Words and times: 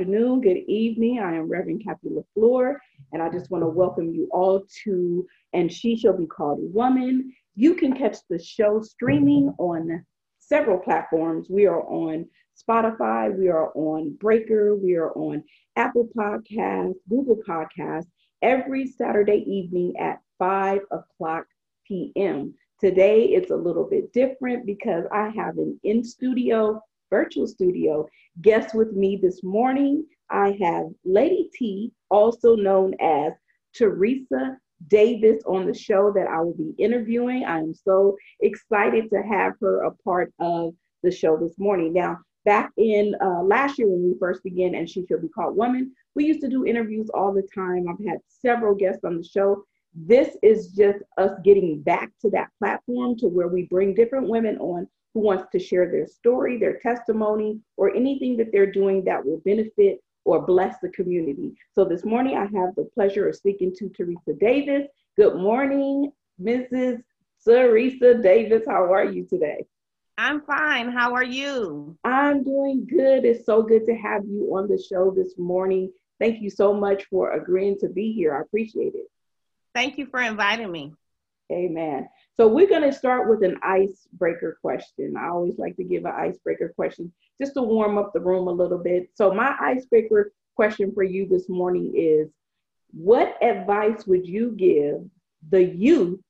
afternoon, 0.00 0.40
good 0.40 0.62
evening. 0.66 1.18
I 1.18 1.34
am 1.34 1.46
Reverend 1.46 1.84
Kathy 1.84 2.08
LaFleur, 2.08 2.76
and 3.12 3.22
I 3.22 3.28
just 3.28 3.50
want 3.50 3.62
to 3.62 3.68
welcome 3.68 4.14
you 4.14 4.30
all 4.32 4.64
to 4.84 5.26
And 5.52 5.70
She 5.70 5.94
Shall 5.94 6.16
Be 6.16 6.24
Called 6.24 6.58
Woman. 6.72 7.30
You 7.54 7.74
can 7.74 7.92
catch 7.92 8.16
the 8.30 8.38
show 8.38 8.80
streaming 8.80 9.54
on 9.58 10.02
several 10.38 10.78
platforms. 10.78 11.48
We 11.50 11.66
are 11.66 11.82
on 11.82 12.24
Spotify, 12.56 13.36
we 13.36 13.48
are 13.48 13.72
on 13.74 14.16
Breaker, 14.18 14.74
we 14.74 14.94
are 14.94 15.12
on 15.12 15.44
Apple 15.76 16.08
Podcasts, 16.16 16.94
Google 17.10 17.38
Podcasts, 17.46 18.08
every 18.40 18.86
Saturday 18.86 19.44
evening 19.46 19.92
at 20.00 20.20
5 20.38 20.80
o'clock 20.92 21.44
p.m. 21.86 22.54
Today 22.80 23.24
it's 23.24 23.50
a 23.50 23.56
little 23.56 23.84
bit 23.84 24.14
different 24.14 24.64
because 24.64 25.04
I 25.12 25.28
have 25.36 25.58
an 25.58 25.78
in 25.84 26.02
studio, 26.02 26.80
virtual 27.10 27.46
studio 27.46 28.06
guest 28.40 28.74
with 28.74 28.92
me 28.92 29.18
this 29.20 29.42
morning. 29.42 30.04
I 30.30 30.56
have 30.62 30.86
Lady 31.04 31.50
T, 31.52 31.92
also 32.10 32.54
known 32.54 32.94
as 33.00 33.32
Teresa 33.74 34.56
Davis, 34.88 35.42
on 35.46 35.66
the 35.66 35.74
show 35.74 36.12
that 36.14 36.26
I 36.28 36.40
will 36.40 36.56
be 36.56 36.72
interviewing. 36.78 37.44
I 37.44 37.58
am 37.58 37.74
so 37.74 38.16
excited 38.40 39.10
to 39.10 39.22
have 39.22 39.54
her 39.60 39.82
a 39.82 39.90
part 40.04 40.32
of 40.38 40.74
the 41.02 41.10
show 41.10 41.36
this 41.36 41.58
morning. 41.58 41.92
Now, 41.92 42.18
back 42.44 42.70
in 42.78 43.14
uh, 43.20 43.42
last 43.42 43.78
year 43.78 43.88
when 43.88 44.02
we 44.02 44.18
first 44.18 44.42
began, 44.42 44.74
and 44.74 44.88
she 44.88 45.04
should 45.06 45.22
be 45.22 45.28
called 45.28 45.56
Woman, 45.56 45.92
we 46.14 46.24
used 46.24 46.40
to 46.40 46.48
do 46.48 46.64
interviews 46.64 47.10
all 47.12 47.32
the 47.32 47.46
time. 47.54 47.86
I've 47.88 48.06
had 48.06 48.18
several 48.28 48.74
guests 48.74 49.04
on 49.04 49.18
the 49.18 49.24
show. 49.24 49.64
This 49.94 50.36
is 50.42 50.68
just 50.68 50.98
us 51.18 51.32
getting 51.44 51.82
back 51.82 52.10
to 52.22 52.30
that 52.30 52.50
platform 52.58 53.16
to 53.18 53.26
where 53.26 53.48
we 53.48 53.62
bring 53.64 53.94
different 53.94 54.28
women 54.28 54.56
on 54.58 54.86
who 55.14 55.20
wants 55.20 55.44
to 55.52 55.58
share 55.58 55.90
their 55.90 56.06
story, 56.06 56.56
their 56.58 56.78
testimony, 56.78 57.58
or 57.76 57.94
anything 57.94 58.36
that 58.36 58.52
they're 58.52 58.70
doing 58.70 59.04
that 59.04 59.24
will 59.24 59.40
benefit 59.44 60.02
or 60.24 60.44
bless 60.46 60.78
the 60.80 60.88
community. 60.90 61.52
So 61.72 61.84
this 61.84 62.04
morning 62.04 62.36
I 62.36 62.42
have 62.42 62.74
the 62.76 62.88
pleasure 62.94 63.28
of 63.28 63.36
speaking 63.36 63.74
to 63.78 63.88
Teresa 63.88 64.34
Davis. 64.38 64.86
Good 65.16 65.36
morning, 65.36 66.12
Mrs. 66.40 67.02
Teresa 67.44 68.14
Davis. 68.14 68.62
How 68.66 68.92
are 68.92 69.04
you 69.04 69.24
today? 69.24 69.64
I'm 70.18 70.42
fine. 70.42 70.92
How 70.92 71.14
are 71.14 71.24
you? 71.24 71.96
I'm 72.04 72.44
doing 72.44 72.86
good. 72.86 73.24
It's 73.24 73.46
so 73.46 73.62
good 73.62 73.86
to 73.86 73.94
have 73.94 74.22
you 74.26 74.54
on 74.54 74.68
the 74.68 74.78
show 74.78 75.10
this 75.10 75.38
morning. 75.38 75.90
Thank 76.20 76.42
you 76.42 76.50
so 76.50 76.74
much 76.74 77.04
for 77.06 77.32
agreeing 77.32 77.78
to 77.78 77.88
be 77.88 78.12
here. 78.12 78.36
I 78.36 78.42
appreciate 78.42 78.94
it. 78.94 79.10
Thank 79.74 79.96
you 79.96 80.06
for 80.06 80.20
inviting 80.20 80.70
me. 80.70 80.92
Amen. 81.50 82.08
So 82.36 82.46
we're 82.46 82.68
going 82.68 82.82
to 82.82 82.92
start 82.92 83.28
with 83.28 83.42
an 83.42 83.58
icebreaker 83.62 84.58
question. 84.60 85.16
I 85.16 85.28
always 85.28 85.58
like 85.58 85.76
to 85.76 85.84
give 85.84 86.04
an 86.04 86.12
icebreaker 86.16 86.72
question 86.76 87.12
just 87.40 87.54
to 87.54 87.62
warm 87.62 87.98
up 87.98 88.12
the 88.12 88.20
room 88.20 88.48
a 88.48 88.52
little 88.52 88.78
bit. 88.78 89.10
So 89.14 89.32
my 89.32 89.56
icebreaker 89.60 90.32
question 90.54 90.92
for 90.92 91.02
you 91.02 91.26
this 91.26 91.48
morning 91.48 91.92
is 91.96 92.28
what 92.92 93.36
advice 93.42 94.06
would 94.06 94.26
you 94.26 94.52
give 94.52 95.08
the 95.50 95.64
youth 95.64 96.20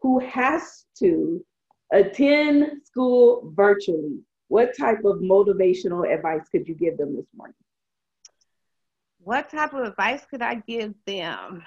who 0.00 0.20
has 0.20 0.84
to 0.98 1.44
attend 1.92 2.82
school 2.84 3.52
virtually? 3.54 4.20
What 4.48 4.76
type 4.76 5.04
of 5.04 5.16
motivational 5.16 6.12
advice 6.12 6.48
could 6.50 6.68
you 6.68 6.74
give 6.74 6.96
them 6.96 7.16
this 7.16 7.26
morning? 7.36 7.56
What 9.18 9.50
type 9.50 9.74
of 9.74 9.86
advice 9.86 10.24
could 10.30 10.42
I 10.42 10.56
give 10.66 10.94
them? 11.04 11.64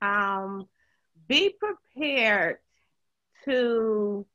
Um, 0.00 0.66
be 1.28 1.54
prepared 1.58 2.58
to 3.44 4.26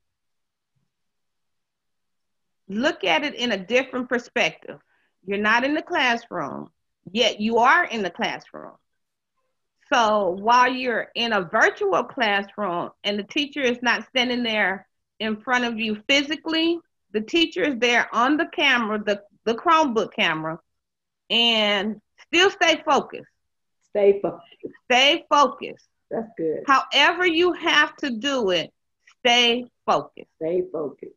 look 2.68 3.04
at 3.04 3.24
it 3.24 3.36
in 3.36 3.52
a 3.52 3.58
different 3.58 4.10
perspective. 4.10 4.80
You're 5.26 5.38
not 5.38 5.64
in 5.64 5.74
the 5.74 5.82
classroom, 5.82 6.70
yet 7.12 7.40
you 7.40 7.58
are 7.58 7.86
in 7.86 8.02
the 8.02 8.10
classroom. 8.10 8.74
So 9.94 10.38
while 10.40 10.72
you're 10.72 11.10
in 11.16 11.34
a 11.34 11.42
virtual 11.42 12.04
classroom 12.04 12.92
and 13.04 13.20
the 13.20 13.24
teacher 13.24 13.62
is 13.62 13.80
not 13.82 14.08
standing 14.08 14.42
there 14.42 14.88
in 15.20 15.42
front 15.42 15.66
of 15.66 15.78
you 15.78 16.02
physically, 16.08 16.80
the 17.12 17.22
teacher 17.22 17.64
is 17.64 17.76
there 17.78 18.08
on 18.16 18.38
the 18.38 18.46
camera, 18.46 19.04
the, 19.04 19.22
the 19.44 19.54
Chromebook 19.54 20.14
camera, 20.14 20.60
and 21.30 22.00
still 22.28 22.50
stay 22.50 22.82
focused. 22.86 23.28
Stay 23.90 24.22
focused. 24.22 24.76
Stay 24.90 25.26
focused. 25.30 25.86
That's 26.12 26.30
good. 26.38 26.64
However, 26.68 27.26
you 27.26 27.54
have 27.54 27.96
to 27.98 28.12
do 28.12 28.50
it, 28.50 28.72
stay 29.20 29.66
focused. 29.86 30.28
Stay 30.42 30.64
focused. 30.72 31.14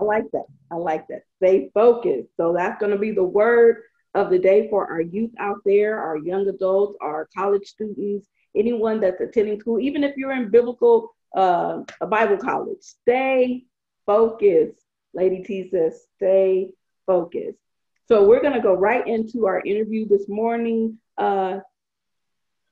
I 0.00 0.04
like 0.04 0.30
that. 0.32 0.46
I 0.70 0.76
like 0.76 1.06
that. 1.08 1.22
Stay 1.36 1.70
focused. 1.74 2.28
So 2.36 2.54
that's 2.56 2.78
going 2.80 2.92
to 2.92 2.98
be 2.98 3.10
the 3.10 3.24
word 3.24 3.82
of 4.14 4.30
the 4.30 4.38
day 4.38 4.68
for 4.68 4.90
our 4.90 5.00
youth 5.00 5.30
out 5.38 5.58
there, 5.64 5.98
our 5.98 6.18
young 6.18 6.48
adults, 6.48 6.96
our 7.00 7.28
college 7.36 7.66
students, 7.66 8.26
anyone 8.56 9.00
that's 9.00 9.20
attending 9.20 9.58
school, 9.60 9.80
even 9.80 10.04
if 10.04 10.16
you're 10.16 10.32
in 10.32 10.50
biblical, 10.50 11.14
uh, 11.36 11.80
a 12.00 12.06
Bible 12.06 12.36
college. 12.36 12.78
Stay 12.80 13.64
focused. 14.06 14.78
Lady 15.14 15.42
T 15.42 15.68
says, 15.70 16.06
stay 16.16 16.70
focused. 17.06 17.58
So 18.06 18.26
we're 18.26 18.42
going 18.42 18.54
to 18.54 18.60
go 18.60 18.74
right 18.74 19.06
into 19.06 19.46
our 19.46 19.62
interview 19.64 20.06
this 20.06 20.28
morning. 20.28 20.98
Uh, 21.16 21.60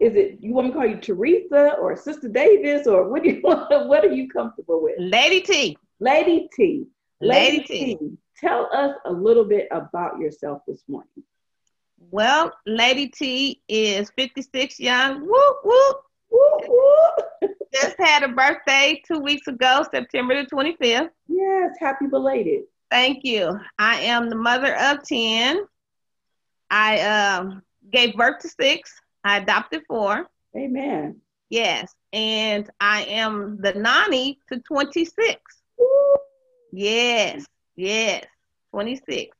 is 0.01 0.15
it 0.17 0.39
you 0.41 0.53
want 0.53 0.69
me 0.69 0.73
to 0.73 0.79
call 0.79 0.87
you 0.87 0.97
Teresa 0.97 1.77
or 1.81 1.95
Sister 1.95 2.29
Davis 2.29 2.87
or 2.87 3.09
what 3.09 3.23
do 3.23 3.31
you 3.31 3.41
want, 3.45 3.89
what 3.89 4.05
are 4.05 4.13
you 4.13 4.29
comfortable 4.29 4.83
with? 4.83 4.97
Lady 4.99 5.41
T. 5.43 5.77
Lady 6.01 6.49
T. 6.55 6.87
Lady, 7.21 7.59
Lady 7.59 7.65
T. 7.65 7.97
T. 7.97 8.19
Tell 8.39 8.69
us 8.73 8.97
a 9.05 9.13
little 9.13 9.45
bit 9.45 9.69
about 9.71 10.19
yourself 10.19 10.63
this 10.67 10.83
morning. 10.89 11.23
Well, 12.11 12.51
Lady 12.67 13.09
T 13.09 13.61
is 13.69 14.11
56 14.17 14.81
young. 14.81 15.21
Whoop 15.21 15.57
whoop. 15.63 15.97
Whoop 16.31 16.63
whoop. 16.67 17.51
Just 17.75 17.97
had 17.99 18.23
a 18.23 18.29
birthday 18.29 19.01
two 19.07 19.21
weeks 19.21 19.47
ago, 19.47 19.85
September 19.93 20.43
the 20.43 20.49
25th. 20.49 21.11
Yes, 21.29 21.77
happy 21.79 22.07
belated. 22.07 22.63
Thank 22.91 23.23
you. 23.23 23.61
I 23.79 24.01
am 24.01 24.29
the 24.29 24.37
mother 24.37 24.75
of 24.77 25.05
10. 25.05 25.61
I 26.71 27.01
um, 27.01 27.63
gave 27.93 28.15
birth 28.15 28.41
to 28.41 28.49
six. 28.49 28.93
I 29.25 29.39
adopted 29.39 29.83
four. 29.87 30.29
Amen. 30.57 31.21
Yes. 31.49 31.95
And 32.13 32.69
I 32.81 33.03
am 33.03 33.59
the 33.61 33.75
nanny 33.75 34.39
to 34.49 34.61
26. 34.61 35.41
Yes. 36.73 37.45
Yes. 37.77 38.25
26. 38.73 39.37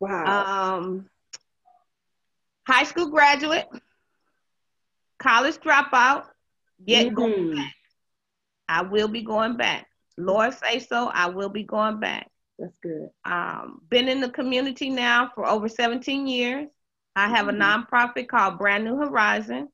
Wow. 0.00 0.76
Um, 0.76 1.08
high 2.66 2.84
school 2.84 3.10
graduate, 3.10 3.66
college 5.18 5.56
dropout, 5.56 6.26
yet 6.84 7.06
mm-hmm. 7.06 7.14
going 7.14 7.56
back. 7.56 7.74
I 8.68 8.82
will 8.82 9.08
be 9.08 9.22
going 9.22 9.56
back. 9.56 9.86
Lord 10.16 10.54
say 10.54 10.78
so, 10.78 11.08
I 11.12 11.28
will 11.28 11.48
be 11.48 11.64
going 11.64 12.00
back. 12.00 12.30
That's 12.58 12.78
good. 12.78 13.10
Um, 13.24 13.80
been 13.90 14.08
in 14.08 14.20
the 14.20 14.30
community 14.30 14.88
now 14.88 15.30
for 15.34 15.46
over 15.46 15.68
17 15.68 16.26
years. 16.26 16.68
I 17.16 17.28
have 17.28 17.46
mm-hmm. 17.46 17.60
a 17.60 17.64
nonprofit 17.64 18.28
called 18.28 18.58
Brand 18.58 18.84
New 18.84 18.96
Horizon. 18.96 19.68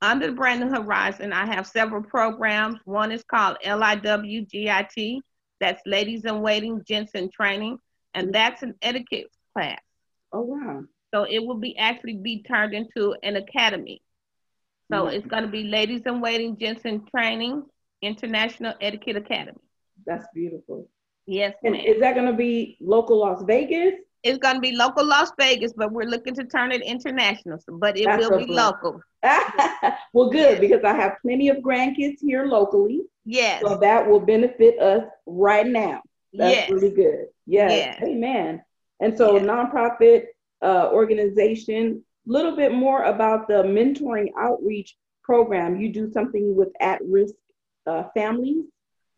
Under 0.00 0.30
Brand 0.32 0.60
New 0.60 0.68
Horizon, 0.68 1.32
I 1.32 1.46
have 1.46 1.66
several 1.66 2.02
programs. 2.02 2.78
One 2.84 3.10
is 3.10 3.24
called 3.24 3.56
LIWGIT, 3.64 5.20
that's 5.60 5.82
Ladies 5.86 6.24
in 6.24 6.40
Waiting, 6.40 6.82
Gents 6.86 7.12
in 7.12 7.30
Training, 7.30 7.78
and 8.14 8.32
that's 8.32 8.62
an 8.62 8.74
etiquette 8.80 9.26
class. 9.54 9.80
Oh 10.32 10.42
wow! 10.42 10.84
So 11.12 11.24
it 11.24 11.40
will 11.44 11.56
be 11.56 11.76
actually 11.78 12.14
be 12.14 12.42
turned 12.42 12.74
into 12.74 13.16
an 13.24 13.36
academy. 13.36 14.00
So 14.92 15.04
mm-hmm. 15.04 15.16
it's 15.16 15.26
going 15.26 15.42
to 15.42 15.48
be 15.48 15.64
Ladies 15.64 16.02
in 16.06 16.20
Waiting, 16.20 16.56
Gents 16.56 16.82
in 16.84 17.04
Training, 17.06 17.64
International 18.00 18.74
Etiquette 18.80 19.16
Academy. 19.16 19.58
That's 20.06 20.26
beautiful. 20.32 20.88
Yes, 21.26 21.54
and 21.64 21.72
ma'am. 21.72 21.84
is 21.84 22.00
that 22.00 22.14
going 22.14 22.30
to 22.30 22.36
be 22.36 22.78
local 22.80 23.18
Las 23.18 23.42
Vegas? 23.42 23.94
It's 24.22 24.38
going 24.38 24.56
to 24.56 24.60
be 24.60 24.72
local 24.72 25.06
Las 25.06 25.30
Vegas, 25.38 25.72
but 25.76 25.92
we're 25.92 26.08
looking 26.08 26.34
to 26.34 26.44
turn 26.44 26.72
it 26.72 26.82
international. 26.82 27.58
But 27.68 27.96
it 27.96 28.06
That's 28.06 28.28
will 28.28 28.38
be 28.38 28.46
local. 28.46 29.00
well, 30.12 30.30
good 30.30 30.60
because 30.60 30.82
I 30.84 30.94
have 30.94 31.16
plenty 31.22 31.48
of 31.48 31.58
grandkids 31.58 32.16
here 32.20 32.46
locally. 32.46 33.02
Yes. 33.24 33.62
So 33.62 33.76
that 33.78 34.08
will 34.08 34.20
benefit 34.20 34.78
us 34.80 35.04
right 35.26 35.66
now. 35.66 36.02
That's 36.32 36.54
yes. 36.54 36.70
really 36.70 36.90
good. 36.90 37.26
Yes. 37.46 37.70
yes. 37.70 38.02
Amen. 38.02 38.62
And 39.00 39.16
so, 39.16 39.36
yes. 39.36 39.44
nonprofit 39.44 40.24
uh, 40.62 40.90
organization, 40.92 42.04
a 42.28 42.32
little 42.32 42.56
bit 42.56 42.72
more 42.72 43.04
about 43.04 43.48
the 43.48 43.62
mentoring 43.62 44.28
outreach 44.36 44.96
program. 45.22 45.80
You 45.80 45.92
do 45.92 46.10
something 46.10 46.56
with 46.56 46.70
at 46.80 47.00
risk 47.04 47.34
uh, 47.86 48.04
families? 48.14 48.64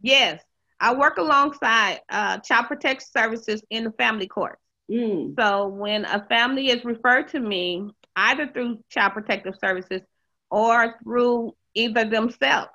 Yes. 0.03 0.43
I 0.81 0.95
work 0.95 1.19
alongside 1.19 2.01
uh, 2.09 2.39
Child 2.39 2.67
Protection 2.67 3.07
Services 3.13 3.63
in 3.71 3.85
the 3.85 3.93
family 3.93 4.27
court. 4.27 4.59
Mm. 4.91 5.39
So 5.39 5.69
when 5.69 6.05
a 6.05 6.27
family 6.27 6.69
is 6.69 6.85
referred 6.85 7.29
to 7.29 7.41
me, 7.41 7.91
either 8.17 8.49
through 8.49 8.81
Child 8.91 9.13
Protective 9.15 9.55
Services 9.59 10.03
or 10.51 10.97
through 11.03 11.55
either 11.75 12.05
themselves, 12.05 12.71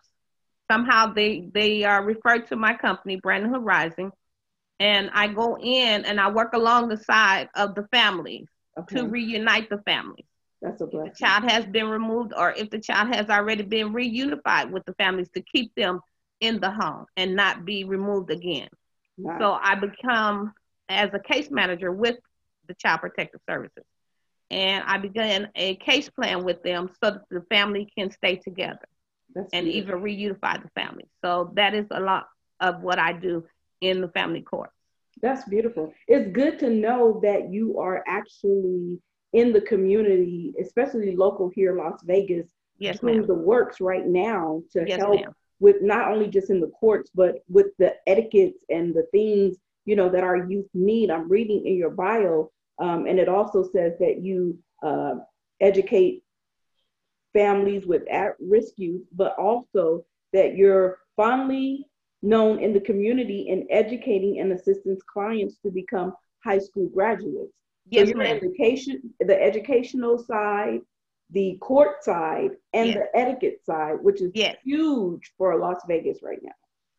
somehow 0.72 1.14
they 1.14 1.50
they 1.54 1.84
are 1.84 2.04
referred 2.04 2.48
to 2.48 2.56
my 2.56 2.74
company, 2.76 3.18
Brand 3.18 3.46
New 3.46 3.54
Horizon. 3.54 4.12
and 4.80 5.10
I 5.14 5.28
go 5.28 5.58
in 5.58 6.06
and 6.06 6.20
I 6.20 6.30
work 6.32 6.54
along 6.54 6.90
the 6.90 6.98
side 6.98 7.50
of 7.56 7.76
the 7.76 7.88
families 7.92 8.48
Okay. 8.78 8.98
to 8.98 9.08
reunite 9.08 9.70
the 9.70 9.80
families. 9.86 10.26
That's 10.62 10.82
a 10.82 10.86
If 10.86 11.04
the 11.04 11.12
child 11.18 11.50
has 11.52 11.66
been 11.66 11.88
removed 11.90 12.34
or 12.36 12.52
if 12.52 12.70
the 12.70 12.80
child 12.80 13.14
has 13.16 13.30
already 13.30 13.64
been 13.64 13.94
reunified 13.94 14.72
with 14.72 14.84
the 14.86 14.94
families 14.96 15.30
to 15.36 15.42
keep 15.42 15.74
them 15.76 16.00
in 16.42 16.60
the 16.60 16.72
home 16.72 17.06
and 17.18 17.36
not 17.36 17.66
be 17.66 17.84
removed 17.86 18.32
again. 18.32 18.70
Nice. 19.18 19.40
So 19.42 19.52
I 19.62 19.76
become 19.76 20.54
as 20.90 21.10
a 21.14 21.20
case 21.20 21.50
manager 21.52 21.92
with 21.92 22.18
the 22.68 22.74
Child 22.76 23.02
Protective 23.02 23.42
Services. 23.50 23.84
And 24.52 24.84
I 24.86 24.98
began 24.98 25.50
a 25.56 25.76
case 25.78 26.10
plan 26.10 26.44
with 26.44 26.62
them 26.64 26.90
so 27.04 27.12
that 27.12 27.22
the 27.32 27.42
family 27.50 27.92
can 27.98 28.12
stay 28.12 28.36
together 28.36 28.86
That's 29.34 29.50
and 29.54 29.66
beautiful. 29.66 30.08
even 30.08 30.36
reunify 30.36 30.62
the 30.62 30.70
family. 30.80 31.08
So 31.24 31.52
that 31.56 31.74
is 31.74 31.88
a 31.92 32.00
lot 32.00 32.28
of 32.60 32.82
what 32.82 33.00
I 33.00 33.14
do 33.14 33.44
in 33.82 34.02
the 34.02 34.08
family 34.10 34.42
court. 34.42 34.70
That's 35.22 35.48
beautiful. 35.50 35.94
It's 36.08 36.32
good 36.32 36.60
to 36.60 36.70
know 36.70 37.20
that 37.24 37.52
you 37.52 37.80
are 37.80 38.04
actually 38.08 39.00
in 39.34 39.52
the 39.52 39.62
community, 39.62 40.54
especially 40.62 41.16
local 41.16 41.50
here, 41.54 41.72
in 41.72 41.78
Las 41.84 42.02
Vegas, 42.04 42.48
Yes, 42.78 43.00
doing 43.00 43.20
ma'am. 43.20 43.28
the 43.28 43.34
works 43.34 43.80
right 43.82 44.06
now 44.06 44.62
to 44.74 44.84
Yes, 44.86 45.00
help 45.00 45.16
ma'am. 45.22 45.34
with 45.60 45.82
not 45.82 46.12
only 46.12 46.28
just 46.28 46.50
in 46.50 46.60
the 46.60 46.68
courts, 46.68 47.10
but 47.16 47.38
with 47.50 47.68
the 47.80 47.96
etiquettes 48.08 48.64
and 48.70 48.94
the 48.94 49.04
things 49.12 49.58
you 49.86 49.96
know 49.96 50.10
that 50.10 50.24
our 50.24 50.50
youth 50.50 50.68
need. 50.74 51.10
I'm 51.12 51.30
reading 51.30 51.66
in 51.66 51.76
your 51.76 51.92
bio, 51.92 52.52
um, 52.80 53.06
and 53.06 53.20
it 53.20 53.30
also 53.30 53.64
says 53.64 53.94
that 54.00 54.22
you 54.22 54.58
uh, 54.84 55.16
educate 55.62 56.24
families 57.34 57.86
with 57.86 58.04
at-risk 58.10 58.74
youth, 58.78 59.04
but 59.14 59.38
also 59.38 60.06
that 60.34 60.56
you're 60.56 61.00
fondly 61.16 61.86
known 62.22 62.60
in 62.60 62.74
the 62.74 62.80
community 62.80 63.48
in 63.50 63.68
educating 63.70 64.40
and 64.40 64.52
assisting 64.52 64.98
clients 65.12 65.58
to 65.64 65.70
become 65.70 66.14
high 66.44 66.60
school 66.60 66.90
graduates. 66.90 67.54
Yes, 67.90 68.06
so 68.06 68.10
your 68.10 68.18
ma'am. 68.20 68.38
education, 68.38 69.14
the 69.20 69.40
educational 69.42 70.18
side, 70.18 70.80
the 71.32 71.58
court 71.62 72.04
side, 72.04 72.52
and 72.74 72.88
Yes. 72.90 72.98
the 72.98 73.20
etiquette 73.20 73.60
side, 73.66 73.98
which 74.02 74.22
is 74.22 74.32
Yes. 74.34 74.56
huge 74.64 75.34
for 75.38 75.58
Las 75.60 75.82
Vegas 75.88 76.24
right 76.24 76.40
now. 76.42 76.54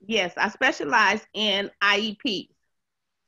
Yes, 0.06 0.32
I 0.36 0.48
specialize 0.48 1.26
in 1.34 1.70
IEPs. 1.82 2.50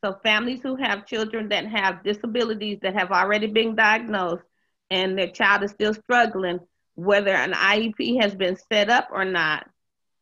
So 0.05 0.17
families 0.23 0.61
who 0.63 0.77
have 0.77 1.07
children 1.07 1.49
that 1.49 1.67
have 1.67 2.05
disabilities 2.05 2.79
that 2.83 2.95
have 2.95 3.11
already 3.11 3.49
been 3.49 3.75
diagnosed 3.75 4.45
and 4.91 5.19
their 5.19 5.31
child 5.31 5.65
is 5.65 5.73
still 5.73 5.93
struggling, 5.95 6.61
whether 6.95 7.33
an 7.33 7.53
IEP 7.53 8.21
has 8.23 8.35
been 8.35 8.57
set 8.71 8.91
up 8.91 9.09
or 9.13 9.25
not, 9.25 9.69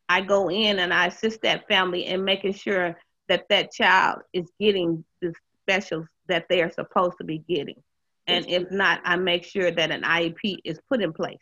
I 0.09 0.21
go 0.21 0.49
in 0.49 0.79
and 0.79 0.93
I 0.93 1.07
assist 1.07 1.41
that 1.43 1.67
family 1.67 2.05
in 2.05 2.23
making 2.23 2.53
sure 2.53 2.97
that 3.27 3.49
that 3.49 3.71
child 3.71 4.21
is 4.33 4.49
getting 4.59 5.03
the 5.21 5.33
specials 5.63 6.07
that 6.27 6.47
they 6.49 6.61
are 6.61 6.71
supposed 6.71 7.17
to 7.19 7.23
be 7.23 7.39
getting. 7.39 7.81
And 8.25 8.45
if 8.49 8.69
not, 8.71 9.01
I 9.05 9.15
make 9.15 9.43
sure 9.43 9.71
that 9.71 9.91
an 9.91 10.01
IEP 10.01 10.59
is 10.65 10.79
put 10.89 11.01
in 11.01 11.13
place 11.13 11.37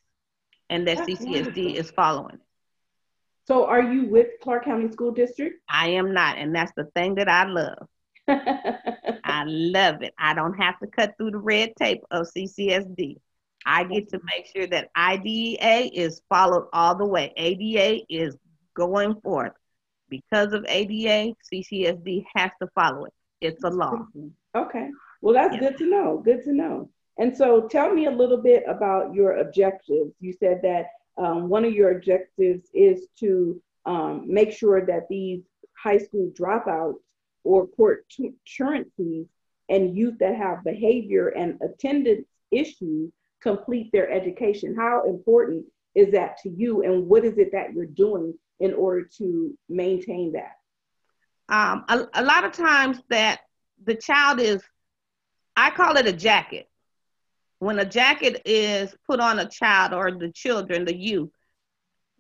and 0.70 0.88
that 0.88 0.98
That's 0.98 1.10
CCSD 1.10 1.26
wonderful. 1.26 1.76
is 1.76 1.92
following. 1.92 2.38
So, 3.48 3.66
are 3.66 3.82
you 3.82 4.08
with 4.08 4.28
Clark 4.42 4.66
County 4.66 4.92
School 4.92 5.12
District? 5.12 5.62
I 5.70 5.90
am 5.90 6.14
not, 6.14 6.38
and 6.38 6.56
that's 6.56 6.72
the 6.76 6.86
thing 6.96 7.16
that 7.16 7.30
I 7.30 7.46
love. 7.46 7.88
I 8.28 9.44
love 9.46 10.02
it. 10.02 10.14
I 10.18 10.34
don't 10.34 10.54
have 10.56 10.80
to 10.80 10.88
cut 10.88 11.14
through 11.18 11.32
the 11.32 11.38
red 11.38 11.74
tape 11.80 12.02
of 12.12 12.28
CCSD. 12.36 13.18
I 13.66 13.84
get 13.84 14.10
to 14.10 14.20
make 14.36 14.48
sure 14.56 14.68
that 14.68 14.90
IDEA 14.96 15.90
is 15.94 16.22
followed 16.30 16.68
all 16.72 16.96
the 16.96 17.06
way. 17.06 17.34
ADA 17.36 18.04
is 18.10 18.38
going 18.76 19.20
forth. 19.22 19.54
Because 20.10 20.54
of 20.54 20.64
ADA, 20.70 21.34
CCSD 21.52 22.26
has 22.36 22.52
to 22.62 22.68
follow 22.76 23.06
it. 23.06 23.14
It's 23.42 23.64
a 23.64 23.70
law. 23.70 24.06
Okay. 24.56 24.90
Well, 25.22 25.34
that's 25.34 25.56
Yes. 25.56 25.62
good 25.62 25.78
to 25.80 25.90
know. 25.90 26.22
Good 26.24 26.44
to 26.44 26.54
know. 26.54 26.90
And 27.18 27.36
so, 27.36 27.68
tell 27.68 27.92
me 27.94 28.06
a 28.06 28.12
little 28.12 28.38
bit 28.38 28.64
about 28.68 29.14
your 29.14 29.38
objectives. 29.38 30.14
You 30.20 30.34
said 30.34 30.62
that 30.62 30.88
um, 31.18 31.50
one 31.50 31.66
of 31.66 31.74
your 31.74 31.98
objectives 31.98 32.70
is 32.74 33.08
to 33.20 33.60
um, 33.86 34.26
make 34.28 34.52
sure 34.52 34.86
that 34.86 35.08
these 35.10 35.42
high 35.82 35.98
school 35.98 36.32
dropouts 36.38 36.96
or 37.46 37.68
court 37.68 38.06
truancies 38.48 39.28
and 39.70 39.98
youth 39.98 40.18
that 40.20 40.36
have 40.36 40.64
behavior 40.64 41.30
and 41.30 41.60
attendance 41.62 42.28
issues 42.52 43.12
complete 43.42 43.92
their 43.92 44.10
education. 44.12 44.76
How 44.76 45.04
important 45.08 45.66
is 45.94 46.12
that 46.12 46.38
to 46.44 46.50
you, 46.50 46.84
and 46.84 47.08
what 47.08 47.24
is 47.24 47.38
it 47.38 47.52
that 47.54 47.74
you're 47.74 47.86
doing 47.86 48.34
in 48.60 48.74
order 48.74 49.08
to 49.18 49.58
maintain 49.70 50.34
that? 50.34 50.54
Um, 51.48 51.86
a, 51.88 52.08
a 52.16 52.24
lot 52.24 52.44
of 52.44 52.54
times 52.54 53.00
that 53.10 53.42
the 53.84 53.96
child 53.96 54.40
is, 54.40 54.62
I 55.56 55.70
call 55.70 55.96
it 55.98 56.08
a 56.08 56.14
jacket. 56.14 56.68
When 57.60 57.80
a 57.80 57.86
jacket 57.86 58.42
is 58.46 58.94
put 59.08 59.20
on 59.20 59.40
a 59.40 59.48
child 59.48 59.94
or 59.94 60.12
the 60.12 60.32
children, 60.32 60.86
the 60.86 60.96
youth, 60.96 61.30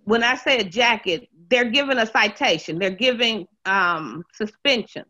when 0.03 0.23
I 0.23 0.35
say 0.35 0.59
a 0.59 0.63
jacket, 0.63 1.27
they're 1.49 1.71
given 1.71 1.97
a 1.97 2.05
citation, 2.05 2.79
they're 2.79 2.91
giving 2.91 3.47
um, 3.65 4.23
suspension. 4.33 5.05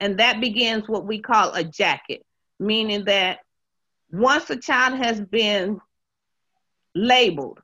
And 0.00 0.18
that 0.18 0.40
begins 0.40 0.88
what 0.88 1.06
we 1.06 1.20
call 1.20 1.52
a 1.54 1.64
jacket, 1.64 2.24
meaning 2.60 3.04
that 3.06 3.38
once 4.10 4.50
a 4.50 4.56
child 4.56 4.98
has 4.98 5.20
been 5.20 5.80
labeled, 6.94 7.60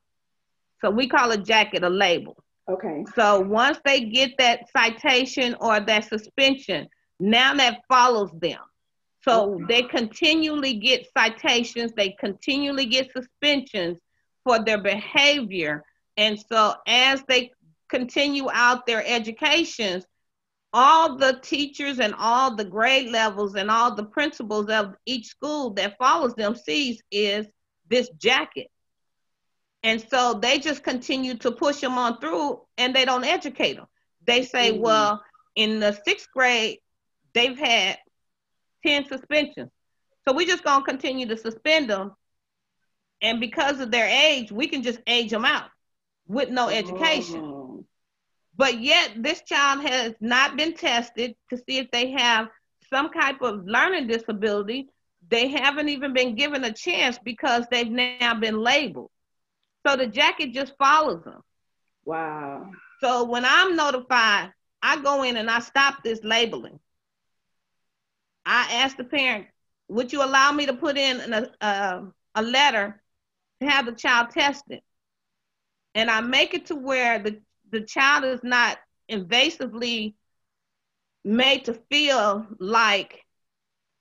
so 0.81 0.91
we 0.91 1.09
call 1.09 1.31
a 1.31 1.37
jacket 1.39 1.85
a 1.85 1.89
label. 1.89 2.37
Okay. 2.71 3.05
So 3.15 3.41
once 3.41 3.79
they 3.85 4.01
get 4.01 4.33
that 4.39 4.71
citation 4.71 5.55
or 5.61 5.81
that 5.81 6.09
suspension, 6.09 6.89
now 7.21 7.55
that 7.55 7.81
follows 7.89 8.31
them. 8.41 8.59
So 9.23 9.55
Okay. 9.55 9.65
they 9.69 9.83
continually 9.89 10.75
get 10.75 11.07
citations, 11.17 11.93
they 11.97 12.11
continually 12.19 12.87
get 12.87 13.13
suspensions 13.13 13.99
for 14.45 14.59
their 14.65 14.83
behavior. 14.83 15.85
And 16.17 16.39
so 16.51 16.75
as 16.87 17.23
they 17.29 17.53
continue 17.89 18.49
out 18.53 18.87
their 18.87 19.05
educations, 19.07 20.05
all 20.73 21.17
the 21.17 21.39
teachers 21.43 21.99
and 22.01 22.15
all 22.19 22.55
the 22.55 22.65
grade 22.65 23.11
levels 23.11 23.55
and 23.55 23.71
all 23.71 23.95
the 23.95 24.05
principals 24.05 24.69
of 24.69 24.95
each 25.07 25.27
school 25.27 25.71
that 25.75 25.97
follows 25.99 26.35
them 26.35 26.55
sees 26.55 27.03
is 27.11 27.47
this 27.89 28.09
jacket. 28.19 28.69
And 29.83 30.01
so 30.11 30.35
they 30.35 30.59
just 30.59 30.83
continue 30.83 31.35
to 31.39 31.53
push 31.53 31.81
them 31.81 31.99
on 31.99 32.19
through 32.21 32.61
and 32.79 32.95
they 32.95 33.05
don't 33.05 33.25
educate 33.25 33.75
them. 33.75 33.87
They 34.27 34.45
say, 34.45 34.73
Mhm. 34.73 34.79
well, 34.79 35.25
in 35.57 35.81
the 35.81 35.93
sixth 36.05 36.29
grade, 36.33 36.79
they've 37.35 37.59
had 37.59 37.99
10 38.87 39.07
suspensions. 39.07 39.71
So 40.27 40.35
we're 40.35 40.47
just 40.47 40.65
gonna 40.65 40.85
continue 40.85 41.27
to 41.27 41.37
suspend 41.37 41.91
them. 41.91 42.13
And 43.21 43.41
because 43.41 43.81
of 43.81 43.91
their 43.91 44.09
age, 44.09 44.51
we 44.51 44.69
can 44.69 44.83
just 44.83 45.01
age 45.07 45.31
them 45.31 45.45
out 45.45 45.71
with 46.27 46.49
no 46.49 46.69
education. 46.69 47.43
Oh, 47.45 47.62
But 48.57 48.81
yet, 48.81 49.13
this 49.17 49.43
child 49.43 49.83
has 49.83 50.15
not 50.21 50.57
been 50.57 50.75
tested 50.75 51.35
to 51.51 51.57
see 51.57 51.79
if 51.79 51.91
they 51.91 52.11
have 52.13 52.49
some 52.91 53.11
type 53.11 53.41
of 53.43 53.67
learning 53.67 54.07
disability. 54.09 54.89
They 55.29 55.49
haven't 55.49 55.89
even 55.89 56.13
been 56.13 56.35
given 56.35 56.65
a 56.65 56.73
chance 56.73 57.19
because 57.19 57.67
they've 57.71 57.91
now 57.91 58.19
been 58.19 58.41
labeled. 58.41 58.93
So 59.87 59.97
the 59.97 60.07
jacket 60.07 60.53
just 60.53 60.75
follows 60.79 61.25
them. 61.25 61.41
wow. 62.05 62.71
So 63.01 63.25
when 63.25 63.45
I'm 63.45 63.77
notified, 63.77 64.53
I 64.83 65.01
go 65.03 65.23
in 65.23 65.37
and 65.37 65.51
I 65.51 65.61
stop 65.61 66.03
this 66.03 66.21
labeling. 66.23 66.79
I 68.45 68.69
ask 68.73 68.97
the 68.97 69.05
parent, 69.05 69.47
would 69.89 70.13
you 70.13 70.25
allow 70.25 70.53
me 70.53 70.67
to 70.67 70.75
put 70.75 70.97
in 70.97 71.21
an, 71.21 71.47
uh, 71.61 72.03
a 72.35 72.43
letter 72.43 73.03
to 73.61 73.69
have 73.69 73.87
the 73.87 73.93
child 73.93 74.31
tested? 74.31 74.81
And 75.95 76.11
I 76.11 76.21
make 76.21 76.55
it 76.55 76.67
to 76.67 76.77
where 76.77 77.19
the, 77.19 77.41
the 77.73 77.81
child 77.81 78.25
is 78.25 78.41
not 78.45 78.79
invasively 79.11 80.15
made 81.25 81.65
to 81.67 81.75
feel 81.91 82.47
like 82.59 83.21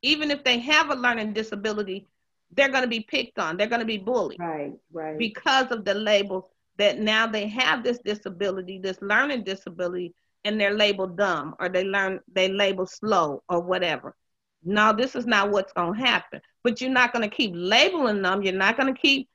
even 0.02 0.32
if 0.32 0.44
they 0.44 0.60
have 0.60 0.90
a 0.90 0.96
learning 0.96 1.34
disability, 1.34 2.08
they're 2.52 2.70
going 2.70 2.84
to 2.84 2.90
be 2.90 3.02
picked 3.02 3.40
on, 3.40 3.58
they're 3.58 3.68
going 3.68 3.82
to 3.82 3.86
be 3.86 3.98
bullied 3.98 4.40
Right, 4.40 4.74
right. 4.92 5.18
because 5.18 5.72
of 5.72 5.86
the 5.86 5.94
label 5.94 6.50
that 6.78 7.00
now 7.00 7.28
they 7.28 7.48
have 7.48 7.84
this 7.84 8.00
disability, 8.04 8.80
this 8.80 9.00
learning 9.02 9.44
disability, 9.44 10.14
and 10.44 10.60
they're 10.60 10.74
labeled 10.76 11.18
dumb 11.18 11.56
or 11.60 11.70
they 11.70 11.84
learn 11.84 12.20
they 12.34 12.50
label 12.50 12.86
slow 12.86 13.44
or 13.50 13.62
whatever. 13.62 14.16
No, 14.64 14.94
this 14.94 15.16
is 15.16 15.26
not 15.26 15.52
what's 15.52 15.74
gonna 15.74 15.98
happen. 15.98 16.42
But 16.64 16.82
you're 16.82 16.90
not 16.92 17.14
gonna 17.14 17.30
keep 17.30 17.52
labeling 17.54 18.22
them, 18.22 18.42
you're 18.42 18.54
not 18.54 18.78
gonna 18.78 18.96
keep 18.96 19.30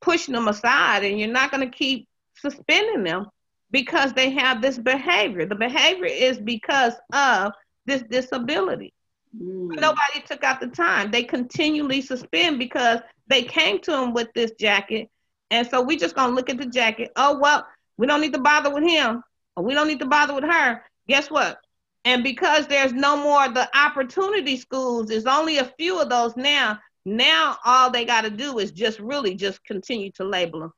pushing 0.00 0.34
them 0.34 0.48
aside, 0.48 1.04
and 1.04 1.18
you're 1.18 1.28
not 1.28 1.50
gonna 1.50 1.70
keep 1.70 2.08
suspending 2.36 3.04
them 3.04 3.26
because 3.70 4.12
they 4.12 4.30
have 4.30 4.62
this 4.62 4.78
behavior. 4.78 5.46
The 5.46 5.54
behavior 5.54 6.06
is 6.06 6.38
because 6.38 6.94
of 7.12 7.52
this 7.86 8.02
disability. 8.02 8.94
Mm. 9.36 9.78
Nobody 9.78 10.20
took 10.26 10.42
out 10.44 10.60
the 10.60 10.68
time. 10.68 11.10
They 11.10 11.22
continually 11.22 12.00
suspend 12.00 12.58
because 12.58 13.00
they 13.26 13.42
came 13.42 13.78
to 13.80 13.94
him 13.94 14.14
with 14.14 14.28
this 14.34 14.52
jacket. 14.52 15.08
And 15.50 15.66
so 15.68 15.82
we 15.82 15.96
just 15.96 16.14
gonna 16.14 16.34
look 16.34 16.50
at 16.50 16.58
the 16.58 16.66
jacket. 16.66 17.10
Oh 17.16 17.38
well, 17.38 17.66
we 17.96 18.06
don't 18.06 18.20
need 18.20 18.34
to 18.34 18.40
bother 18.40 18.72
with 18.72 18.84
him, 18.84 19.22
or 19.56 19.64
we 19.64 19.74
don't 19.74 19.88
need 19.88 20.00
to 20.00 20.06
bother 20.06 20.34
with 20.34 20.44
her. 20.44 20.82
Guess 21.08 21.30
what? 21.30 21.58
And 22.04 22.22
because 22.22 22.66
there's 22.66 22.92
no 22.92 23.16
more 23.16 23.48
the 23.48 23.68
opportunity 23.76 24.56
schools, 24.56 25.08
there's 25.08 25.26
only 25.26 25.58
a 25.58 25.72
few 25.78 26.00
of 26.00 26.08
those 26.08 26.36
now. 26.36 26.78
Now 27.04 27.56
all 27.64 27.90
they 27.90 28.04
got 28.04 28.22
to 28.22 28.30
do 28.30 28.58
is 28.58 28.70
just 28.70 28.98
really 28.98 29.34
just 29.34 29.64
continue 29.64 30.10
to 30.12 30.24
label 30.24 30.60
them 30.60 30.72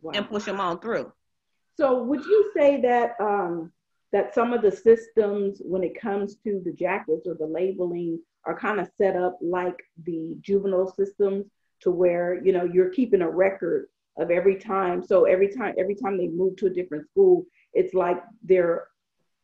wow. 0.00 0.12
and 0.14 0.28
push 0.28 0.44
them 0.44 0.60
on 0.60 0.80
through. 0.80 1.12
So 1.76 2.02
would 2.02 2.24
you 2.24 2.50
say 2.56 2.80
that 2.82 3.16
um, 3.20 3.72
that 4.12 4.34
some 4.34 4.52
of 4.52 4.62
the 4.62 4.70
systems, 4.70 5.60
when 5.64 5.82
it 5.82 6.00
comes 6.00 6.36
to 6.44 6.62
the 6.64 6.72
jackets 6.72 7.26
or 7.26 7.34
the 7.34 7.46
labeling, 7.46 8.20
are 8.44 8.58
kind 8.58 8.78
of 8.78 8.88
set 8.96 9.16
up 9.16 9.38
like 9.40 9.82
the 10.04 10.36
juvenile 10.40 10.92
systems, 10.92 11.46
to 11.80 11.90
where 11.90 12.42
you 12.44 12.52
know 12.52 12.64
you're 12.64 12.90
keeping 12.90 13.22
a 13.22 13.30
record 13.30 13.88
of 14.16 14.30
every 14.30 14.56
time. 14.56 15.02
So 15.02 15.24
every 15.24 15.48
time 15.48 15.74
every 15.78 15.94
time 15.94 16.16
they 16.16 16.28
move 16.28 16.56
to 16.56 16.66
a 16.66 16.70
different 16.70 17.08
school, 17.10 17.44
it's 17.72 17.94
like 17.94 18.22
they're 18.42 18.86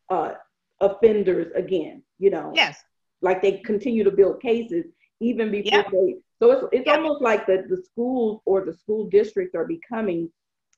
uh, 0.08 0.34
offenders 0.80 1.52
again. 1.54 2.02
You 2.18 2.30
know. 2.30 2.52
Yes. 2.54 2.82
Like 3.22 3.42
they 3.42 3.58
continue 3.58 4.04
to 4.04 4.10
build 4.10 4.40
cases 4.40 4.86
even 5.20 5.50
before 5.50 5.78
yep. 5.78 5.90
they. 5.90 6.14
So 6.38 6.50
it's 6.52 6.64
it's 6.72 6.86
yep. 6.86 6.98
almost 6.98 7.22
like 7.22 7.46
the 7.46 7.66
the 7.68 7.82
schools 7.82 8.40
or 8.46 8.64
the 8.64 8.72
school 8.72 9.06
districts 9.08 9.54
are 9.54 9.66
becoming 9.66 10.30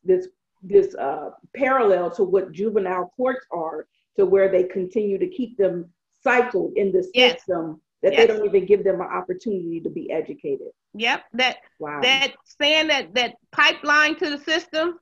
this 0.02 0.28
this 0.62 0.94
uh, 0.94 1.30
parallel 1.56 2.10
to 2.12 2.24
what 2.24 2.52
juvenile 2.52 3.12
courts 3.16 3.44
are, 3.50 3.86
to 4.16 4.26
where 4.26 4.50
they 4.50 4.64
continue 4.64 5.18
to 5.18 5.26
keep 5.26 5.56
them 5.56 5.90
cycled 6.22 6.72
in 6.76 6.92
the 6.92 7.08
yes. 7.14 7.38
system 7.38 7.80
that 8.02 8.12
yes. 8.12 8.20
they 8.20 8.26
don't 8.26 8.46
even 8.46 8.66
give 8.66 8.84
them 8.84 9.00
an 9.00 9.06
opportunity 9.06 9.80
to 9.80 9.90
be 9.90 10.10
educated. 10.10 10.68
Yep, 10.94 11.24
that 11.34 11.56
wow. 11.78 12.00
that 12.02 12.32
saying 12.60 12.88
that 12.88 13.14
that 13.14 13.36
pipeline 13.50 14.16
to 14.16 14.30
the 14.30 14.38
system, 14.38 14.98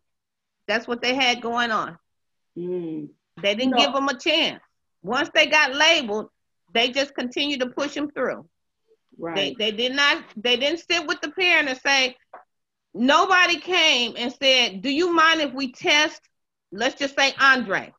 that's 0.68 0.86
what 0.86 1.02
they 1.02 1.14
had 1.14 1.42
going 1.42 1.70
on. 1.70 1.98
Mm. 2.56 3.08
They 3.42 3.54
didn't 3.54 3.72
no. 3.72 3.78
give 3.78 3.92
them 3.92 4.08
a 4.08 4.18
chance. 4.18 4.60
Once 5.02 5.30
they 5.34 5.46
got 5.46 5.74
labeled, 5.74 6.28
they 6.72 6.90
just 6.90 7.14
continued 7.14 7.60
to 7.60 7.66
push 7.66 7.94
them 7.94 8.10
through. 8.10 8.46
Right. 9.18 9.56
They, 9.58 9.70
they 9.70 9.76
did 9.76 9.94
not. 9.94 10.24
They 10.36 10.56
didn't 10.56 10.80
sit 10.80 11.06
with 11.06 11.20
the 11.20 11.30
parent 11.30 11.68
and 11.68 11.80
say, 11.80 12.16
nobody 12.94 13.58
came 13.58 14.14
and 14.16 14.32
said, 14.32 14.82
"Do 14.82 14.90
you 14.90 15.12
mind 15.12 15.40
if 15.40 15.52
we 15.52 15.72
test?" 15.72 16.20
Let's 16.72 16.98
just 16.98 17.16
say 17.16 17.34
Andre. 17.40 17.92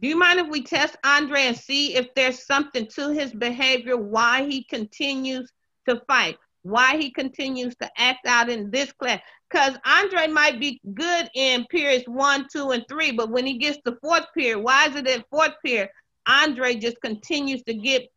Do 0.00 0.08
you 0.08 0.18
mind 0.18 0.40
if 0.40 0.48
we 0.48 0.62
test 0.62 0.96
Andre 1.04 1.42
and 1.42 1.56
see 1.56 1.94
if 1.94 2.12
there's 2.14 2.44
something 2.44 2.86
to 2.96 3.10
his 3.10 3.32
behavior, 3.32 3.96
why 3.96 4.44
he 4.44 4.64
continues 4.64 5.50
to 5.88 6.02
fight, 6.06 6.36
why 6.62 6.98
he 6.98 7.10
continues 7.10 7.74
to 7.76 7.90
act 7.96 8.26
out 8.26 8.50
in 8.50 8.70
this 8.70 8.92
class? 8.92 9.20
Because 9.48 9.78
Andre 9.86 10.26
might 10.26 10.60
be 10.60 10.80
good 10.92 11.30
in 11.34 11.64
periods 11.66 12.04
one, 12.06 12.46
two, 12.52 12.72
and 12.72 12.84
three, 12.88 13.12
but 13.12 13.30
when 13.30 13.46
he 13.46 13.56
gets 13.56 13.78
to 13.86 13.96
fourth 14.02 14.26
period, 14.36 14.58
why 14.58 14.86
is 14.86 14.96
it 14.96 15.06
at 15.06 15.24
fourth 15.30 15.54
period? 15.64 15.88
Andre 16.26 16.74
just 16.74 17.00
continues 17.00 17.62
to 17.62 17.74
get 17.74 18.08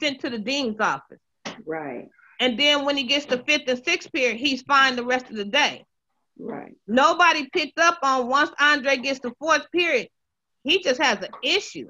sent 0.00 0.20
to 0.22 0.30
the 0.30 0.38
dean's 0.38 0.80
office. 0.80 1.20
Right. 1.64 2.08
And 2.40 2.58
then 2.58 2.84
when 2.84 2.96
he 2.96 3.04
gets 3.04 3.26
to 3.26 3.42
fifth 3.44 3.68
and 3.68 3.82
sixth 3.84 4.12
period, 4.12 4.38
he's 4.38 4.62
fine 4.62 4.96
the 4.96 5.04
rest 5.04 5.28
of 5.30 5.36
the 5.36 5.44
day. 5.44 5.84
Right. 6.38 6.76
Nobody 6.86 7.48
picked 7.52 7.78
up 7.78 7.98
on 8.02 8.28
once 8.28 8.50
Andre 8.60 8.96
gets 8.96 9.20
to 9.20 9.34
fourth 9.40 9.70
period, 9.72 10.08
he 10.62 10.82
just 10.82 11.02
has 11.02 11.18
an 11.18 11.30
issue. 11.42 11.88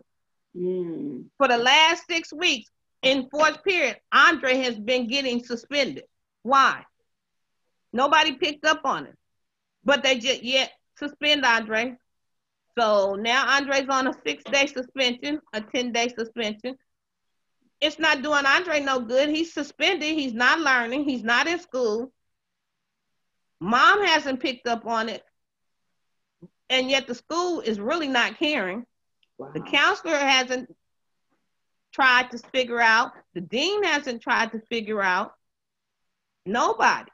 Mm. 0.56 1.26
For 1.36 1.48
the 1.48 1.58
last 1.58 2.04
six 2.08 2.32
weeks 2.32 2.70
in 3.02 3.28
fourth 3.30 3.62
period, 3.62 3.96
Andre 4.12 4.56
has 4.58 4.78
been 4.78 5.06
getting 5.06 5.44
suspended. 5.44 6.04
Why? 6.42 6.84
Nobody 7.92 8.32
picked 8.32 8.64
up 8.64 8.80
on 8.84 9.06
it. 9.06 9.14
But 9.84 10.02
they 10.02 10.18
just 10.18 10.42
yet 10.42 10.70
suspend 10.98 11.44
Andre. 11.44 11.96
So 12.78 13.14
now 13.14 13.56
Andre's 13.56 13.88
on 13.88 14.06
a 14.06 14.14
six 14.26 14.44
day 14.44 14.66
suspension, 14.66 15.40
a 15.52 15.60
10 15.60 15.92
day 15.92 16.08
suspension. 16.16 16.76
It's 17.80 17.98
not 17.98 18.22
doing 18.22 18.44
Andre 18.44 18.80
no 18.80 19.00
good. 19.00 19.28
He's 19.28 19.52
suspended. 19.52 20.14
He's 20.14 20.34
not 20.34 20.60
learning. 20.60 21.04
He's 21.04 21.22
not 21.22 21.46
in 21.46 21.60
school. 21.60 22.12
Mom 23.60 24.04
hasn't 24.04 24.40
picked 24.40 24.66
up 24.66 24.86
on 24.86 25.08
it 25.08 25.22
and 26.70 26.90
yet 26.90 27.06
the 27.06 27.14
school 27.14 27.60
is 27.60 27.80
really 27.80 28.08
not 28.08 28.38
caring. 28.38 28.84
Wow. 29.38 29.50
The 29.54 29.60
counselor 29.60 30.16
hasn't 30.16 30.74
tried 31.92 32.30
to 32.32 32.38
figure 32.38 32.80
out. 32.80 33.12
The 33.34 33.40
dean 33.40 33.84
hasn't 33.84 34.22
tried 34.22 34.52
to 34.52 34.60
figure 34.68 35.02
out. 35.02 35.32
Nobody. 36.44 37.10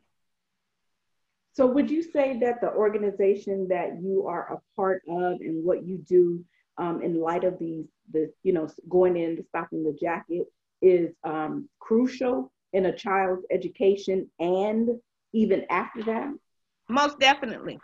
So, 1.52 1.66
would 1.66 1.90
you 1.90 2.02
say 2.02 2.38
that 2.40 2.60
the 2.60 2.72
organization 2.72 3.68
that 3.68 4.02
you 4.02 4.26
are 4.26 4.54
a 4.54 4.76
part 4.76 5.02
of 5.08 5.40
and 5.40 5.64
what 5.64 5.86
you 5.86 5.98
do 5.98 6.44
um, 6.78 7.00
in 7.02 7.20
light 7.20 7.44
of 7.44 7.58
these, 7.60 7.86
the 8.12 8.32
you 8.42 8.52
know, 8.52 8.68
going 8.88 9.16
in 9.16 9.36
to 9.36 9.44
stopping 9.44 9.84
the 9.84 9.96
jacket 10.00 10.46
is 10.82 11.14
um, 11.24 11.68
crucial 11.78 12.52
in 12.72 12.86
a 12.86 12.96
child's 12.96 13.44
education 13.50 14.30
and 14.38 14.88
even 15.32 15.64
after 15.70 16.02
that? 16.04 16.32
Most 16.88 17.18
definitely 17.18 17.78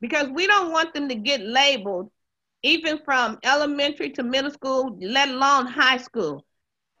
because 0.00 0.28
we 0.30 0.46
don't 0.46 0.72
want 0.72 0.94
them 0.94 1.08
to 1.08 1.14
get 1.14 1.40
labeled 1.40 2.10
even 2.62 2.98
from 3.04 3.38
elementary 3.42 4.10
to 4.10 4.22
middle 4.22 4.50
school, 4.50 4.98
let 5.00 5.28
alone 5.28 5.66
high 5.66 5.96
school. 5.96 6.44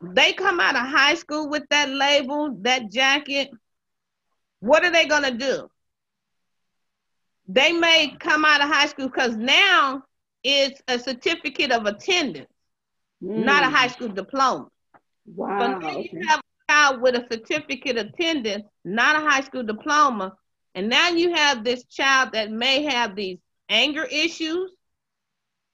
They 0.02 0.32
come 0.32 0.60
out 0.60 0.76
of 0.76 0.86
high 0.86 1.14
school 1.14 1.48
with 1.50 1.64
that 1.70 1.90
label, 1.90 2.56
that 2.62 2.90
jacket. 2.90 3.50
What 4.60 4.84
are 4.84 4.90
they 4.90 5.06
going 5.06 5.24
to 5.24 5.36
do? 5.36 5.68
They 7.48 7.72
may 7.72 8.14
come 8.18 8.44
out 8.44 8.62
of 8.62 8.68
high 8.68 8.86
school 8.86 9.08
because 9.08 9.36
now 9.36 10.04
it's 10.42 10.80
a 10.88 10.98
certificate 10.98 11.72
of 11.72 11.84
attendance, 11.84 12.49
mm. 13.22 13.44
not 13.44 13.62
a 13.64 13.70
high 13.70 13.88
school 13.88 14.08
diploma. 14.08 14.68
Wow. 15.26 15.80
So 15.80 15.88
okay. 15.88 16.10
you 16.12 16.26
have 16.28 16.40
a 16.40 16.72
child 16.72 17.02
with 17.02 17.14
a 17.14 17.26
certificate 17.30 17.96
of 17.96 18.06
attendance, 18.06 18.64
not 18.84 19.16
a 19.16 19.28
high 19.28 19.42
school 19.42 19.62
diploma, 19.62 20.34
and 20.74 20.88
now 20.88 21.08
you 21.08 21.34
have 21.34 21.64
this 21.64 21.84
child 21.84 22.32
that 22.32 22.50
may 22.50 22.82
have 22.82 23.16
these 23.16 23.38
anger 23.68 24.04
issues. 24.04 24.70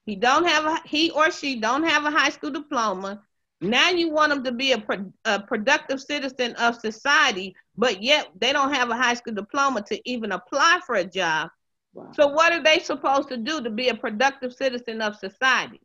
He 0.05 0.17
don't 0.17 0.47
have 0.47 0.65
a 0.65 0.81
he 0.87 1.11
or 1.11 1.31
she 1.31 1.61
don't 1.61 1.83
have 1.85 2.05
a 2.05 2.11
high 2.11 2.31
school 2.31 2.51
diploma. 2.51 3.23
Now 3.61 3.91
you 3.91 4.11
want 4.11 4.33
them 4.33 4.45
to 4.45 4.53
be 4.53 4.73
a, 4.73 4.79
pro, 4.79 5.11
a 5.25 5.41
productive 5.41 6.01
citizen 6.01 6.55
of 6.57 6.77
society, 6.77 7.57
but 7.77 8.03
yet 8.03 8.29
they 8.39 8.53
don't 8.53 8.75
have 8.75 8.91
a 8.91 8.97
high 8.97 9.15
school 9.15 9.35
diploma 9.35 9.83
to 9.83 10.09
even 10.09 10.33
apply 10.33 10.81
for 10.87 10.97
a 10.97 11.05
job. 11.05 11.49
Wow. 11.95 12.13
So 12.15 12.29
what 12.29 12.53
are 12.53 12.63
they 12.63 12.81
supposed 12.81 13.29
to 13.31 13.39
do 13.39 13.63
to 13.63 13.71
be 13.71 13.89
a 13.89 13.95
productive 13.95 14.53
citizen 14.53 15.01
of 15.01 15.17
society? 15.17 15.81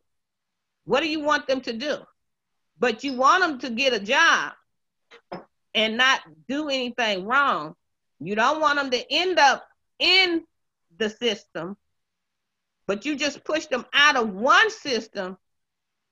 What 0.84 1.00
do 1.00 1.08
you 1.08 1.20
want 1.20 1.46
them 1.46 1.60
to 1.62 1.72
do? 1.72 1.96
But 2.78 3.04
you 3.04 3.14
want 3.14 3.42
them 3.42 3.58
to 3.60 3.70
get 3.70 3.92
a 3.92 4.00
job 4.00 4.52
and 5.74 5.96
not 5.96 6.20
do 6.48 6.68
anything 6.68 7.24
wrong. 7.26 7.74
You 8.20 8.34
don't 8.34 8.60
want 8.60 8.78
them 8.78 8.90
to 8.90 9.12
end 9.12 9.38
up 9.38 9.64
in 9.98 10.44
the 10.98 11.10
system, 11.10 11.76
but 12.86 13.04
you 13.04 13.16
just 13.16 13.44
push 13.44 13.66
them 13.66 13.86
out 13.92 14.16
of 14.16 14.30
one 14.30 14.70
system, 14.70 15.36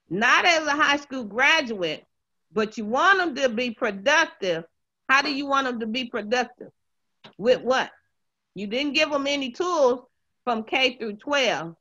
not 0.08 0.44
as 0.44 0.66
a 0.66 0.72
high 0.72 0.96
school 0.96 1.24
graduate, 1.24 2.04
but 2.52 2.78
you 2.78 2.84
want 2.84 3.18
them 3.18 3.34
to 3.34 3.48
be 3.48 3.72
productive. 3.72 4.64
How 5.08 5.22
do 5.22 5.32
you 5.32 5.46
want 5.46 5.66
them 5.66 5.80
to 5.80 5.86
be 5.86 6.06
productive? 6.06 6.70
With 7.36 7.60
what? 7.62 7.90
You 8.54 8.66
didn't 8.66 8.94
give 8.94 9.10
them 9.10 9.26
any 9.26 9.50
tools 9.50 10.04
from 10.44 10.64
K 10.64 10.96
through 10.96 11.16
12. 11.16 11.74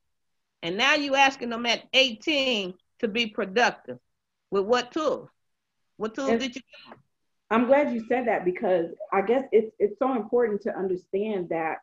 And 0.62 0.78
now 0.78 0.96
you're 0.96 1.16
asking 1.16 1.50
them 1.50 1.66
at 1.66 1.84
18 1.94 2.74
to 3.00 3.08
be 3.08 3.28
productive. 3.28 3.98
With 4.52 4.66
what 4.66 4.92
tools? 4.92 5.30
What 5.98 6.16
tools 6.16 6.40
did 6.40 6.56
you? 6.56 6.62
I'm 7.52 7.66
glad 7.66 7.94
you 7.94 8.04
said 8.08 8.28
that 8.28 8.46
because 8.46 8.88
I 9.12 9.22
guess 9.22 9.44
it's 9.52 9.72
it's 9.80 9.98
so 10.00 10.16
important 10.16 10.62
to 10.64 10.76
understand 10.76 11.50
that 11.50 11.78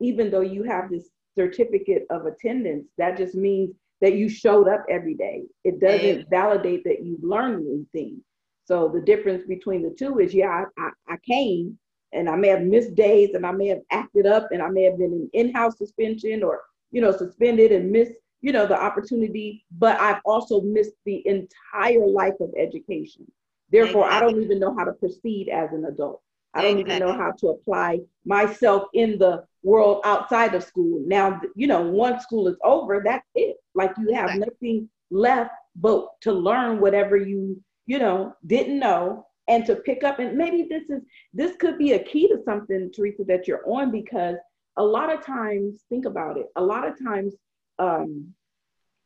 even 0.00 0.30
though 0.30 0.40
you 0.40 0.64
have 0.64 0.90
this 0.90 1.08
certificate 1.36 2.06
of 2.10 2.26
attendance, 2.26 2.86
that 2.98 3.16
just 3.16 3.34
means 3.34 3.74
that 4.00 4.14
you 4.14 4.28
showed 4.28 4.68
up 4.68 4.84
every 4.90 5.14
day. 5.14 5.44
It 5.64 5.80
doesn't 5.80 6.28
validate 6.28 6.84
that 6.84 7.04
you've 7.04 7.22
learned 7.22 7.66
anything. 7.66 8.22
So 8.64 8.88
the 8.88 9.00
difference 9.00 9.44
between 9.46 9.82
the 9.82 9.94
two 9.96 10.18
is, 10.18 10.34
yeah, 10.34 10.64
I, 10.78 10.82
I, 10.82 11.14
I 11.14 11.16
came 11.18 11.78
and 12.12 12.28
I 12.28 12.36
may 12.36 12.48
have 12.48 12.62
missed 12.62 12.94
days 12.94 13.34
and 13.34 13.46
I 13.46 13.52
may 13.52 13.68
have 13.68 13.82
acted 13.90 14.26
up 14.26 14.48
and 14.52 14.60
I 14.60 14.68
may 14.68 14.82
have 14.84 14.98
been 14.98 15.12
in 15.12 15.30
in-house 15.32 15.78
suspension 15.78 16.42
or, 16.42 16.60
you 16.90 17.00
know, 17.00 17.16
suspended 17.16 17.72
and 17.72 17.90
missed, 17.90 18.12
you 18.42 18.52
know, 18.52 18.66
the 18.66 18.78
opportunity, 18.78 19.64
but 19.78 19.98
I've 20.00 20.20
also 20.24 20.60
missed 20.60 20.94
the 21.06 21.26
entire 21.26 22.06
life 22.06 22.38
of 22.40 22.52
education. 22.58 23.30
Therefore, 23.70 24.04
exactly. 24.04 24.28
I 24.28 24.32
don't 24.32 24.42
even 24.42 24.58
know 24.58 24.76
how 24.76 24.84
to 24.84 24.92
proceed 24.92 25.48
as 25.48 25.72
an 25.72 25.86
adult. 25.86 26.20
I 26.52 26.60
don't 26.60 26.78
exactly. 26.78 26.96
even 26.96 27.08
know 27.08 27.16
how 27.16 27.32
to 27.32 27.48
apply 27.48 28.00
myself 28.26 28.88
in 28.92 29.16
the 29.18 29.44
world 29.62 30.02
outside 30.04 30.54
of 30.54 30.64
school. 30.64 31.02
Now, 31.06 31.40
you 31.54 31.66
know, 31.66 31.80
once 31.80 32.24
school 32.24 32.48
is 32.48 32.56
over, 32.62 33.00
that's 33.02 33.26
it. 33.34 33.56
Like 33.74 33.94
you 33.96 34.12
have 34.12 34.30
exactly. 34.30 34.40
nothing 34.40 34.90
left 35.10 35.52
but 35.76 36.08
to 36.22 36.32
learn 36.32 36.80
whatever 36.80 37.16
you, 37.16 37.62
you 37.86 37.98
know, 37.98 38.34
didn't 38.46 38.78
know 38.78 39.26
and 39.48 39.64
to 39.66 39.76
pick 39.76 40.04
up. 40.04 40.18
And 40.18 40.36
maybe 40.36 40.66
this 40.68 40.90
is, 40.90 41.02
this 41.32 41.56
could 41.56 41.78
be 41.78 41.92
a 41.92 42.02
key 42.02 42.28
to 42.28 42.42
something, 42.44 42.90
Teresa, 42.94 43.24
that 43.24 43.48
you're 43.48 43.66
on 43.66 43.90
because 43.90 44.36
a 44.76 44.82
lot 44.82 45.12
of 45.12 45.24
times, 45.24 45.84
think 45.88 46.04
about 46.04 46.36
it, 46.36 46.46
a 46.56 46.62
lot 46.62 46.86
of 46.86 46.98
times, 47.02 47.34
um, 47.78 48.34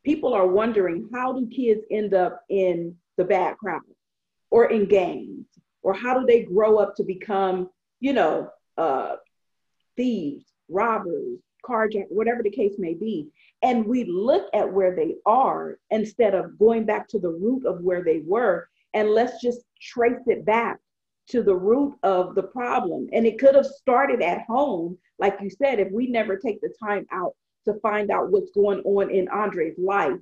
people 0.03 0.33
are 0.33 0.47
wondering 0.47 1.09
how 1.13 1.33
do 1.33 1.47
kids 1.47 1.81
end 1.91 2.13
up 2.13 2.41
in 2.49 2.95
the 3.17 3.25
bad 3.25 3.57
crowd 3.57 3.81
or 4.51 4.71
in 4.71 4.85
gangs 4.85 5.45
or 5.81 5.93
how 5.93 6.19
do 6.19 6.25
they 6.25 6.43
grow 6.43 6.77
up 6.77 6.95
to 6.95 7.03
become, 7.03 7.69
you 7.99 8.13
know, 8.13 8.49
uh, 8.77 9.15
thieves, 9.95 10.45
robbers, 10.69 11.39
carjack, 11.67 12.05
whatever 12.09 12.43
the 12.43 12.49
case 12.49 12.75
may 12.77 12.93
be. 12.93 13.27
And 13.63 13.85
we 13.85 14.05
look 14.05 14.47
at 14.53 14.71
where 14.71 14.95
they 14.95 15.15
are 15.25 15.79
instead 15.89 16.35
of 16.35 16.57
going 16.59 16.85
back 16.85 17.07
to 17.09 17.19
the 17.19 17.29
root 17.29 17.65
of 17.65 17.81
where 17.81 18.03
they 18.03 18.21
were. 18.25 18.69
And 18.93 19.09
let's 19.09 19.41
just 19.41 19.61
trace 19.81 20.21
it 20.27 20.45
back 20.45 20.79
to 21.29 21.43
the 21.43 21.55
root 21.55 21.95
of 22.03 22.35
the 22.35 22.43
problem. 22.43 23.09
And 23.11 23.25
it 23.25 23.39
could 23.39 23.55
have 23.55 23.65
started 23.65 24.21
at 24.21 24.45
home, 24.47 24.97
like 25.19 25.37
you 25.41 25.49
said, 25.49 25.79
if 25.79 25.91
we 25.91 26.07
never 26.07 26.37
take 26.37 26.61
the 26.61 26.73
time 26.81 27.05
out 27.11 27.35
to 27.67 27.79
find 27.81 28.11
out 28.11 28.31
what's 28.31 28.51
going 28.51 28.81
on 28.81 29.09
in 29.11 29.27
Andre's 29.29 29.77
life. 29.77 30.17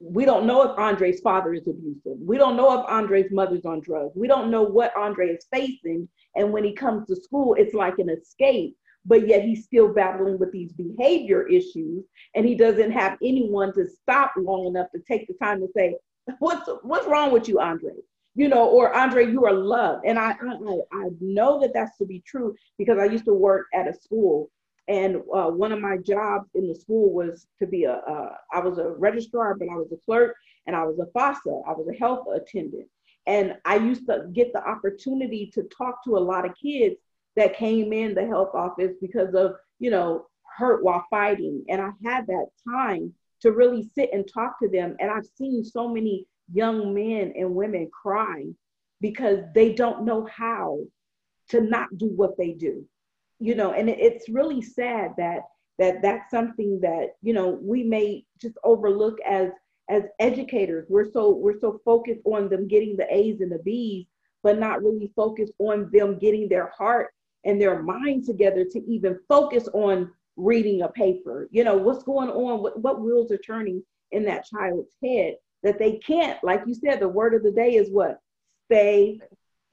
We 0.00 0.24
don't 0.24 0.46
know 0.46 0.62
if 0.62 0.78
Andre's 0.78 1.20
father 1.20 1.54
is 1.54 1.66
abusive. 1.66 2.18
We 2.20 2.36
don't 2.36 2.56
know 2.56 2.80
if 2.80 2.88
Andre's 2.88 3.30
mother's 3.30 3.64
on 3.64 3.80
drugs. 3.80 4.14
We 4.16 4.28
don't 4.28 4.50
know 4.50 4.62
what 4.62 4.96
Andre 4.96 5.28
is 5.28 5.46
facing. 5.52 6.08
And 6.34 6.52
when 6.52 6.64
he 6.64 6.72
comes 6.72 7.06
to 7.06 7.16
school, 7.16 7.54
it's 7.54 7.74
like 7.74 7.98
an 7.98 8.10
escape, 8.10 8.76
but 9.06 9.26
yet 9.26 9.42
he's 9.42 9.64
still 9.64 9.92
battling 9.92 10.38
with 10.38 10.52
these 10.52 10.72
behavior 10.72 11.46
issues. 11.48 12.04
And 12.34 12.46
he 12.46 12.54
doesn't 12.54 12.92
have 12.92 13.16
anyone 13.22 13.72
to 13.74 13.86
stop 13.88 14.32
long 14.36 14.66
enough 14.66 14.88
to 14.94 15.00
take 15.00 15.26
the 15.26 15.34
time 15.42 15.60
to 15.60 15.68
say, 15.74 15.96
What's, 16.40 16.68
what's 16.82 17.06
wrong 17.06 17.32
with 17.32 17.48
you, 17.48 17.60
Andre? 17.60 17.92
you 18.36 18.48
know, 18.48 18.68
or 18.68 18.94
Andre, 18.94 19.30
you 19.30 19.46
are 19.46 19.52
loved. 19.52 20.04
And 20.04 20.18
I, 20.18 20.32
I, 20.32 20.78
I 20.92 21.08
know 21.20 21.58
that 21.60 21.72
that's 21.72 21.96
to 21.96 22.04
be 22.04 22.22
true 22.26 22.54
because 22.76 22.98
I 22.98 23.06
used 23.06 23.24
to 23.24 23.32
work 23.32 23.66
at 23.74 23.88
a 23.88 23.94
school 23.94 24.50
and 24.88 25.16
uh, 25.34 25.48
one 25.48 25.72
of 25.72 25.80
my 25.80 25.96
jobs 25.96 26.48
in 26.54 26.68
the 26.68 26.74
school 26.74 27.12
was 27.12 27.46
to 27.58 27.66
be 27.66 27.84
a. 27.84 27.94
Uh, 27.94 28.34
I 28.52 28.60
was 28.60 28.78
a 28.78 28.90
registrar, 28.90 29.54
but 29.54 29.68
I 29.68 29.74
was 29.74 29.90
a 29.92 29.96
clerk 30.04 30.36
and 30.66 30.76
I 30.76 30.84
was 30.84 30.98
a 30.98 31.18
FAFSA. 31.18 31.62
I 31.66 31.72
was 31.72 31.88
a 31.92 31.98
health 31.98 32.26
attendant. 32.32 32.86
And 33.26 33.56
I 33.64 33.76
used 33.76 34.06
to 34.06 34.26
get 34.32 34.52
the 34.52 34.64
opportunity 34.64 35.50
to 35.54 35.64
talk 35.64 36.04
to 36.04 36.16
a 36.16 36.18
lot 36.18 36.46
of 36.46 36.54
kids 36.54 36.96
that 37.34 37.56
came 37.56 37.92
in 37.92 38.14
the 38.14 38.26
health 38.26 38.54
office 38.54 38.92
because 39.00 39.34
of, 39.34 39.56
you 39.80 39.90
know, 39.90 40.26
hurt 40.56 40.84
while 40.84 41.04
fighting. 41.10 41.64
And 41.68 41.80
I 41.80 41.90
had 42.04 42.28
that 42.28 42.46
time 42.68 43.12
to 43.40 43.50
really 43.50 43.90
sit 43.94 44.10
and 44.12 44.28
talk 44.32 44.60
to 44.60 44.68
them. 44.68 44.96
And 45.00 45.10
I've 45.10 45.26
seen 45.36 45.64
so 45.64 45.88
many 45.88 46.26
young 46.52 46.94
men 46.94 47.32
and 47.36 47.54
women 47.54 47.90
cry 47.92 48.44
because 49.00 49.40
they 49.54 49.72
don't 49.72 50.04
know 50.04 50.26
how 50.32 50.78
to 51.48 51.60
not 51.60 51.88
do 51.98 52.06
what 52.06 52.38
they 52.38 52.52
do 52.52 52.86
you 53.38 53.54
know 53.54 53.72
and 53.72 53.88
it's 53.88 54.28
really 54.28 54.62
sad 54.62 55.12
that 55.18 55.40
that 55.78 56.00
that's 56.02 56.30
something 56.30 56.80
that 56.80 57.16
you 57.22 57.32
know 57.32 57.58
we 57.62 57.82
may 57.82 58.24
just 58.40 58.56
overlook 58.64 59.18
as 59.26 59.50
as 59.88 60.02
educators. 60.18 60.86
We're 60.88 61.10
so 61.10 61.30
we're 61.30 61.60
so 61.60 61.80
focused 61.84 62.22
on 62.24 62.48
them 62.48 62.66
getting 62.66 62.96
the 62.96 63.06
a's 63.14 63.40
and 63.40 63.52
the 63.52 63.58
b's 63.58 64.06
but 64.42 64.58
not 64.58 64.82
really 64.82 65.12
focused 65.16 65.52
on 65.58 65.90
them 65.92 66.18
getting 66.18 66.48
their 66.48 66.68
heart 66.68 67.08
and 67.44 67.60
their 67.60 67.82
mind 67.82 68.24
together 68.24 68.64
to 68.64 68.78
even 68.86 69.18
focus 69.28 69.68
on 69.72 70.10
reading 70.36 70.82
a 70.82 70.88
paper. 70.88 71.48
You 71.50 71.64
know 71.64 71.76
what's 71.76 72.04
going 72.04 72.28
on? 72.28 72.62
What, 72.62 72.80
what 72.80 73.00
wheels 73.00 73.32
are 73.32 73.38
turning 73.38 73.82
in 74.12 74.24
that 74.26 74.46
child's 74.46 74.94
head 75.04 75.34
that 75.62 75.78
they 75.78 75.98
can't 75.98 76.42
like 76.44 76.62
you 76.66 76.74
said 76.74 77.00
the 77.00 77.08
word 77.08 77.34
of 77.34 77.42
the 77.42 77.52
day 77.52 77.74
is 77.74 77.90
what? 77.90 78.20
Stay 78.70 79.20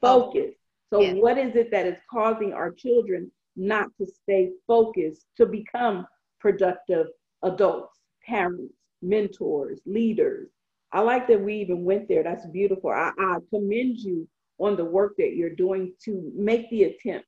focused. 0.02 0.58
So 0.92 1.02
yes. 1.02 1.16
what 1.20 1.38
is 1.38 1.56
it 1.56 1.72
that 1.72 1.88
is 1.88 1.98
causing 2.10 2.54
our 2.54 2.72
children 2.72 3.32
not 3.56 3.88
to 3.98 4.06
stay 4.06 4.52
focused 4.68 5.26
to 5.38 5.46
become 5.46 6.08
productive 6.40 7.08
adults, 7.44 8.00
parents, 8.26 8.74
mentors, 9.02 9.80
leaders. 9.86 10.50
I 10.92 11.02
like 11.02 11.28
that 11.28 11.42
we 11.42 11.56
even 11.56 11.84
went 11.84 12.08
there. 12.08 12.24
That's 12.24 12.46
beautiful. 12.48 12.92
I, 12.92 13.12
I 13.18 13.38
commend 13.50 14.00
you 14.00 14.28
on 14.60 14.76
the 14.76 14.86
work 14.86 15.16
that 15.18 15.36
you're 15.36 15.56
doing 15.56 15.94
to 16.06 16.32
make 16.36 16.70
the 16.70 16.84
attempt 16.84 17.28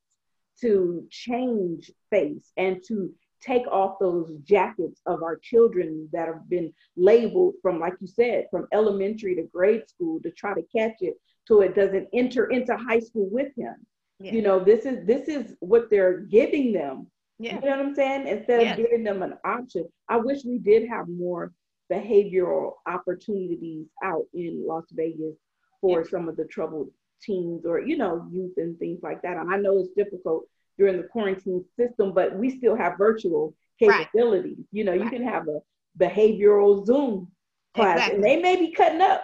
to 0.61 1.05
change 1.09 1.91
face 2.09 2.51
and 2.57 2.81
to 2.87 3.11
take 3.41 3.67
off 3.67 3.99
those 3.99 4.31
jackets 4.43 5.01
of 5.05 5.21
our 5.21 5.37
children 5.37 6.09
that 6.13 6.27
have 6.27 6.49
been 6.49 6.73
labeled 6.95 7.53
from, 7.61 7.79
like 7.79 7.93
you 7.99 8.07
said, 8.07 8.47
from 8.49 8.67
elementary 8.73 9.35
to 9.35 9.43
grade 9.43 9.87
school 9.89 10.19
to 10.21 10.31
try 10.31 10.53
to 10.53 10.63
catch 10.75 10.95
it 11.01 11.15
so 11.45 11.61
it 11.61 11.75
doesn't 11.75 12.07
enter 12.13 12.47
into 12.47 12.75
high 12.75 12.99
school 12.99 13.29
with 13.29 13.49
him. 13.55 13.75
Yeah. 14.19 14.33
You 14.33 14.41
know, 14.41 14.63
this 14.63 14.85
is 14.85 15.05
this 15.05 15.27
is 15.27 15.55
what 15.59 15.89
they're 15.89 16.19
giving 16.19 16.71
them. 16.71 17.07
Yeah. 17.37 17.55
You 17.55 17.61
know 17.61 17.77
what 17.77 17.85
I'm 17.85 17.95
saying? 17.95 18.27
Instead 18.27 18.61
yeah. 18.61 18.71
of 18.71 18.77
giving 18.77 19.03
them 19.03 19.23
an 19.23 19.35
option. 19.43 19.85
I 20.07 20.17
wish 20.17 20.45
we 20.45 20.57
did 20.57 20.87
have 20.87 21.07
more 21.09 21.51
behavioral 21.91 22.73
opportunities 22.87 23.87
out 24.03 24.25
in 24.33 24.65
Las 24.65 24.85
Vegas 24.91 25.35
for 25.81 26.01
yeah. 26.01 26.09
some 26.09 26.29
of 26.29 26.37
the 26.37 26.45
troubled 26.45 26.89
teens 27.21 27.65
or 27.65 27.79
you 27.79 27.97
know 27.97 28.27
youth 28.31 28.53
and 28.57 28.77
things 28.79 28.99
like 29.03 29.21
that. 29.21 29.37
And 29.37 29.53
I 29.53 29.57
know 29.57 29.79
it's 29.79 29.93
difficult 29.95 30.45
during 30.77 30.97
the 30.97 31.07
quarantine 31.07 31.63
system, 31.77 32.13
but 32.13 32.35
we 32.35 32.57
still 32.57 32.75
have 32.75 32.97
virtual 32.97 33.53
capabilities. 33.79 34.57
Right. 34.57 34.67
You 34.71 34.83
know, 34.85 34.91
right. 34.91 35.03
you 35.03 35.09
can 35.09 35.23
have 35.23 35.47
a 35.47 35.59
behavioral 35.99 36.85
Zoom 36.85 37.31
class, 37.75 37.97
exactly. 37.97 38.15
and 38.15 38.23
they 38.23 38.41
may 38.41 38.55
be 38.55 38.71
cutting 38.71 39.01
up 39.01 39.23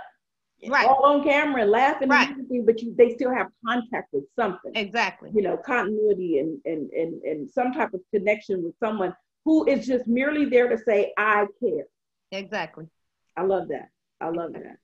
right. 0.70 0.88
all 0.88 1.06
on 1.06 1.24
camera 1.24 1.66
laughing 1.66 2.10
right. 2.10 2.30
and 2.30 2.32
everything, 2.32 2.66
but 2.66 2.82
you 2.82 2.94
they 2.98 3.16
still 3.16 3.34
have 3.34 3.48
contact 3.66 4.14
with 4.14 4.26
something. 4.36 4.72
Exactly. 4.76 5.32
You 5.34 5.42
know, 5.42 5.58
continuity 5.58 6.40
and 6.40 6.60
and 6.66 6.90
and 6.92 7.22
and 7.24 7.50
some 7.50 7.74
type 7.74 7.94
of 7.94 8.02
connection 8.14 8.64
with 8.64 8.74
someone 8.80 9.16
who 9.46 9.68
is 9.68 9.88
just 9.88 10.08
merely 10.08 10.46
there 10.46 10.70
to 10.70 10.78
say, 10.78 11.14
I 11.18 11.48
care. 11.60 11.86
Exactly. 12.32 12.88
I 13.36 13.44
love 13.44 13.70
that. 13.70 13.90
I 14.20 14.30
love 14.30 14.54
that. 14.54 14.78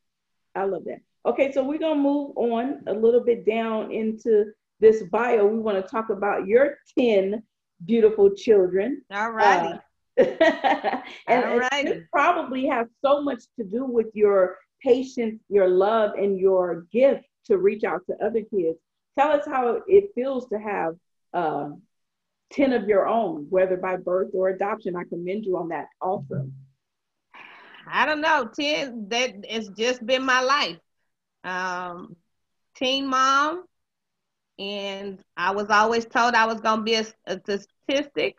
I 0.56 0.64
love 0.64 0.86
that. 0.86 1.00
Okay, 1.26 1.52
so 1.52 1.64
we're 1.64 1.80
gonna 1.80 2.02
move 2.02 2.36
on 2.38 2.84
a 2.88 2.94
little 2.94 3.24
bit 3.24 3.46
down 3.46 3.92
into 3.92 4.46
this 4.80 5.04
bio. 5.04 5.46
We 5.46 5.60
want 5.60 5.84
to 5.84 5.90
talk 5.90 6.10
about 6.10 6.48
your 6.48 6.78
10 6.98 7.44
beautiful 7.86 8.32
children. 8.32 9.04
All 9.12 9.32
righty. 9.32 9.74
Uh, 9.74 9.80
and, 11.28 11.64
and 11.72 11.88
this 11.88 12.04
probably 12.12 12.66
has 12.66 12.88
so 13.04 13.22
much 13.22 13.44
to 13.58 13.64
do 13.64 13.86
with 13.86 14.08
your 14.14 14.58
patience, 14.82 15.42
your 15.50 15.68
love, 15.68 16.12
and 16.18 16.40
your 16.40 16.86
gift 16.92 17.26
to 17.46 17.58
reach 17.58 17.84
out 17.84 18.02
to 18.08 18.26
other 18.26 18.42
kids. 18.42 18.78
Tell 19.18 19.32
us 19.32 19.46
how 19.46 19.82
it 19.88 20.12
feels 20.14 20.48
to 20.50 20.60
have 20.60 20.96
um, 21.34 21.82
10 22.52 22.74
of 22.74 22.88
your 22.88 23.08
own, 23.08 23.48
whether 23.50 23.78
by 23.78 23.98
birth 23.98 24.30
or 24.34 24.50
adoption. 24.50 24.96
I 24.96 25.04
commend 25.04 25.46
you 25.46 25.58
on 25.58 25.70
that 25.70 25.88
also. 26.02 26.50
I 27.90 28.06
don't 28.06 28.22
know, 28.22 28.50
10, 28.54 29.10
that 29.10 29.36
it's 29.44 29.70
just 29.70 30.06
been 30.06 30.24
my 30.24 30.42
life. 30.42 30.78
Um, 31.44 32.16
teen 32.76 33.08
mom, 33.08 33.64
and 34.60 35.20
I 35.36 35.52
was 35.52 35.70
always 35.70 36.06
told 36.06 36.34
I 36.34 36.46
was 36.46 36.60
going 36.60 36.80
to 36.80 36.84
be 36.84 36.96
a, 36.96 37.06
a 37.26 37.60
statistic. 37.88 38.38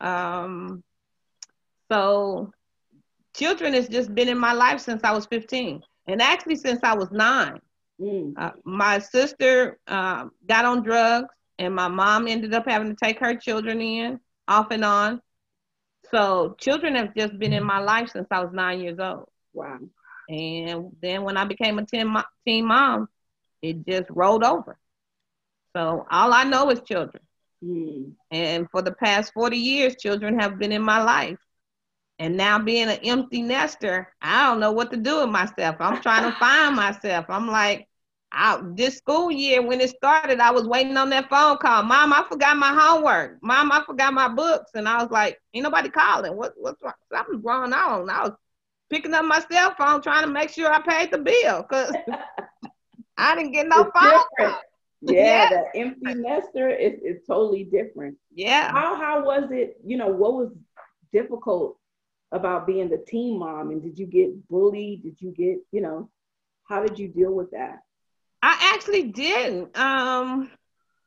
Um, 0.00 0.84
so 1.90 2.52
children 3.38 3.72
has 3.74 3.88
just 3.88 4.14
been 4.14 4.28
in 4.28 4.38
my 4.38 4.52
life 4.52 4.80
since 4.80 5.02
I 5.04 5.12
was 5.12 5.26
15, 5.26 5.82
and 6.06 6.22
actually 6.22 6.56
since 6.56 6.80
I 6.82 6.94
was 6.94 7.10
nine. 7.10 7.60
Mm. 8.00 8.34
Uh, 8.36 8.52
my 8.64 8.98
sister 8.98 9.78
uh, 9.86 10.26
got 10.46 10.64
on 10.64 10.82
drugs, 10.82 11.28
and 11.58 11.74
my 11.74 11.88
mom 11.88 12.28
ended 12.28 12.54
up 12.54 12.66
having 12.66 12.88
to 12.88 12.96
take 12.96 13.18
her 13.20 13.34
children 13.34 13.80
in 13.80 14.20
off 14.46 14.70
and 14.70 14.84
on. 14.84 15.20
So 16.10 16.56
children 16.58 16.94
have 16.94 17.14
just 17.14 17.38
been 17.38 17.52
in 17.52 17.64
my 17.64 17.80
life 17.80 18.10
since 18.10 18.26
I 18.30 18.40
was 18.40 18.52
nine 18.52 18.80
years 18.80 18.98
old. 18.98 19.28
Wow. 19.52 19.78
And 20.28 20.96
then 21.02 21.22
when 21.22 21.36
I 21.36 21.44
became 21.44 21.78
a 21.78 21.86
teen, 21.86 22.14
teen 22.46 22.66
mom, 22.66 23.08
it 23.62 23.86
just 23.86 24.08
rolled 24.10 24.44
over. 24.44 24.78
So 25.76 26.06
all 26.10 26.32
I 26.32 26.44
know 26.44 26.70
is 26.70 26.80
children. 26.80 27.22
Mm. 27.64 28.12
And 28.30 28.68
for 28.70 28.82
the 28.82 28.92
past 28.92 29.32
40 29.32 29.56
years, 29.56 29.96
children 29.96 30.38
have 30.38 30.58
been 30.58 30.72
in 30.72 30.82
my 30.82 31.02
life. 31.02 31.38
And 32.18 32.36
now 32.36 32.58
being 32.58 32.88
an 32.88 32.98
empty 33.04 33.42
nester, 33.42 34.12
I 34.20 34.46
don't 34.46 34.60
know 34.60 34.72
what 34.72 34.90
to 34.90 34.96
do 34.96 35.20
with 35.20 35.30
myself. 35.30 35.76
I'm 35.78 36.02
trying 36.02 36.30
to 36.30 36.36
find 36.38 36.74
myself. 36.74 37.26
I'm 37.28 37.46
like, 37.46 37.86
I, 38.32 38.60
this 38.74 38.98
school 38.98 39.30
year 39.30 39.62
when 39.62 39.80
it 39.80 39.90
started, 39.90 40.40
I 40.40 40.50
was 40.50 40.66
waiting 40.66 40.96
on 40.96 41.10
that 41.10 41.30
phone 41.30 41.56
call. 41.58 41.84
Mom, 41.84 42.12
I 42.12 42.24
forgot 42.28 42.56
my 42.56 42.74
homework. 42.74 43.38
Mom, 43.42 43.70
I 43.72 43.82
forgot 43.86 44.12
my 44.12 44.28
books. 44.28 44.72
And 44.74 44.88
I 44.88 45.00
was 45.02 45.10
like, 45.10 45.40
ain't 45.54 45.62
nobody 45.62 45.88
calling. 45.88 46.36
What, 46.36 46.54
what's 46.56 46.82
wrong? 46.82 46.92
Something's 47.12 47.42
going 47.42 47.72
on. 47.72 48.10
I 48.10 48.22
was 48.24 48.32
picking 48.90 49.14
up 49.14 49.24
my 49.24 49.42
cell 49.50 49.74
phone 49.78 50.02
trying 50.02 50.24
to 50.24 50.30
make 50.30 50.50
sure 50.50 50.72
I 50.72 50.80
paid 50.80 51.12
the 51.12 51.18
bill 51.18 51.62
because 51.62 51.94
I 53.16 53.34
didn't 53.36 53.52
get 53.52 53.68
no 53.68 53.82
it's 53.82 53.90
phone 53.98 54.20
call. 54.38 54.60
Yeah, 55.00 55.12
yeah, 55.12 55.48
the 55.50 55.80
empty 55.80 56.14
nester 56.14 56.68
is, 56.68 57.00
is 57.02 57.22
totally 57.26 57.64
different. 57.64 58.16
Yeah. 58.34 58.72
How 58.72 58.96
how 58.96 59.24
was 59.24 59.44
it? 59.52 59.76
You 59.84 59.96
know, 59.96 60.08
what 60.08 60.34
was 60.34 60.50
difficult 61.12 61.77
about 62.32 62.66
being 62.66 62.88
the 62.88 63.02
teen 63.06 63.38
mom 63.38 63.70
and 63.70 63.82
did 63.82 63.98
you 63.98 64.06
get 64.06 64.48
bullied? 64.48 65.02
Did 65.02 65.20
you 65.20 65.32
get 65.32 65.58
you 65.72 65.80
know 65.80 66.10
how 66.64 66.82
did 66.84 66.98
you 66.98 67.08
deal 67.08 67.32
with 67.32 67.50
that? 67.52 67.80
I 68.42 68.72
actually 68.74 69.04
didn't. 69.04 69.76
Um 69.78 70.50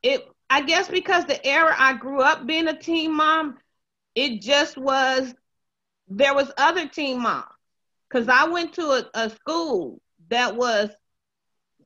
it 0.02 0.26
i 0.50 0.60
guess 0.62 0.88
because 0.88 1.24
the 1.26 1.44
era 1.46 1.74
i 1.78 1.94
grew 1.94 2.20
up 2.20 2.46
being 2.46 2.68
a 2.68 2.78
teen 2.78 3.12
mom 3.14 3.56
it 4.14 4.40
just 4.42 4.76
was 4.76 5.34
there 6.08 6.34
was 6.34 6.50
other 6.58 6.88
teen 6.88 7.20
moms. 7.22 7.46
Because 8.08 8.28
I 8.28 8.46
went 8.48 8.74
to 8.74 8.82
a, 8.82 9.04
a 9.14 9.30
school 9.30 10.00
that 10.28 10.56
was, 10.56 10.90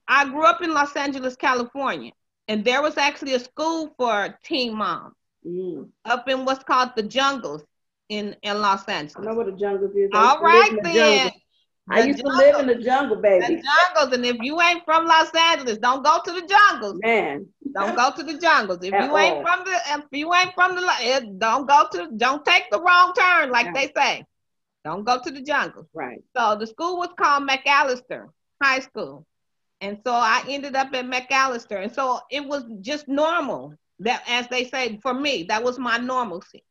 I 0.09 0.25
grew 0.27 0.45
up 0.45 0.63
in 0.63 0.75
Los 0.75 0.97
Angeles, 0.97 1.37
California, 1.37 2.13
and 2.49 2.65
there 2.65 2.83
was 2.83 2.97
actually 2.97 3.35
a 3.35 3.41
school 3.41 3.93
for 3.97 4.37
teen 4.43 4.75
moms 4.77 5.15
Mm. 5.47 5.91
up 6.05 6.29
in 6.29 6.45
what's 6.45 6.65
called 6.65 6.91
the 6.97 7.03
jungles 7.03 7.63
in, 8.09 8.37
in 8.43 8.61
Los 8.61 8.85
Angeles? 8.87 9.17
I 9.17 9.31
know 9.31 9.37
what 9.37 9.47
the 9.47 9.53
jungle 9.53 9.91
is. 9.95 10.11
All 10.13 10.41
used 10.41 10.41
to 10.41 10.47
live 10.47 10.69
in 10.71 10.77
the 10.77 10.83
then. 10.83 10.95
jungle. 10.95 11.41
I 11.89 12.01
The 12.01 12.07
used 12.09 12.19
to 12.21 12.29
live 12.29 12.59
in 12.61 12.67
the 12.67 12.75
jungle, 12.77 13.17
baby. 13.17 13.47
The 13.47 13.63
jungles, 13.63 14.17
and 14.17 14.27
if 14.27 14.37
you 14.41 14.61
ain't 14.61 14.85
from 14.85 15.07
Los 15.07 15.31
Angeles, 15.35 15.79
don't 15.79 16.05
go 16.05 16.19
to 16.25 16.33
the 16.33 16.47
jungles. 16.47 17.01
Man. 17.03 17.47
Don't 17.75 17.95
go 17.95 18.11
to 18.17 18.23
the 18.23 18.39
jungles. 18.39 18.79
If 18.83 18.93
At 18.93 19.05
you 19.05 19.17
ain't 19.17 19.37
all. 19.37 19.43
from 19.43 19.65
the, 19.65 19.79
if 19.99 20.05
you 20.11 20.35
ain't 20.35 20.55
from 20.55 20.75
the, 20.75 20.89
eh, 21.01 21.21
don't 21.39 21.69
go 21.69 21.87
to, 21.93 22.09
don't 22.17 22.45
take 22.45 22.65
the 22.71 22.81
wrong 22.81 23.13
turn, 23.17 23.51
like 23.51 23.73
they 23.73 23.93
say. 23.97 24.25
Don't 24.85 25.05
go 25.05 25.21
to 25.23 25.31
the 25.31 25.43
jungles. 25.43 25.87
Right. 25.95 26.23
So 26.37 26.57
the 26.57 26.67
school 26.67 26.97
was 26.97 27.11
called 27.19 27.49
McAllister 27.49 28.29
High 28.63 28.81
School. 28.81 29.27
And 29.81 29.99
so 30.05 30.13
I 30.13 30.43
ended 30.49 30.75
up 30.75 30.95
at 30.95 31.05
McAllister. 31.05 31.83
And 31.83 31.93
so 31.93 32.21
it 32.31 32.45
was 32.45 32.65
just 32.81 33.07
normal 33.09 33.75
that, 34.01 34.23
as 34.29 34.49
they 34.49 34.65
say, 34.65 34.99
for 35.03 35.13
me, 35.13 35.45
that 35.45 35.63
was 35.63 35.79
my 35.79 35.99
normalcy. 35.99 36.65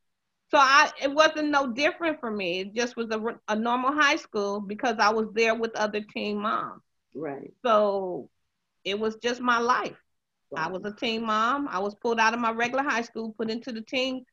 So 0.52 0.58
I, 0.60 0.92
it 1.02 1.12
wasn't 1.12 1.50
no 1.50 1.72
different 1.72 2.20
for 2.20 2.30
me. 2.30 2.60
It 2.60 2.74
just 2.74 2.96
was 2.96 3.08
a, 3.12 3.22
a 3.48 3.56
normal 3.56 3.92
high 3.92 4.16
school 4.16 4.60
because 4.60 4.98
I 5.00 5.10
was 5.12 5.28
there 5.34 5.56
with 5.56 5.76
other 5.76 6.02
teen 6.02 6.38
moms. 6.38 6.82
Right. 7.14 7.52
So 7.66 8.30
it 8.84 9.00
was 9.00 9.16
just 9.16 9.42
my 9.42 9.58
life. 9.58 9.98
I 10.56 10.70
was 10.70 10.86
a 10.86 10.94
teen 10.94 11.26
mom. 11.26 11.68
I 11.70 11.80
was 11.80 11.96
pulled 11.96 12.20
out 12.20 12.34
of 12.34 12.40
my 12.40 12.52
regular 12.52 12.84
high 12.84 13.02
school, 13.02 13.36
put 13.38 13.50
into 13.50 13.72
the 13.72 13.82
teen 13.82 14.26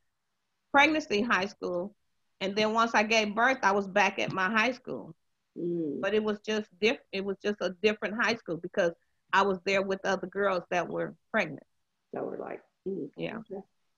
pregnancy 0.73 1.23
high 1.23 1.47
school. 1.47 1.95
And 2.41 2.55
then 2.55 2.75
once 2.75 2.95
I 2.95 3.03
gave 3.03 3.35
birth, 3.35 3.59
I 3.63 3.73
was 3.73 3.87
back 3.87 4.19
at 4.19 4.33
my 4.33 4.51
high 4.51 4.73
school. 4.73 5.15
Mm. 5.59 6.01
But 6.01 6.15
it 6.15 6.23
was 6.23 6.39
just 6.41 6.69
diff- 6.81 7.05
it 7.13 7.25
was 7.25 7.37
just 7.43 7.57
a 7.61 7.71
different 7.83 8.15
high 8.21 8.35
school 8.37 8.57
because 8.57 8.93
I 9.33 9.43
was 9.43 9.59
there 9.65 9.83
with 9.83 10.05
other 10.05 10.27
girls 10.27 10.63
that 10.71 10.89
were 10.89 11.15
pregnant. 11.31 11.67
That 12.13 12.25
were 12.25 12.39
like, 12.39 12.61
mm. 12.87 13.09
Yeah. 13.17 13.39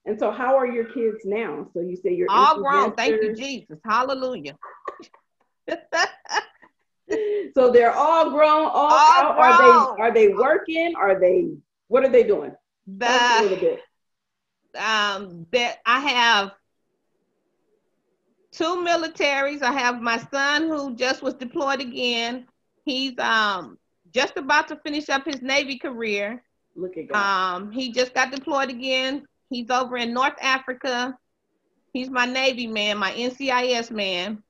And 0.06 0.18
so, 0.18 0.30
how 0.30 0.56
are 0.56 0.66
your 0.66 0.84
kids 0.84 1.24
now? 1.24 1.66
So 1.72 1.80
you 1.80 1.96
say 1.96 2.14
you're 2.14 2.30
All 2.30 2.56
grown. 2.58 2.92
Thank 2.94 3.22
you. 3.22 3.34
Jesus. 3.34 3.78
Hallelujah. 3.84 4.56
So 7.54 7.70
they're 7.70 7.92
all 7.92 8.30
grown. 8.30 8.64
All, 8.64 8.90
All 8.90 8.98
out. 8.98 9.38
Are 9.38 9.58
they? 9.58 10.02
Are 10.02 10.12
they 10.12 10.28
working? 10.28 10.94
Are 10.96 11.20
they? 11.20 11.50
What 11.88 12.04
are 12.04 12.08
they 12.08 12.24
doing? 12.24 12.50
Us 12.50 13.40
a 13.40 13.42
little 13.42 13.56
the 13.56 13.62
bit. 13.62 13.80
um 14.82 15.46
that 15.52 15.78
I 15.86 16.00
have 16.00 16.52
two 18.52 18.84
militaries. 18.84 19.62
I 19.62 19.72
have 19.72 20.00
my 20.00 20.18
son 20.32 20.68
who 20.68 20.94
just 20.96 21.22
was 21.22 21.34
deployed 21.34 21.80
again. 21.80 22.46
He's 22.84 23.18
um 23.18 23.78
just 24.12 24.36
about 24.36 24.68
to 24.68 24.76
finish 24.76 25.08
up 25.08 25.24
his 25.24 25.42
Navy 25.42 25.78
career. 25.78 26.42
Look 26.74 26.96
at 26.96 27.08
God. 27.08 27.56
Um, 27.56 27.70
he 27.70 27.92
just 27.92 28.14
got 28.14 28.32
deployed 28.32 28.70
again. 28.70 29.26
He's 29.54 29.70
over 29.70 29.96
in 29.96 30.12
North 30.12 30.34
Africa. 30.42 31.16
He's 31.92 32.10
my 32.10 32.26
Navy 32.26 32.66
man, 32.66 32.98
my 32.98 33.12
NCIS 33.12 33.92
man. 33.92 34.42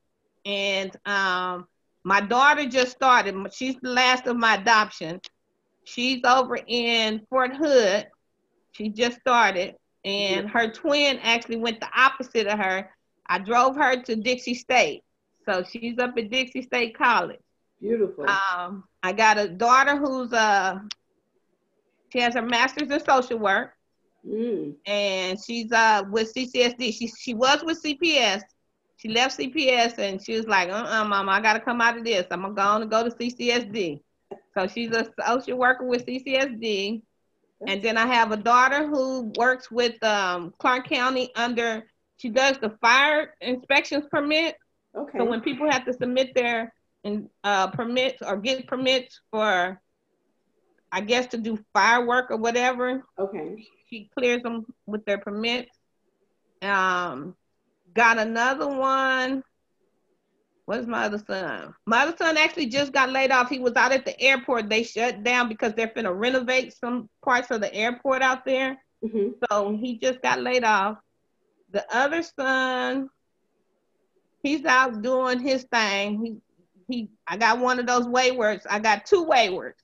And 0.45 0.95
um, 1.05 1.67
my 2.03 2.21
daughter 2.21 2.65
just 2.65 2.93
started. 2.93 3.35
She's 3.53 3.75
the 3.83 3.89
last 3.89 4.25
of 4.25 4.35
my 4.35 4.55
adoption. 4.55 5.21
She's 5.83 6.21
over 6.25 6.57
in 6.65 7.21
Fort 7.29 7.55
Hood. 7.55 8.07
She 8.71 8.89
just 8.89 9.19
started. 9.19 9.75
And 10.03 10.49
her 10.49 10.71
twin 10.71 11.19
actually 11.21 11.57
went 11.57 11.81
the 11.81 11.89
opposite 11.95 12.47
of 12.47 12.57
her. 12.57 12.89
I 13.27 13.37
drove 13.37 13.75
her 13.75 14.01
to 14.01 14.15
Dixie 14.15 14.55
State. 14.55 15.03
So 15.47 15.63
she's 15.69 15.99
up 15.99 16.17
at 16.17 16.31
Dixie 16.31 16.63
State 16.63 16.97
College. 16.97 17.39
Beautiful. 17.79 18.25
Um, 18.27 18.85
I 19.03 19.13
got 19.13 19.37
a 19.37 19.49
daughter 19.49 19.97
who's 19.97 20.33
uh 20.33 20.79
she 22.11 22.21
has 22.21 22.33
her 22.33 22.41
master's 22.41 22.89
in 22.89 23.05
social 23.05 23.37
work 23.37 23.75
mm. 24.27 24.75
and 24.85 25.39
she's 25.43 25.71
uh 25.71 26.03
with 26.09 26.33
CCSD. 26.33 26.93
She 26.93 27.07
she 27.07 27.33
was 27.33 27.63
with 27.63 27.81
CPS. 27.83 28.41
She 28.97 29.09
left 29.09 29.37
CPS 29.37 29.97
and 29.99 30.23
she 30.23 30.35
was 30.35 30.47
like, 30.47 30.69
uh-uh, 30.69 31.05
mama, 31.05 31.31
I 31.31 31.41
gotta 31.41 31.59
come 31.59 31.81
out 31.81 31.97
of 31.97 32.05
this. 32.05 32.25
I'm 32.31 32.41
gonna 32.41 32.53
go 32.53 32.61
on 32.61 32.81
and 32.81 32.91
go 32.91 33.03
to 33.03 33.09
CCSD. 33.09 34.01
So 34.53 34.67
she's 34.67 34.91
a 34.91 35.07
social 35.25 35.57
worker 35.57 35.85
with 35.85 36.05
CCSD. 36.05 37.01
And 37.67 37.81
then 37.81 37.97
I 37.97 38.05
have 38.05 38.31
a 38.31 38.37
daughter 38.37 38.87
who 38.87 39.31
works 39.37 39.71
with 39.71 40.01
um, 40.03 40.53
Clark 40.59 40.87
County 40.87 41.31
under, 41.35 41.83
she 42.17 42.29
does 42.29 42.57
the 42.59 42.71
fire 42.81 43.33
inspections 43.41 44.05
permit. 44.11 44.55
Okay. 44.95 45.17
So 45.17 45.25
when 45.25 45.41
people 45.41 45.69
have 45.69 45.85
to 45.85 45.93
submit 45.93 46.33
their 46.35 46.73
in, 47.03 47.29
uh, 47.43 47.67
permits 47.67 48.21
or 48.21 48.37
get 48.37 48.67
permits 48.67 49.19
for, 49.31 49.81
I 50.91 51.01
guess 51.01 51.27
to 51.27 51.37
do 51.37 51.59
firework 51.73 52.31
or 52.31 52.37
whatever, 52.37 53.03
okay. 53.19 53.65
She 53.89 54.09
clears 54.17 54.43
them 54.43 54.65
with 54.85 55.05
their 55.05 55.17
permits. 55.17 55.71
Um, 56.61 57.35
got 57.93 58.17
another 58.17 58.67
one. 58.67 59.43
What's 60.65 60.87
my 60.87 61.05
other 61.05 61.19
son? 61.19 61.75
My 61.85 62.03
other 62.03 62.17
son 62.17 62.37
actually 62.37 62.67
just 62.67 62.91
got 62.91 63.11
laid 63.11 63.31
off. 63.31 63.49
He 63.49 63.59
was 63.59 63.75
out 63.75 63.91
at 63.91 64.05
the 64.05 64.19
airport. 64.19 64.69
They 64.69 64.83
shut 64.83 65.23
down 65.23 65.47
because 65.47 65.73
they're 65.73 65.89
finna 65.89 66.17
renovate 66.17 66.75
some 66.75 67.09
parts 67.23 67.51
of 67.51 67.61
the 67.61 67.73
airport 67.73 68.21
out 68.23 68.45
there. 68.45 68.77
hmm 69.03 69.29
So 69.49 69.77
he 69.77 69.97
just 69.99 70.21
got 70.21 70.41
laid 70.41 70.63
off. 70.63 70.97
The 71.71 71.85
other 71.95 72.23
son, 72.23 73.09
he's 74.41 74.65
out 74.65 75.01
doing 75.01 75.39
his 75.39 75.63
thing. 75.71 76.23
He 76.23 76.35
he 76.87 77.09
I 77.27 77.37
got 77.37 77.59
one 77.59 77.79
of 77.79 77.85
those 77.85 78.07
waywards. 78.07 78.65
I 78.69 78.79
got 78.79 79.05
two 79.05 79.23
waywards. 79.23 79.81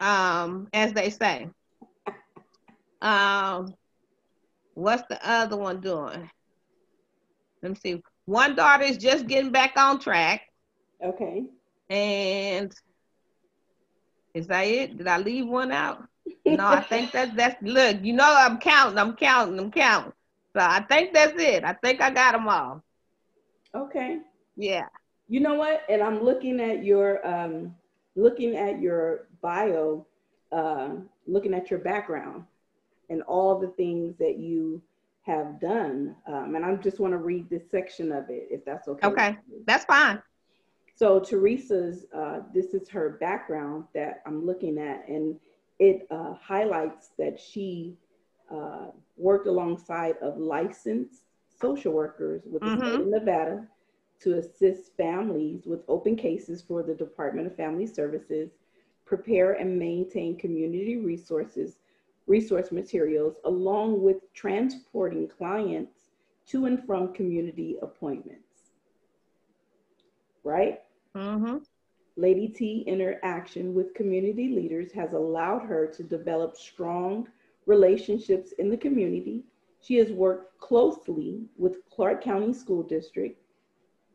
Um, 0.00 0.68
as 0.72 0.92
they 0.92 1.10
say. 1.10 1.48
Um, 3.04 3.74
what's 4.72 5.04
the 5.08 5.20
other 5.28 5.58
one 5.58 5.80
doing? 5.80 6.30
Let 7.62 7.72
me 7.72 7.76
see. 7.76 8.02
One 8.24 8.56
daughter 8.56 8.84
is 8.84 8.96
just 8.96 9.26
getting 9.26 9.52
back 9.52 9.74
on 9.76 10.00
track. 10.00 10.40
Okay. 11.04 11.44
And 11.90 12.74
is 14.32 14.46
that 14.46 14.62
it? 14.62 14.96
Did 14.96 15.06
I 15.06 15.18
leave 15.18 15.46
one 15.46 15.70
out? 15.70 16.04
No, 16.46 16.66
I 16.66 16.80
think 16.82 17.10
that's 17.10 17.34
that's 17.34 17.62
look, 17.62 17.98
you 18.02 18.12
know 18.12 18.34
I'm 18.36 18.58
counting, 18.58 18.98
I'm 18.98 19.14
counting, 19.16 19.58
I'm 19.58 19.70
counting. 19.70 20.12
So 20.54 20.60
I 20.62 20.80
think 20.80 21.14
that's 21.14 21.32
it. 21.40 21.64
I 21.64 21.72
think 21.72 22.00
I 22.02 22.10
got 22.10 22.32
them 22.32 22.48
all. 22.48 22.82
Okay. 23.74 24.18
Yeah. 24.56 24.86
You 25.28 25.40
know 25.40 25.54
what? 25.54 25.82
And 25.88 26.02
I'm 26.02 26.22
looking 26.22 26.60
at 26.60 26.84
your 26.84 27.26
um, 27.26 27.74
looking 28.14 28.56
at 28.56 28.80
your 28.80 29.26
bio, 29.42 30.06
uh, 30.52 30.90
looking 31.26 31.54
at 31.54 31.70
your 31.70 31.80
background, 31.80 32.44
and 33.10 33.22
all 33.22 33.58
the 33.58 33.68
things 33.68 34.16
that 34.18 34.38
you 34.38 34.82
have 35.22 35.60
done. 35.60 36.14
Um, 36.26 36.54
and 36.54 36.64
I 36.64 36.74
just 36.76 37.00
want 37.00 37.12
to 37.12 37.18
read 37.18 37.48
this 37.48 37.70
section 37.70 38.12
of 38.12 38.28
it, 38.28 38.48
if 38.50 38.64
that's 38.64 38.88
okay. 38.88 39.06
Okay. 39.06 39.38
That's 39.66 39.84
fine. 39.84 40.22
So 40.96 41.18
Teresa's, 41.18 42.06
uh, 42.14 42.40
this 42.52 42.66
is 42.66 42.88
her 42.88 43.16
background 43.20 43.84
that 43.94 44.22
I'm 44.26 44.46
looking 44.46 44.78
at, 44.78 45.08
and 45.08 45.36
it 45.78 46.06
uh, 46.10 46.34
highlights 46.34 47.10
that 47.18 47.40
she 47.40 47.96
uh, 48.50 48.88
worked 49.16 49.48
alongside 49.48 50.16
of 50.22 50.38
licensed 50.38 51.22
social 51.60 51.92
workers 51.92 52.42
with 52.46 52.62
the 52.62 52.76
state 52.76 53.00
of 53.00 53.06
Nevada 53.06 53.66
to 54.20 54.38
assist 54.38 54.96
families 54.96 55.66
with 55.66 55.80
open 55.88 56.16
cases 56.16 56.62
for 56.62 56.82
the 56.82 56.94
Department 56.94 57.46
of 57.46 57.56
Family 57.56 57.86
Services, 57.86 58.50
prepare 59.04 59.52
and 59.54 59.78
maintain 59.78 60.36
community 60.36 60.96
resources, 60.96 61.76
resource 62.26 62.72
materials, 62.72 63.36
along 63.44 64.02
with 64.02 64.32
transporting 64.32 65.28
clients 65.28 66.10
to 66.46 66.66
and 66.66 66.84
from 66.84 67.12
community 67.12 67.76
appointments. 67.82 68.72
Right? 70.42 70.80
Mm-hmm. 71.16 71.58
Lady 72.16 72.48
T 72.48 72.84
interaction 72.86 73.74
with 73.74 73.94
community 73.94 74.48
leaders 74.48 74.92
has 74.92 75.12
allowed 75.12 75.62
her 75.62 75.86
to 75.86 76.02
develop 76.02 76.56
strong 76.56 77.28
relationships 77.66 78.52
in 78.58 78.70
the 78.70 78.76
community. 78.76 79.42
She 79.80 79.96
has 79.96 80.10
worked 80.10 80.58
closely 80.60 81.42
with 81.56 81.78
Clark 81.90 82.22
County 82.22 82.52
School 82.52 82.82
District, 82.82 83.40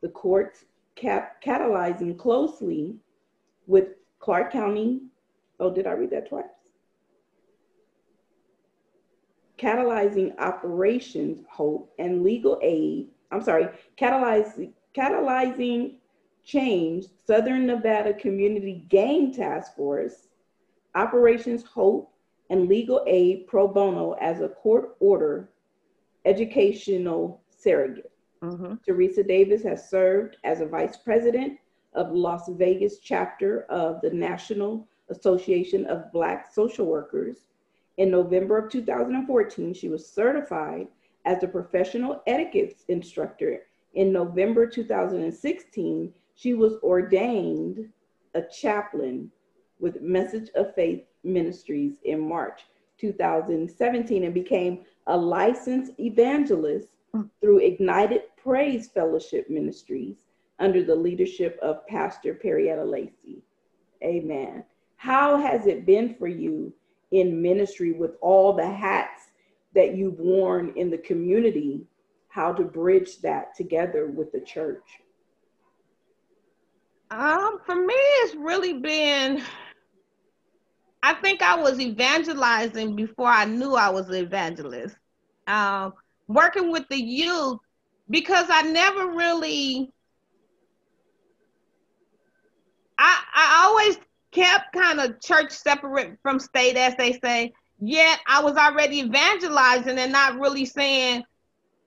the 0.01 0.09
courts, 0.09 0.65
cap- 0.95 1.43
catalyzing 1.43 2.17
closely 2.17 2.95
with 3.67 3.89
Clark 4.19 4.51
County. 4.51 5.01
Oh, 5.59 5.73
did 5.73 5.85
I 5.85 5.91
read 5.91 6.11
that 6.11 6.29
twice? 6.29 6.45
Catalyzing 9.59 10.37
operations, 10.39 11.43
hope, 11.49 11.93
and 11.99 12.23
legal 12.23 12.59
aid. 12.61 13.09
I'm 13.31 13.41
sorry, 13.41 13.67
catalyzing, 13.99 14.71
catalyzing 14.95 15.95
change, 16.43 17.05
Southern 17.27 17.65
Nevada 17.65 18.13
Community 18.13 18.85
Gang 18.89 19.33
Task 19.33 19.75
Force, 19.75 20.29
Operations 20.95 21.63
Hope, 21.63 22.11
and 22.49 22.67
Legal 22.67 23.03
Aid 23.05 23.47
Pro 23.47 23.67
Bono 23.67 24.13
as 24.13 24.41
a 24.41 24.49
court 24.49 24.95
order 24.99 25.49
educational 26.25 27.41
surrogate. 27.49 28.11
Mm-hmm. 28.41 28.75
Teresa 28.85 29.23
Davis 29.23 29.63
has 29.63 29.89
served 29.89 30.37
as 30.43 30.61
a 30.61 30.65
vice 30.65 30.97
president 30.97 31.59
of 31.93 32.11
Las 32.11 32.49
Vegas 32.49 32.99
chapter 32.99 33.63
of 33.63 34.01
the 34.01 34.09
National 34.11 34.87
Association 35.09 35.85
of 35.85 36.11
Black 36.11 36.51
Social 36.51 36.85
Workers. 36.85 37.48
In 37.99 38.09
November 38.11 38.57
of 38.57 38.71
2014, 38.71 39.73
she 39.73 39.89
was 39.89 40.07
certified 40.07 40.87
as 41.25 41.43
a 41.43 41.47
professional 41.49 42.23
etiquette 42.27 42.77
instructor. 42.87 43.63
In 43.93 44.13
November 44.13 44.65
2016, 44.65 46.13
she 46.33 46.53
was 46.53 46.77
ordained 46.81 47.89
a 48.35 48.41
chaplain 48.43 49.29
with 49.81 50.01
Message 50.01 50.49
of 50.55 50.73
Faith 50.75 51.03
Ministries 51.25 51.97
in 52.05 52.21
March 52.21 52.61
2017 52.99 54.23
and 54.23 54.33
became 54.33 54.85
a 55.07 55.17
licensed 55.17 55.91
evangelist 55.99 56.87
through 57.41 57.59
Ignited 57.59 58.21
Praise 58.41 58.87
Fellowship 58.87 59.49
Ministries 59.49 60.23
under 60.59 60.85
the 60.85 60.95
leadership 60.95 61.59
of 61.61 61.85
Pastor 61.85 62.33
Perrietta 62.33 62.85
Lacey. 62.85 63.43
Amen. 64.01 64.63
How 64.95 65.35
has 65.35 65.67
it 65.67 65.85
been 65.85 66.15
for 66.15 66.27
you 66.27 66.73
in 67.11 67.41
ministry 67.41 67.91
with 67.91 68.11
all 68.21 68.53
the 68.53 68.69
hats 68.69 69.23
that 69.75 69.95
you've 69.95 70.19
worn 70.19 70.73
in 70.75 70.89
the 70.89 70.97
community? 70.97 71.85
How 72.29 72.53
to 72.53 72.63
bridge 72.63 73.19
that 73.21 73.55
together 73.55 74.07
with 74.07 74.31
the 74.31 74.41
church? 74.41 74.83
Um, 77.11 77.59
for 77.65 77.75
me, 77.75 77.95
it's 77.95 78.35
really 78.35 78.73
been. 78.73 79.43
I 81.01 81.13
think 81.15 81.41
I 81.41 81.55
was 81.55 81.79
evangelizing 81.79 82.95
before 82.95 83.29
I 83.29 83.45
knew 83.45 83.73
I 83.73 83.89
was 83.89 84.09
an 84.09 84.15
evangelist. 84.15 84.95
Um, 85.47 85.93
working 86.27 86.71
with 86.71 86.87
the 86.89 87.01
youth 87.01 87.59
because 88.09 88.47
I 88.49 88.61
never 88.63 89.07
really. 89.07 89.91
I 92.97 93.23
I 93.33 93.63
always 93.65 93.97
kept 94.31 94.73
kind 94.73 94.99
of 94.99 95.19
church 95.21 95.51
separate 95.51 96.17
from 96.21 96.39
state, 96.39 96.77
as 96.77 96.95
they 96.95 97.19
say. 97.23 97.53
Yet 97.79 98.19
I 98.27 98.43
was 98.43 98.55
already 98.55 98.99
evangelizing 98.99 99.97
and 99.97 100.11
not 100.11 100.39
really 100.39 100.65
saying 100.65 101.23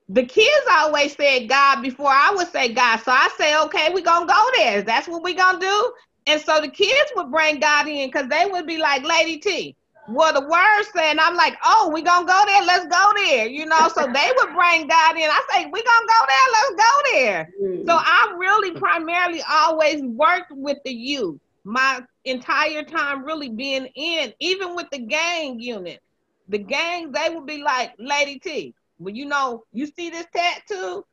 the 0.09 0.25
kids 0.25 0.65
always 0.69 1.15
said 1.15 1.47
God 1.47 1.81
before 1.81 2.09
I 2.09 2.33
would 2.35 2.47
say 2.47 2.73
God. 2.73 2.97
So 2.97 3.11
I 3.11 3.29
say, 3.37 3.57
okay, 3.63 3.91
we're 3.93 4.03
gonna 4.03 4.25
go 4.25 4.43
there. 4.57 4.81
That's 4.81 5.07
what 5.07 5.23
we're 5.23 5.35
gonna 5.35 5.59
do. 5.59 5.93
And 6.27 6.41
so 6.41 6.61
the 6.61 6.69
kids 6.69 7.11
would 7.15 7.31
bring 7.31 7.59
God 7.59 7.87
in 7.87 8.07
because 8.09 8.27
they 8.27 8.45
would 8.49 8.65
be 8.65 8.77
like, 8.77 9.03
Lady 9.03 9.37
T, 9.37 9.75
well, 10.09 10.33
the 10.33 10.47
word 10.47 10.83
saying, 10.93 11.17
I'm 11.19 11.35
like, 11.35 11.55
oh, 11.63 11.89
we 11.93 12.01
gonna 12.01 12.27
go 12.27 12.43
there, 12.45 12.63
let's 12.63 12.85
go 12.87 13.11
there, 13.15 13.47
you 13.47 13.65
know. 13.65 13.87
So 13.95 14.01
they 14.01 14.31
would 14.37 14.53
bring 14.53 14.87
God 14.87 15.15
in. 15.15 15.23
I 15.23 15.41
say, 15.51 15.65
we 15.65 15.83
gonna 15.83 16.07
go 16.07 16.25
there, 16.27 16.47
let's 16.53 16.75
go 16.75 17.11
there. 17.11 17.49
Mm. 17.61 17.85
So 17.85 17.97
I 17.97 18.35
really 18.37 18.71
primarily 18.71 19.41
always 19.49 20.01
worked 20.01 20.51
with 20.51 20.77
the 20.83 20.93
youth. 20.93 21.39
My 21.63 22.01
entire 22.25 22.83
time 22.83 23.25
really 23.25 23.49
being 23.49 23.87
in, 23.95 24.33
even 24.39 24.75
with 24.75 24.87
the 24.91 24.99
gang 24.99 25.59
unit. 25.59 25.99
The 26.49 26.57
gang, 26.57 27.11
they 27.11 27.29
would 27.29 27.45
be 27.45 27.61
like, 27.61 27.93
Lady 27.97 28.39
T, 28.39 28.73
well, 28.99 29.13
you 29.13 29.25
know, 29.25 29.63
you 29.71 29.87
see 29.87 30.09
this 30.09 30.27
tattoo? 30.35 31.05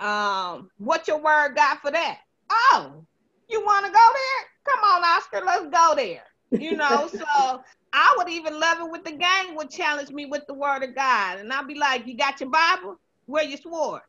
Um, 0.00 0.70
what 0.78 1.08
your 1.08 1.20
word 1.20 1.56
got 1.56 1.80
for 1.80 1.90
that? 1.90 2.18
Oh, 2.50 3.04
you 3.50 3.64
want 3.64 3.86
to 3.86 3.92
go 3.92 3.98
there? 3.98 4.74
Come 4.74 4.84
on, 4.84 5.04
Oscar, 5.04 5.42
let's 5.44 5.66
go 5.66 5.94
there. 5.96 6.22
You 6.60 6.76
know, 6.76 7.08
so 7.12 7.62
I 7.92 8.14
would 8.16 8.28
even 8.28 8.58
love 8.58 8.78
it 8.80 8.90
with 8.90 9.04
the 9.04 9.12
gang 9.12 9.56
would 9.56 9.70
challenge 9.70 10.10
me 10.10 10.26
with 10.26 10.46
the 10.46 10.54
word 10.54 10.82
of 10.82 10.94
God. 10.94 11.38
And 11.38 11.52
I'd 11.52 11.66
be 11.66 11.74
like, 11.74 12.06
You 12.06 12.16
got 12.16 12.40
your 12.40 12.50
Bible? 12.50 12.96
Where 13.26 13.44
you 13.44 13.56
swore? 13.56 14.02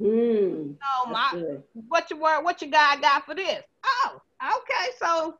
Mm, 0.00 0.74
oh 0.82 1.10
my 1.10 1.56
what 1.88 2.10
your 2.10 2.18
word, 2.18 2.42
what 2.42 2.60
your 2.60 2.70
God 2.70 3.00
got 3.00 3.24
for 3.24 3.34
this? 3.34 3.62
Oh, 3.84 4.18
okay. 4.42 4.90
So 4.98 5.34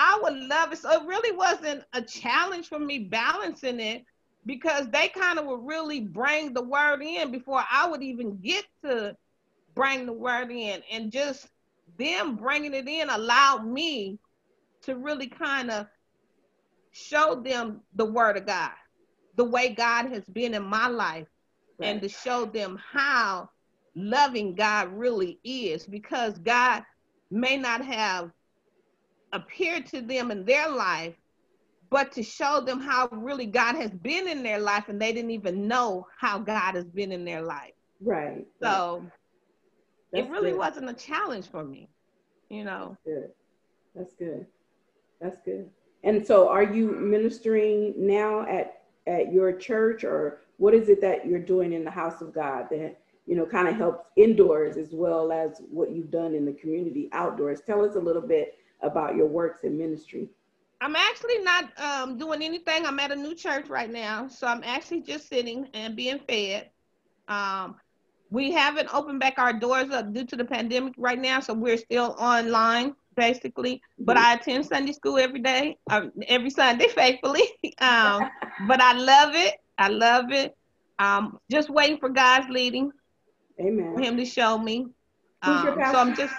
I 0.00 0.20
would 0.22 0.36
love 0.36 0.72
it. 0.72 0.78
So 0.78 0.90
it 0.92 1.06
really 1.08 1.36
wasn't 1.36 1.82
a 1.92 2.00
challenge 2.00 2.68
for 2.68 2.78
me 2.78 3.00
balancing 3.00 3.80
it 3.80 4.04
because 4.46 4.88
they 4.90 5.08
kind 5.08 5.40
of 5.40 5.46
would 5.46 5.66
really 5.66 6.00
bring 6.00 6.54
the 6.54 6.62
word 6.62 7.02
in 7.02 7.32
before 7.32 7.64
I 7.68 7.88
would 7.88 8.02
even 8.02 8.36
get 8.36 8.64
to 8.84 9.16
bring 9.74 10.06
the 10.06 10.12
word 10.12 10.52
in. 10.52 10.82
And 10.92 11.10
just 11.10 11.48
them 11.98 12.36
bringing 12.36 12.74
it 12.74 12.86
in 12.86 13.10
allowed 13.10 13.66
me 13.66 14.20
to 14.82 14.94
really 14.94 15.26
kind 15.26 15.68
of 15.68 15.88
show 16.92 17.42
them 17.44 17.80
the 17.96 18.04
word 18.04 18.36
of 18.36 18.46
God, 18.46 18.70
the 19.34 19.44
way 19.44 19.70
God 19.70 20.06
has 20.12 20.24
been 20.26 20.54
in 20.54 20.62
my 20.62 20.86
life, 20.86 21.26
right. 21.80 21.88
and 21.88 22.00
to 22.02 22.08
show 22.08 22.44
them 22.44 22.80
how 22.92 23.50
loving 23.96 24.54
God 24.54 24.92
really 24.92 25.40
is 25.42 25.84
because 25.86 26.38
God 26.38 26.84
may 27.32 27.56
not 27.56 27.84
have 27.84 28.30
appeared 29.32 29.86
to 29.86 30.00
them 30.00 30.30
in 30.30 30.44
their 30.44 30.68
life 30.68 31.14
but 31.90 32.12
to 32.12 32.22
show 32.22 32.60
them 32.60 32.80
how 32.80 33.08
really 33.10 33.46
God 33.46 33.74
has 33.76 33.90
been 33.90 34.28
in 34.28 34.42
their 34.42 34.58
life 34.58 34.88
and 34.88 35.00
they 35.00 35.12
didn't 35.12 35.30
even 35.30 35.66
know 35.66 36.06
how 36.18 36.38
God 36.38 36.74
has 36.74 36.84
been 36.84 37.12
in 37.12 37.24
their 37.24 37.42
life. 37.42 37.72
Right. 38.00 38.46
So 38.62 39.04
right. 40.12 40.24
it 40.24 40.30
really 40.30 40.50
good. 40.50 40.58
wasn't 40.58 40.90
a 40.90 40.94
challenge 40.94 41.48
for 41.48 41.64
me, 41.64 41.88
you 42.50 42.64
know. 42.64 42.96
That's 43.04 43.16
good. 43.16 43.30
That's 43.94 44.14
good. 44.14 44.46
That's 45.20 45.38
good. 45.44 45.70
And 46.04 46.26
so 46.26 46.48
are 46.48 46.62
you 46.62 46.92
ministering 46.92 47.94
now 47.96 48.46
at 48.48 48.74
at 49.06 49.32
your 49.32 49.52
church 49.52 50.04
or 50.04 50.42
what 50.58 50.74
is 50.74 50.88
it 50.88 51.00
that 51.00 51.26
you're 51.26 51.38
doing 51.38 51.72
in 51.72 51.84
the 51.84 51.90
house 51.90 52.20
of 52.20 52.34
God 52.34 52.66
that 52.70 53.00
you 53.26 53.34
know 53.34 53.46
kind 53.46 53.66
of 53.66 53.76
helps 53.76 54.04
indoors 54.16 54.76
as 54.76 54.90
well 54.92 55.32
as 55.32 55.62
what 55.70 55.90
you've 55.90 56.10
done 56.10 56.34
in 56.34 56.44
the 56.44 56.52
community 56.52 57.08
outdoors? 57.12 57.62
Tell 57.66 57.84
us 57.84 57.96
a 57.96 58.00
little 58.00 58.22
bit 58.22 58.58
about 58.82 59.16
your 59.16 59.26
works 59.26 59.64
in 59.64 59.76
ministry. 59.76 60.28
I'm 60.80 60.94
actually 60.94 61.38
not 61.38 61.70
um, 61.78 62.18
doing 62.18 62.42
anything. 62.42 62.86
I'm 62.86 63.00
at 63.00 63.10
a 63.10 63.16
new 63.16 63.34
church 63.34 63.68
right 63.68 63.90
now, 63.90 64.28
so 64.28 64.46
I'm 64.46 64.62
actually 64.64 65.00
just 65.00 65.28
sitting 65.28 65.68
and 65.74 65.96
being 65.96 66.20
fed. 66.28 66.70
Um, 67.26 67.76
we 68.30 68.52
haven't 68.52 68.92
opened 68.94 69.20
back 69.20 69.38
our 69.38 69.52
doors 69.52 69.90
up 69.90 70.12
due 70.12 70.24
to 70.26 70.36
the 70.36 70.44
pandemic 70.44 70.94
right 70.96 71.18
now, 71.18 71.40
so 71.40 71.52
we're 71.54 71.78
still 71.78 72.14
online 72.18 72.94
basically. 73.18 73.82
But 73.98 74.16
mm-hmm. 74.16 74.26
I 74.26 74.34
attend 74.34 74.66
Sunday 74.66 74.92
school 74.92 75.18
every 75.18 75.40
day, 75.40 75.76
um, 75.90 76.12
every 76.28 76.50
Sunday 76.50 76.88
faithfully. 76.94 77.42
um, 77.80 78.30
but 78.66 78.80
I 78.80 78.92
love 78.92 79.34
it. 79.34 79.56
I 79.76 79.88
love 79.88 80.30
it. 80.30 80.56
Um, 80.98 81.38
just 81.50 81.68
waiting 81.68 81.98
for 81.98 82.08
God's 82.08 82.48
leading. 82.48 82.92
Amen. 83.60 83.94
For 83.94 84.00
Him 84.00 84.16
to 84.16 84.24
show 84.24 84.56
me. 84.56 84.86
Who's 85.44 85.64
your 85.64 85.76
pastor? 85.76 85.92
So 85.92 85.98
I'm 86.00 86.16
just, 86.16 86.34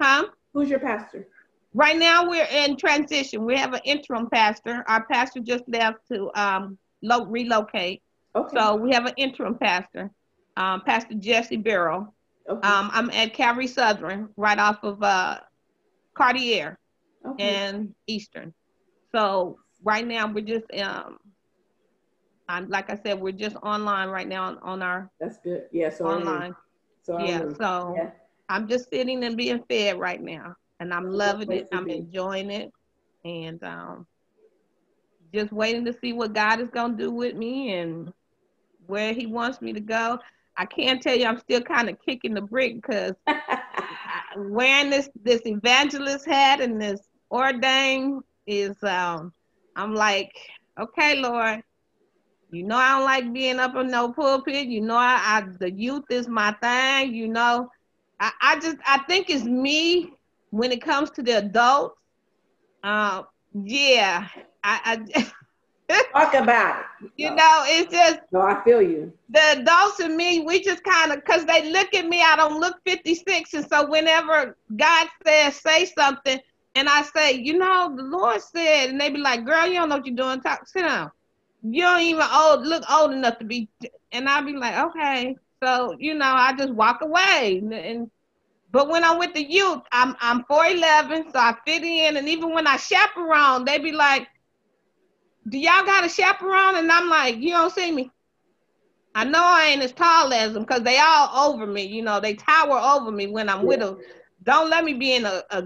huh? 0.00 0.26
Who's 0.52 0.70
your 0.70 0.78
pastor? 0.78 1.28
Right 1.74 1.96
now, 1.96 2.28
we're 2.28 2.48
in 2.50 2.76
transition. 2.76 3.44
We 3.44 3.56
have 3.56 3.74
an 3.74 3.80
interim 3.84 4.28
pastor. 4.30 4.84
Our 4.88 5.04
pastor 5.06 5.40
just 5.40 5.64
left 5.68 5.98
to 6.08 6.30
um, 6.34 6.78
lo- 7.02 7.26
relocate. 7.26 8.02
Okay. 8.34 8.56
So 8.56 8.76
we 8.76 8.92
have 8.92 9.06
an 9.06 9.14
interim 9.16 9.54
pastor, 9.56 10.10
um, 10.56 10.82
Pastor 10.82 11.14
Jesse 11.14 11.56
Barrow. 11.56 12.14
Okay. 12.48 12.66
Um, 12.66 12.90
I'm 12.92 13.10
at 13.10 13.34
Calvary 13.34 13.66
Southern, 13.66 14.30
right 14.36 14.58
off 14.58 14.82
of 14.82 15.02
uh, 15.02 15.38
Cartier 16.14 16.78
okay. 17.26 17.54
and 17.54 17.94
Eastern. 18.06 18.54
So 19.12 19.58
right 19.82 20.06
now, 20.06 20.26
we're 20.32 20.44
just, 20.44 20.66
um, 20.80 21.18
I'm, 22.48 22.70
like 22.70 22.88
I 22.88 22.96
said, 22.96 23.20
we're 23.20 23.32
just 23.32 23.56
online 23.56 24.08
right 24.08 24.26
now 24.26 24.44
on, 24.44 24.58
on 24.58 24.82
our. 24.82 25.10
That's 25.20 25.38
good. 25.38 25.64
Yeah. 25.70 25.90
So 25.90 26.06
online. 26.06 26.54
So 27.02 27.18
yeah. 27.18 27.44
So 27.58 27.94
yeah. 27.94 28.10
I'm 28.48 28.66
just 28.66 28.88
sitting 28.88 29.22
and 29.24 29.36
being 29.36 29.62
fed 29.68 29.98
right 29.98 30.22
now 30.22 30.56
and 30.80 30.92
I'm 30.92 31.10
loving 31.10 31.52
it. 31.52 31.68
I'm 31.72 31.88
enjoying 31.88 32.50
it, 32.50 32.70
and 33.24 33.62
um, 33.64 34.06
just 35.34 35.52
waiting 35.52 35.84
to 35.84 35.92
see 35.92 36.12
what 36.12 36.34
God 36.34 36.60
is 36.60 36.70
gonna 36.70 36.96
do 36.96 37.10
with 37.10 37.34
me 37.34 37.74
and 37.74 38.12
where 38.86 39.12
He 39.12 39.26
wants 39.26 39.60
me 39.60 39.72
to 39.72 39.80
go. 39.80 40.18
I 40.56 40.66
can't 40.66 41.00
tell 41.00 41.16
you, 41.16 41.26
I'm 41.26 41.38
still 41.38 41.62
kind 41.62 41.88
of 41.88 41.96
kicking 42.04 42.34
the 42.34 42.40
brick 42.40 42.76
because 42.76 43.12
wearing 44.36 44.90
this 44.90 45.08
this 45.22 45.42
evangelist 45.44 46.26
hat 46.26 46.60
and 46.60 46.80
this 46.80 47.00
ordained 47.30 48.22
is 48.46 48.82
um, 48.82 49.32
I'm 49.76 49.94
like, 49.94 50.32
okay, 50.80 51.16
Lord, 51.16 51.62
you 52.50 52.64
know 52.64 52.76
I 52.76 52.96
don't 52.96 53.04
like 53.04 53.32
being 53.32 53.58
up 53.60 53.76
in 53.76 53.88
no 53.88 54.12
pulpit. 54.12 54.66
You 54.66 54.80
know 54.80 54.96
I, 54.96 55.20
I 55.22 55.44
the 55.60 55.70
youth 55.70 56.04
is 56.10 56.28
my 56.28 56.52
thing. 56.62 57.14
You 57.14 57.28
know, 57.28 57.68
I, 58.18 58.32
I 58.40 58.60
just 58.60 58.78
I 58.86 58.98
think 59.08 59.30
it's 59.30 59.44
me 59.44 60.12
when 60.50 60.72
it 60.72 60.82
comes 60.82 61.10
to 61.10 61.22
the 61.22 61.38
adults, 61.38 61.96
uh, 62.82 63.22
yeah, 63.54 64.28
I, 64.62 64.98
I 65.88 66.02
talk 66.12 66.34
about 66.34 66.84
it. 67.02 67.10
You 67.16 67.34
know, 67.34 67.64
it's 67.66 67.92
just. 67.92 68.20
No, 68.32 68.40
I 68.42 68.62
feel 68.64 68.82
you. 68.82 69.12
The 69.30 69.60
adults 69.60 70.00
and 70.00 70.16
me, 70.16 70.40
we 70.40 70.62
just 70.62 70.82
kind 70.84 71.12
of, 71.12 71.24
cause 71.24 71.44
they 71.44 71.70
look 71.70 71.94
at 71.94 72.06
me, 72.06 72.22
I 72.22 72.36
don't 72.36 72.60
look 72.60 72.76
56, 72.86 73.54
and 73.54 73.68
so 73.68 73.86
whenever 73.86 74.56
God 74.76 75.08
says 75.26 75.56
say 75.56 75.84
something, 75.86 76.38
and 76.74 76.88
I 76.88 77.02
say, 77.02 77.32
you 77.32 77.58
know, 77.58 77.92
the 77.96 78.04
Lord 78.04 78.40
said, 78.40 78.90
and 78.90 79.00
they 79.00 79.10
be 79.10 79.18
like, 79.18 79.44
girl, 79.44 79.66
you 79.66 79.74
don't 79.74 79.88
know 79.88 79.96
what 79.96 80.06
you're 80.06 80.14
doing. 80.14 80.40
Talk, 80.40 80.66
sit 80.68 80.82
down. 80.82 81.10
You 81.62 81.82
don't 81.82 82.00
even 82.02 82.24
old 82.32 82.66
look 82.66 82.84
old 82.90 83.12
enough 83.12 83.38
to 83.38 83.44
be, 83.44 83.68
and 84.12 84.28
I 84.28 84.40
be 84.42 84.52
like, 84.52 84.78
okay. 84.78 85.36
So 85.62 85.96
you 85.98 86.14
know, 86.14 86.26
I 86.26 86.54
just 86.56 86.72
walk 86.72 87.00
away, 87.02 87.60
and 87.60 88.10
But 88.70 88.88
when 88.88 89.02
I'm 89.02 89.18
with 89.18 89.34
the 89.34 89.42
youth, 89.42 89.82
I'm 89.92 90.14
I'm 90.20 90.44
4'11, 90.44 91.32
so 91.32 91.38
I 91.38 91.54
fit 91.66 91.82
in. 91.82 92.16
And 92.16 92.28
even 92.28 92.52
when 92.52 92.66
I 92.66 92.76
chaperone, 92.76 93.64
they 93.64 93.78
be 93.78 93.92
like, 93.92 94.28
Do 95.48 95.58
y'all 95.58 95.84
got 95.84 96.04
a 96.04 96.08
chaperone? 96.08 96.76
And 96.76 96.90
I'm 96.92 97.08
like, 97.08 97.36
You 97.38 97.50
don't 97.50 97.72
see 97.72 97.90
me. 97.92 98.10
I 99.14 99.24
know 99.24 99.42
I 99.42 99.68
ain't 99.70 99.82
as 99.82 99.92
tall 99.92 100.32
as 100.32 100.52
them 100.52 100.62
because 100.62 100.82
they 100.82 100.98
all 100.98 101.50
over 101.50 101.66
me. 101.66 101.82
You 101.84 102.02
know, 102.02 102.20
they 102.20 102.34
tower 102.34 102.78
over 102.78 103.10
me 103.10 103.26
when 103.26 103.48
I'm 103.48 103.62
yeah. 103.62 103.66
with 103.66 103.80
them. 103.80 103.98
Don't 104.44 104.70
let 104.70 104.84
me 104.84 104.94
be 104.94 105.14
in 105.14 105.24
a, 105.24 105.42
a 105.50 105.64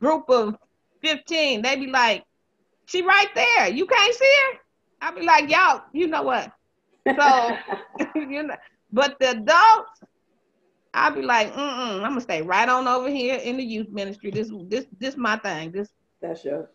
group 0.00 0.30
of 0.30 0.56
15. 1.02 1.62
They 1.62 1.76
be 1.76 1.88
like, 1.88 2.24
She 2.86 3.02
right 3.02 3.28
there. 3.34 3.68
You 3.68 3.86
can't 3.86 4.14
see 4.14 4.34
her? 4.52 4.58
I'll 5.02 5.14
be 5.14 5.22
like, 5.22 5.50
Y'all, 5.50 5.82
you 5.92 6.06
know 6.06 6.22
what? 6.22 6.52
So, 7.18 7.56
you 8.14 8.44
know, 8.44 8.56
but 8.92 9.18
the 9.18 9.30
adults, 9.32 10.00
I'll 10.98 11.14
be 11.14 11.22
like, 11.22 11.52
mm 11.54 11.58
I'm 11.58 12.02
gonna 12.02 12.20
stay 12.20 12.42
right 12.42 12.68
on 12.68 12.88
over 12.88 13.08
here 13.08 13.36
in 13.36 13.56
the 13.56 13.64
youth 13.64 13.88
ministry. 13.90 14.30
This 14.30 14.50
this 14.64 14.86
this 14.98 15.16
my 15.16 15.36
thing. 15.36 15.70
This 15.70 15.90
that's 16.20 16.44
your 16.44 16.70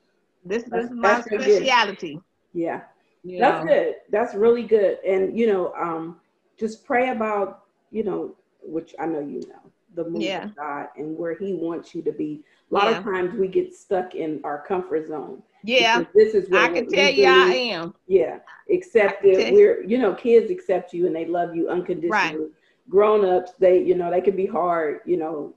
this 0.46 0.64
this 0.64 0.86
is 0.86 0.92
my 0.92 1.22
speciality. 1.22 2.20
Yeah. 2.54 2.82
You 3.24 3.40
that's 3.40 3.66
know? 3.66 3.74
good. 3.74 3.96
That's 4.10 4.36
really 4.36 4.64
good. 4.64 5.00
And 5.06 5.38
you 5.38 5.48
know, 5.48 5.74
um, 5.74 6.20
just 6.58 6.86
pray 6.86 7.10
about, 7.10 7.64
you 7.92 8.04
know, 8.04 8.36
which 8.62 8.94
I 9.00 9.06
know 9.06 9.20
you 9.20 9.42
know, 9.48 9.72
the 9.96 10.10
move 10.10 10.22
yeah. 10.22 10.46
of 10.46 10.56
God 10.56 10.88
and 10.98 11.18
where 11.18 11.36
He 11.36 11.54
wants 11.54 11.96
you 11.96 12.02
to 12.04 12.12
be. 12.12 12.44
A 12.72 12.74
lot 12.74 12.92
yeah. 12.92 12.98
of 12.98 13.04
times 13.04 13.34
we 13.34 13.48
get 13.48 13.74
stuck 13.74 14.16
in 14.16 14.42
our 14.44 14.66
comfort 14.66 15.08
zone. 15.08 15.42
Yeah. 15.64 16.04
This 16.14 16.34
is 16.34 16.52
I 16.52 16.70
can 16.70 16.90
tell 16.90 17.12
you 17.12 17.26
I 17.26 17.54
am. 17.54 17.96
Yeah. 18.08 18.40
Accepted. 18.72 19.54
We're 19.54 19.84
you 19.84 19.98
know, 19.98 20.14
kids 20.14 20.52
accept 20.52 20.94
you 20.94 21.08
and 21.08 21.16
they 21.16 21.26
love 21.26 21.56
you 21.56 21.70
unconditionally. 21.70 22.12
Right 22.12 22.50
grown-ups 22.90 23.54
they 23.60 23.82
you 23.82 23.96
know 23.96 24.12
they 24.12 24.22
can 24.22 24.36
be 24.36 24.46
hard 24.46 25.00
you 25.06 25.18
know 25.18 25.54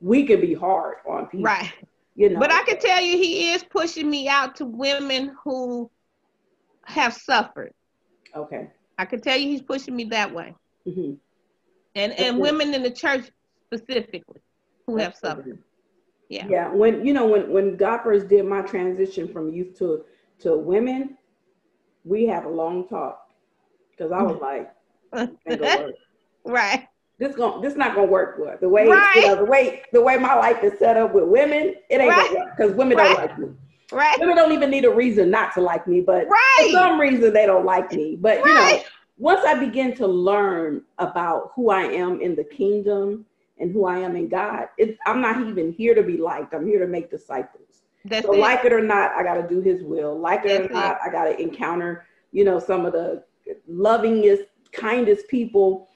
we 0.00 0.24
can 0.24 0.40
be 0.40 0.54
hard 0.54 0.96
on 1.08 1.26
people 1.26 1.44
right. 1.44 1.72
you 2.14 2.30
know. 2.30 2.38
But 2.38 2.52
i 2.52 2.62
can 2.62 2.78
tell 2.78 3.02
you 3.02 3.16
he 3.18 3.50
is 3.50 3.64
pushing 3.64 4.08
me 4.08 4.28
out 4.28 4.54
to 4.56 4.64
women 4.64 5.36
who 5.42 5.90
have 6.88 7.12
suffered. 7.12 7.72
Okay. 8.34 8.68
I 8.96 9.04
can 9.04 9.20
tell 9.20 9.36
you 9.36 9.48
he's 9.48 9.62
pushing 9.62 9.94
me 9.94 10.04
that 10.04 10.32
way. 10.32 10.54
Mm-hmm. 10.86 11.14
and 11.96 12.12
and 12.12 12.38
women 12.38 12.72
in 12.72 12.82
the 12.82 12.90
church 12.90 13.30
specifically 13.66 14.40
who 14.86 14.96
have 14.96 15.14
suffered. 15.14 15.58
Yeah. 16.30 16.46
Yeah 16.48 16.68
when 16.70 17.04
you 17.04 17.12
know 17.12 17.26
when 17.26 17.50
when 17.52 17.76
god 17.76 18.02
first 18.02 18.28
did 18.28 18.46
my 18.46 18.62
transition 18.62 19.30
from 19.30 19.52
youth 19.52 19.76
to 19.78 20.04
to 20.40 20.56
women 20.56 21.18
we 22.04 22.24
had 22.24 22.44
a 22.44 22.48
long 22.48 22.88
talk 22.88 23.30
because 23.90 24.12
i 24.12 24.22
was 24.22 24.40
like 24.40 24.72
Right. 26.48 26.88
This 27.18 27.34
going 27.36 27.60
this 27.60 27.74
not 27.74 27.94
gonna 27.94 28.06
work 28.06 28.38
with 28.38 28.60
the 28.60 28.68
way 28.68 28.86
right. 28.86 29.16
you 29.16 29.26
know 29.26 29.36
the 29.36 29.44
way 29.44 29.82
the 29.92 30.00
way 30.00 30.16
my 30.18 30.34
life 30.34 30.62
is 30.62 30.78
set 30.78 30.96
up 30.96 31.12
with 31.12 31.24
women. 31.24 31.74
It 31.90 32.00
ain't 32.00 32.10
right. 32.10 32.28
gonna 32.28 32.44
work 32.44 32.56
because 32.56 32.72
women 32.74 32.96
right. 32.96 33.04
don't 33.04 33.16
like 33.16 33.38
me. 33.38 33.48
Right. 33.90 34.18
Women 34.20 34.36
don't 34.36 34.52
even 34.52 34.70
need 34.70 34.84
a 34.84 34.90
reason 34.90 35.30
not 35.30 35.52
to 35.54 35.60
like 35.60 35.86
me, 35.86 36.00
but 36.00 36.26
for 36.28 36.68
some 36.70 37.00
reason 37.00 37.32
they 37.32 37.46
don't 37.46 37.64
like 37.64 37.92
me. 37.92 38.16
But 38.16 38.44
you 38.44 38.54
know, 38.54 38.82
once 39.16 39.40
I 39.44 39.54
begin 39.54 39.94
to 39.96 40.06
learn 40.06 40.82
about 40.98 41.52
who 41.54 41.70
I 41.70 41.82
am 41.82 42.20
in 42.20 42.36
the 42.36 42.44
kingdom 42.44 43.26
and 43.58 43.72
who 43.72 43.86
I 43.86 43.98
am 43.98 44.14
in 44.14 44.28
God, 44.28 44.68
it, 44.78 44.96
I'm 45.06 45.20
not 45.20 45.40
even 45.40 45.72
here 45.72 45.94
to 45.94 46.02
be 46.02 46.18
liked. 46.18 46.54
I'm 46.54 46.66
here 46.66 46.78
to 46.78 46.86
make 46.86 47.10
disciples. 47.10 47.82
That's 48.04 48.26
so 48.26 48.34
it. 48.34 48.38
like 48.38 48.64
it 48.64 48.72
or 48.72 48.82
not, 48.82 49.10
I 49.12 49.22
got 49.22 49.34
to 49.34 49.48
do 49.48 49.60
His 49.60 49.82
will. 49.82 50.16
Like 50.18 50.44
it 50.44 50.48
That's 50.48 50.70
or 50.70 50.74
not, 50.74 50.96
it. 50.96 50.98
I 51.04 51.10
got 51.10 51.24
to 51.24 51.40
encounter, 51.40 52.06
you 52.30 52.44
know, 52.44 52.60
some 52.60 52.86
of 52.86 52.92
the 52.92 53.24
lovingest, 53.68 54.44
kindest 54.72 55.26
people 55.28 55.87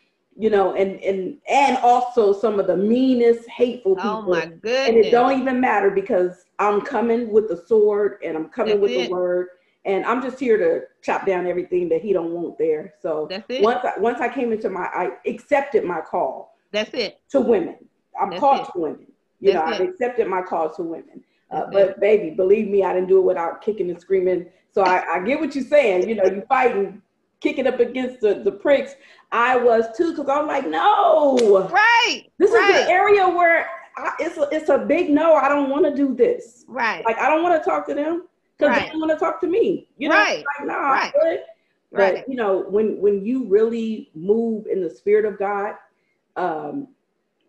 you 0.42 0.50
know, 0.50 0.74
and 0.74 0.98
and 1.05 1.38
and 1.48 1.76
also 1.78 2.33
some 2.33 2.59
of 2.59 2.66
the 2.66 2.76
meanest, 2.76 3.48
hateful 3.48 3.94
people. 3.94 4.11
Oh 4.11 4.22
my 4.22 4.46
goodness! 4.46 4.88
And 4.88 4.96
it 4.96 5.12
don't 5.12 5.40
even 5.40 5.61
matter 5.61 5.88
because 5.88 6.46
I'm 6.59 6.81
coming 6.81 7.33
with 7.33 7.48
the 7.48 7.62
sword 7.68 8.18
and 8.24 8.37
I'm 8.37 8.48
coming 8.48 8.81
That's 8.81 8.83
with 8.83 8.90
it. 8.90 9.07
the 9.07 9.12
word, 9.14 9.46
and 9.85 10.05
I'm 10.05 10.20
just 10.20 10.40
here 10.40 10.59
to 10.59 10.87
chop 11.00 11.26
down 11.26 11.46
everything 11.46 11.88
that 11.90 12.02
he 12.02 12.12
don't 12.12 12.33
want 12.33 12.59
there. 12.59 12.94
So 13.00 13.28
That's 13.31 13.48
it. 13.50 13.62
once 13.62 13.85
I, 13.85 13.96
once 14.00 14.20
I 14.20 14.28
came 14.28 14.50
into 14.50 14.68
my, 14.68 14.87
I 14.87 15.11
accepted 15.26 15.85
my 15.85 16.00
call. 16.00 16.57
That's 16.72 16.92
it. 16.92 17.20
To 17.31 17.40
women, 17.40 17.76
I'm 18.20 18.31
That's 18.31 18.40
called 18.40 18.66
it. 18.66 18.72
to 18.72 18.81
women. 18.81 19.07
You 19.38 19.52
That's 19.52 19.78
know. 19.78 19.85
I've 19.85 19.90
accepted 19.90 20.26
my 20.26 20.42
call 20.42 20.74
to 20.74 20.83
women. 20.83 21.22
Uh, 21.52 21.66
but 21.70 22.00
baby, 22.00 22.31
believe 22.31 22.66
me, 22.66 22.83
I 22.83 22.92
didn't 22.92 23.09
do 23.09 23.18
it 23.18 23.24
without 23.24 23.62
kicking 23.62 23.90
and 23.90 24.00
screaming. 24.00 24.46
So 24.72 24.83
I, 24.83 25.05
I 25.09 25.20
get 25.20 25.38
what 25.38 25.55
you're 25.55 25.62
saying. 25.62 26.09
You 26.09 26.16
know, 26.16 26.24
you 26.24 26.42
fighting 26.48 27.00
kicking 27.42 27.66
up 27.66 27.81
against 27.81 28.20
the, 28.20 28.35
the 28.42 28.52
pricks. 28.52 28.94
I 29.33 29.57
was 29.57 29.87
too, 29.97 30.11
because 30.11 30.29
I'm 30.29 30.47
like, 30.47 30.68
no. 30.68 31.68
Right. 31.73 32.25
This 32.38 32.51
right. 32.51 32.71
is 32.71 32.85
an 32.85 32.90
area 32.90 33.27
where 33.27 33.66
I, 33.97 34.12
it's, 34.21 34.37
a, 34.37 34.49
it's 34.53 34.68
a 34.68 34.79
big 34.79 35.11
no. 35.11 35.35
I 35.35 35.49
don't 35.49 35.71
want 35.71 35.85
to 35.87 35.95
do 35.95 36.14
this. 36.14 36.64
Right. 36.68 37.05
Like, 37.05 37.18
I 37.18 37.29
don't 37.29 37.42
want 37.42 37.61
to 37.61 37.68
talk 37.68 37.87
to 37.88 37.95
them 37.95 38.29
because 38.57 38.77
right. 38.77 38.87
they 38.87 38.90
don't 38.90 39.01
want 39.01 39.11
to 39.11 39.18
talk 39.18 39.40
to 39.40 39.47
me. 39.47 39.88
You 39.97 40.11
know, 40.11 40.16
right. 40.16 40.45
like, 40.59 40.68
no, 40.68 40.79
right. 40.79 41.12
But, 41.90 41.99
right. 41.99 42.25
you 42.29 42.37
know, 42.37 42.64
when, 42.68 43.01
when 43.01 43.25
you 43.25 43.45
really 43.47 44.11
move 44.14 44.66
in 44.66 44.83
the 44.83 44.90
spirit 44.90 45.25
of 45.25 45.38
God, 45.38 45.75
um, 46.37 46.88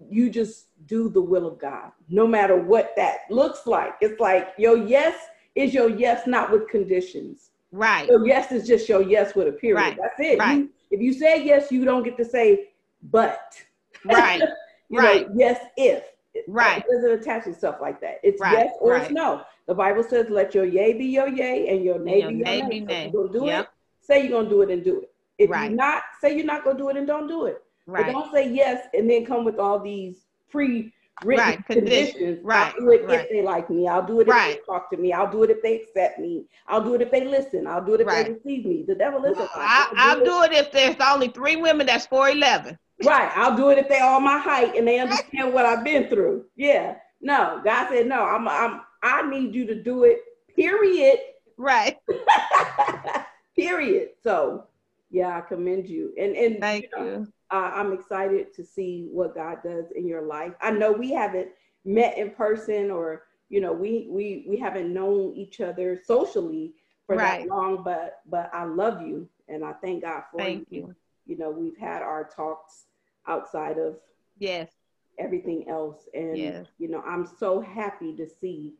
you 0.10 0.30
just 0.30 0.68
do 0.86 1.10
the 1.10 1.22
will 1.22 1.48
of 1.48 1.58
God, 1.60 1.92
no 2.10 2.28
matter 2.28 2.58
what 2.58 2.94
that 2.98 3.20
looks 3.30 3.68
like. 3.68 3.94
It's 4.02 4.20
like 4.20 4.50
your 4.58 4.78
yes 4.78 5.16
is 5.56 5.74
your 5.74 5.90
yes, 5.90 6.28
not 6.28 6.52
with 6.52 6.68
conditions. 6.68 7.52
Right. 7.72 8.08
So 8.10 8.26
yes 8.26 8.52
is 8.52 8.68
just 8.68 8.90
your 8.90 9.02
yes 9.02 9.34
with 9.34 9.48
a 9.48 9.54
period. 9.54 9.82
Right. 9.82 9.98
That's 9.98 10.20
it. 10.20 10.40
Right. 10.40 10.58
You, 10.58 10.70
if 10.94 11.02
you 11.02 11.12
say 11.12 11.44
yes, 11.44 11.72
you 11.72 11.84
don't 11.86 12.04
get 12.04 12.16
to 12.18 12.26
say 12.26 12.70
but. 13.02 13.60
Right. 14.06 14.42
right. 14.92 15.28
Know, 15.28 15.36
yes 15.36 15.60
if. 15.76 16.04
Right. 16.48 16.84
It 16.88 16.92
doesn't 16.92 17.20
attach 17.20 17.46
to 17.46 17.54
stuff 17.54 17.78
like 17.82 18.00
that. 18.02 18.20
It's 18.22 18.40
right. 18.40 18.54
yes 18.54 18.74
or 18.80 18.92
right. 18.92 19.04
it's 19.04 19.12
no. 19.12 19.42
The 19.68 19.74
Bible 19.74 20.04
says, 20.04 20.30
"Let 20.30 20.54
your 20.54 20.66
yay 20.66 20.94
be 20.94 21.06
your 21.06 21.30
yay 21.30 21.70
and 21.70 21.84
your 21.84 22.00
nay 22.00 22.16
be 22.16 22.20
your 22.20 22.32
nay." 22.32 22.70
Be 22.70 22.80
nay. 22.82 23.10
So 23.12 23.28
do 23.28 23.46
yep. 23.46 23.66
it. 23.66 23.70
Say 24.02 24.28
you're 24.28 24.38
gonna 24.38 24.50
do 24.50 24.62
it 24.62 24.70
and 24.70 24.84
do 24.84 25.02
it. 25.02 25.12
If 25.38 25.50
right. 25.50 25.70
you're 25.70 25.78
not, 25.78 26.04
say 26.22 26.36
you're 26.36 26.46
not 26.46 26.64
gonna 26.64 26.78
do 26.78 26.90
it 26.90 26.98
and 26.98 27.08
don't 27.08 27.28
do 27.28 27.46
it. 27.46 27.64
Right. 27.86 28.06
But 28.06 28.12
don't 28.12 28.32
say 28.32 28.52
yes 28.52 28.88
and 28.94 29.10
then 29.10 29.26
come 29.26 29.46
with 29.46 29.58
all 29.58 29.80
these 29.80 30.26
pre 30.50 30.94
written 31.24 31.46
right. 31.46 31.66
conditions. 31.66 32.40
Right. 32.44 32.74
I'll 32.74 32.80
do 32.80 32.92
it 32.92 33.06
right. 33.06 33.20
if 33.22 33.30
they 33.30 33.42
like 33.42 33.70
me. 33.70 33.88
I'll 33.88 34.06
do 34.06 34.20
it 34.20 34.28
if 34.28 34.34
right. 34.34 34.58
they 34.58 34.66
talk 34.66 34.90
to 34.92 34.98
me. 34.98 35.14
I'll 35.14 35.32
do 35.32 35.44
it 35.44 35.50
if 35.50 35.62
they 35.62 35.82
accept 35.82 36.20
me. 36.20 36.46
I'll 36.68 36.84
do 36.84 36.96
it 36.96 37.02
if 37.02 37.12
they 37.12 37.26
listen. 37.26 37.68
I'll 37.68 37.84
do 37.84 37.96
it 37.96 38.02
if 38.02 38.08
right. 38.08 38.26
they 38.26 38.34
receive 38.34 38.66
me. 38.66 38.84
The 38.88 38.96
devil 38.96 39.24
is. 39.26 39.38
I'll, 39.56 40.20
do, 40.20 40.26
do 40.26 40.44
it. 40.44 40.54
if 40.54 40.72
there's 40.72 40.96
only 41.00 41.30
three 41.30 41.56
women 41.56 41.86
that's 41.88 42.08
4'11. 42.08 42.78
Right. 43.04 43.32
I'll 43.36 43.56
do 43.56 43.70
it 43.70 43.78
if 43.78 43.90
they 43.90 44.00
all 44.00 44.20
my 44.20 44.38
height 44.38 44.76
and 44.76 44.88
they 44.88 45.00
understand 45.00 45.54
what 45.54 45.66
I've 45.66 45.84
been 45.84 46.08
through. 46.10 46.46
Yeah. 46.56 46.96
No. 47.22 47.62
God 47.64 47.90
said 47.90 48.08
no. 48.08 48.24
I'm. 48.24 48.48
I'm. 48.48 48.82
I 49.02 49.30
need 49.30 49.54
you 49.54 49.66
to 49.68 49.82
do 49.82 50.04
it. 50.06 50.22
Period. 50.56 51.20
Right. 51.58 51.98
period. 53.56 54.10
So, 54.24 54.68
yeah, 55.12 55.38
I 55.38 55.42
commend 55.42 55.88
you. 55.88 56.14
And 56.18 56.36
and 56.36 56.60
thank 56.60 56.86
you. 56.86 57.04
Know, 57.04 57.06
you 57.06 57.28
uh, 57.54 57.72
I'm 57.76 57.94
excited 57.94 58.52
to 58.56 58.66
see 58.66 59.08
what 59.12 59.36
God 59.36 59.60
does 59.64 59.86
in 59.96 60.08
your 60.08 60.24
life. 60.24 60.54
I 60.60 60.72
know 60.72 60.92
we 60.92 61.12
haven't 61.12 61.50
met 61.86 62.18
in 62.18 62.32
person 62.32 62.90
or 62.90 63.24
you 63.50 63.62
know 63.62 63.72
we 63.72 64.08
we 64.10 64.46
we 64.48 64.58
haven't 64.58 64.92
known 64.92 65.34
each 65.36 65.62
other 65.62 66.02
socially 66.04 66.74
for 67.06 67.18
right. 67.18 67.42
that 67.42 67.50
long 67.50 67.84
but 67.84 68.22
but 68.26 68.50
I 68.54 68.64
love 68.64 69.02
you 69.02 69.30
and 69.48 69.64
I 69.64 69.74
thank 69.74 70.04
God 70.04 70.24
for 70.32 70.40
thank 70.40 70.68
you. 70.72 70.80
you. 70.80 70.96
You 71.26 71.38
know, 71.38 71.52
we've 71.52 71.78
had 71.78 72.02
our 72.02 72.30
talks 72.36 72.86
outside 73.28 73.78
of 73.78 73.98
yes 74.40 74.72
everything 75.20 75.66
else 75.70 76.08
and 76.16 76.36
yes. 76.36 76.66
you 76.80 76.88
know, 76.90 77.04
I'm 77.06 77.28
so 77.38 77.62
happy 77.62 78.16
to 78.16 78.28
see 78.28 78.74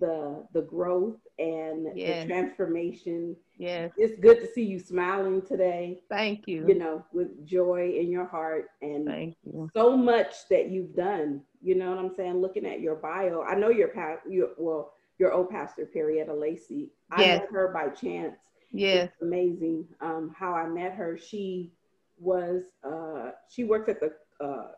the 0.00 0.44
the 0.52 0.62
growth 0.62 1.18
and 1.38 1.86
yes. 1.94 2.24
the 2.24 2.28
transformation. 2.28 3.36
Yes. 3.58 3.90
It's 3.96 4.18
good 4.20 4.38
to 4.40 4.46
see 4.52 4.64
you 4.64 4.78
smiling 4.78 5.42
today. 5.42 6.00
Thank 6.08 6.46
you. 6.46 6.66
You 6.66 6.76
know, 6.76 7.04
with 7.12 7.44
joy 7.44 7.92
in 7.98 8.08
your 8.08 8.24
heart 8.24 8.66
and 8.80 9.04
Thank 9.06 9.36
you. 9.44 9.68
so 9.74 9.96
much 9.96 10.48
that 10.48 10.70
you've 10.70 10.94
done. 10.94 11.42
You 11.60 11.74
know 11.74 11.90
what 11.90 11.98
I'm 11.98 12.14
saying? 12.16 12.40
Looking 12.40 12.64
at 12.64 12.80
your 12.80 12.94
bio, 12.94 13.42
I 13.42 13.56
know 13.56 13.68
your 13.68 13.88
past 13.88 14.20
you 14.28 14.50
well, 14.56 14.92
your 15.18 15.32
old 15.32 15.50
pastor 15.50 15.86
Perrietta 15.92 16.32
Lacey. 16.32 16.90
I 17.10 17.22
yes. 17.22 17.40
met 17.40 17.48
her 17.50 17.68
by 17.72 17.88
chance. 17.88 18.36
Yes. 18.70 19.08
It's 19.08 19.22
amazing 19.22 19.86
um, 20.00 20.32
how 20.38 20.52
I 20.54 20.68
met 20.68 20.92
her. 20.92 21.18
She 21.18 21.72
was 22.20 22.62
uh, 22.84 23.32
she 23.50 23.64
works 23.64 23.88
at 23.88 23.98
the 24.00 24.12
uh, 24.44 24.68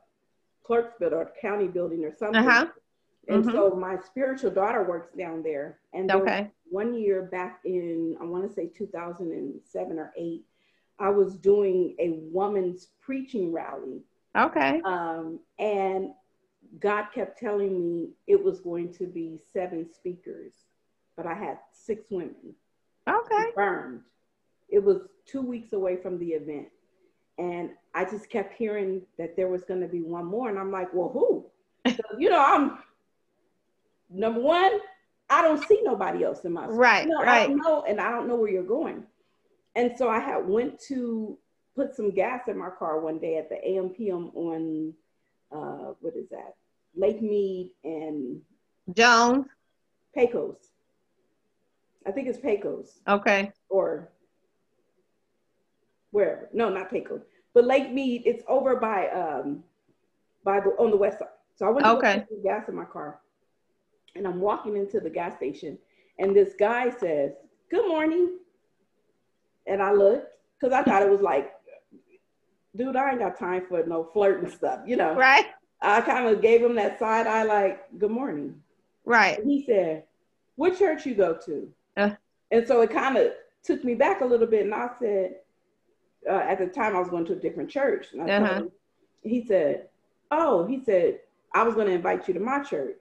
Clarksville 0.65 1.15
or 1.15 1.33
county 1.41 1.69
building 1.69 2.03
or 2.05 2.17
something. 2.17 2.47
Uh-huh. 2.47 2.67
And 3.29 3.45
mm-hmm. 3.45 3.53
so 3.53 3.71
my 3.71 3.97
spiritual 4.05 4.51
daughter 4.51 4.83
works 4.83 5.15
down 5.17 5.43
there. 5.43 5.79
And 5.93 6.11
okay. 6.11 6.51
one 6.71 6.95
year 6.95 7.23
back 7.23 7.61
in, 7.65 8.17
I 8.21 8.25
want 8.25 8.49
to 8.49 8.55
say 8.55 8.71
2007 8.77 9.99
or 9.99 10.13
8, 10.17 10.45
I 10.99 11.09
was 11.11 11.37
doing 11.37 11.95
a 11.99 12.11
woman's 12.33 12.89
preaching 13.01 13.53
rally. 13.53 14.03
Okay. 14.37 14.81
Um, 14.85 15.41
and 15.59 16.11
God 16.79 17.07
kept 17.15 17.39
telling 17.39 17.81
me 17.81 18.11
it 18.27 18.43
was 18.43 18.61
going 18.61 18.93
to 18.95 19.07
be 19.07 19.39
seven 19.53 19.91
speakers, 19.93 20.53
but 21.17 21.27
I 21.27 21.35
had 21.35 21.59
six 21.73 22.11
women. 22.11 22.55
Okay. 23.09 23.45
Confirmed. 23.47 24.03
It 24.69 24.85
was 24.85 25.03
two 25.27 25.43
weeks 25.43 25.73
away 25.73 25.97
from 25.97 26.19
the 26.19 26.29
event. 26.29 26.69
And 27.39 27.71
I 27.95 28.05
just 28.05 28.29
kept 28.29 28.55
hearing 28.55 29.03
that 29.19 29.35
there 29.35 29.49
was 29.49 29.65
going 29.65 29.81
to 29.81 29.89
be 29.89 30.03
one 30.03 30.27
more. 30.27 30.49
And 30.51 30.59
I'm 30.59 30.71
like, 30.71 30.93
well, 30.93 31.09
who? 31.09 31.47
So, 31.97 32.19
you 32.19 32.29
know, 32.29 32.45
I'm 32.45 32.79
number 34.11 34.41
one, 34.41 34.73
I 35.29 35.43
don't 35.43 35.63
see 35.67 35.81
nobody 35.83 36.25
else 36.25 36.45
in 36.45 36.53
my 36.53 36.65
school. 36.65 36.77
Right, 36.77 37.05
You 37.05 37.11
know, 37.11 37.19
I 37.21 37.25
right. 37.25 37.49
don't 37.49 37.59
know, 37.59 37.85
and 37.89 38.01
I 38.01 38.11
don't 38.11 38.27
know 38.29 38.37
where 38.37 38.51
you're 38.51 38.63
going. 38.63 39.05
And 39.77 39.93
so 39.97 40.09
I 40.09 40.19
had 40.19 40.47
went 40.49 40.81
to 40.89 41.39
put 41.77 41.95
some 41.95 42.11
gas 42.11 42.49
in 42.49 42.59
my 42.59 42.71
car 42.71 43.01
one 43.01 43.19
day 43.19 43.37
at 43.37 43.49
the 43.49 43.57
AMPM 43.57 44.35
on 44.35 44.95
uh 45.53 45.95
what 46.01 46.15
is 46.17 46.29
that? 46.31 46.55
Lake 46.97 47.23
Mead 47.23 47.71
and 47.85 48.41
Jones. 48.95 49.47
Pecos. 50.15 50.57
I 52.07 52.11
think 52.11 52.27
it's 52.29 52.39
Pecos 52.41 53.01
Okay. 53.07 53.53
or 53.69 54.11
wherever. 56.11 56.49
No, 56.53 56.69
not 56.69 56.91
Pecos. 56.91 57.23
But 57.55 57.65
Lake 57.65 57.93
Mead, 57.93 58.23
it's 58.27 58.43
over 58.49 58.77
by 58.77 59.09
um 59.11 59.63
by 60.45 60.59
the 60.61 60.71
on 60.71 60.91
the 60.91 60.97
west 60.97 61.21
side. 61.21 61.29
So 61.55 61.67
I 61.67 61.71
went 61.71 61.87
to 61.87 61.93
Okay. 61.93 62.19
put 62.21 62.29
some 62.29 62.43
gas 62.43 62.69
in 62.69 62.75
my 62.75 62.85
car. 62.85 63.21
And 64.17 64.27
I'm 64.27 64.41
walking 64.41 64.77
into 64.77 65.01
the 65.01 65.11
gas 65.11 65.37
station 65.37 65.79
and 66.19 66.35
this 66.37 66.55
guy 66.59 66.91
says, 66.91 67.33
Good 67.71 67.89
morning. 67.89 68.39
And 69.67 69.83
I 69.83 69.93
looked 69.93 70.27
because 70.61 70.73
I 70.73 70.83
thought 70.83 71.03
it 71.03 71.11
was 71.11 71.21
like, 71.21 71.53
dude, 72.77 72.97
I 72.97 73.11
ain't 73.11 73.21
got 73.21 73.39
time 73.39 73.65
for 73.69 73.85
no 73.85 74.05
flirting 74.13 74.51
stuff, 74.51 74.81
you 74.87 74.97
know. 74.97 75.15
Right. 75.15 75.47
I 75.81 76.01
kind 76.01 76.27
of 76.27 76.43
gave 76.43 76.63
him 76.63 76.75
that 76.75 76.99
side 76.99 77.27
eye, 77.27 77.45
like, 77.45 77.87
good 77.99 78.11
morning. 78.11 78.57
Right. 79.05 79.39
And 79.39 79.51
he 79.51 79.65
said, 79.65 80.05
What 80.57 80.79
church 80.79 81.07
you 81.07 81.15
go 81.15 81.39
to? 81.47 81.69
Uh. 81.97 82.11
and 82.51 82.67
so 82.67 82.81
it 82.83 82.91
kind 82.91 83.17
of 83.17 83.33
took 83.65 83.85
me 83.85 83.95
back 83.95 84.21
a 84.21 84.25
little 84.25 84.47
bit. 84.47 84.65
And 84.65 84.75
I 84.75 84.91
said, 85.01 85.37
uh, 86.29 86.35
At 86.35 86.59
the 86.59 86.67
time, 86.67 86.95
I 86.97 86.99
was 86.99 87.09
going 87.09 87.25
to 87.27 87.33
a 87.33 87.37
different 87.37 87.71
church. 87.71 88.09
And 88.13 88.23
I 88.23 88.37
Uh-huh. 88.37 88.55
him, 88.55 88.71
he 89.23 89.45
said, 89.45 89.89
Oh, 90.31 90.67
he 90.67 90.83
said, 90.85 91.21
I 91.55 91.63
was 91.63 91.75
going 91.75 91.87
to 91.87 91.93
invite 91.93 92.29
you 92.29 92.35
to 92.35 92.41
my 92.41 92.61
church. 92.63 93.01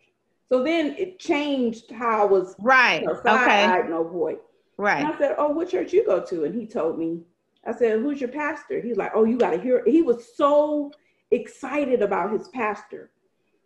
So 0.50 0.64
then 0.64 0.96
it 0.98 1.20
changed 1.20 1.92
how 1.92 2.24
I 2.24 2.26
was 2.26 2.56
Right. 2.60 3.02
you 3.02 3.08
know, 3.08 3.22
Okay. 3.36 3.88
no 3.88 4.04
boy. 4.04 4.32
And 4.32 4.40
Right. 4.78 5.06
I 5.06 5.18
said, 5.18 5.36
Oh, 5.38 5.50
what 5.50 5.70
church 5.70 5.94
you 5.94 6.06
go 6.06 6.24
to? 6.26 6.44
And 6.46 6.56
he 6.60 6.66
told 6.66 6.98
me, 6.98 7.22
I 7.66 7.74
said, 7.74 8.00
Who's 8.00 8.20
your 8.20 8.32
pastor? 8.32 8.82
He's 8.82 8.98
like, 8.98 9.12
Oh, 9.14 9.26
you 9.26 9.38
got 9.38 9.52
to 9.52 9.62
hear. 9.62 9.84
He 9.86 10.02
was 10.02 10.36
so 10.36 10.92
excited 11.32 12.02
about 12.02 12.32
his 12.32 12.48
pastor. 12.50 13.12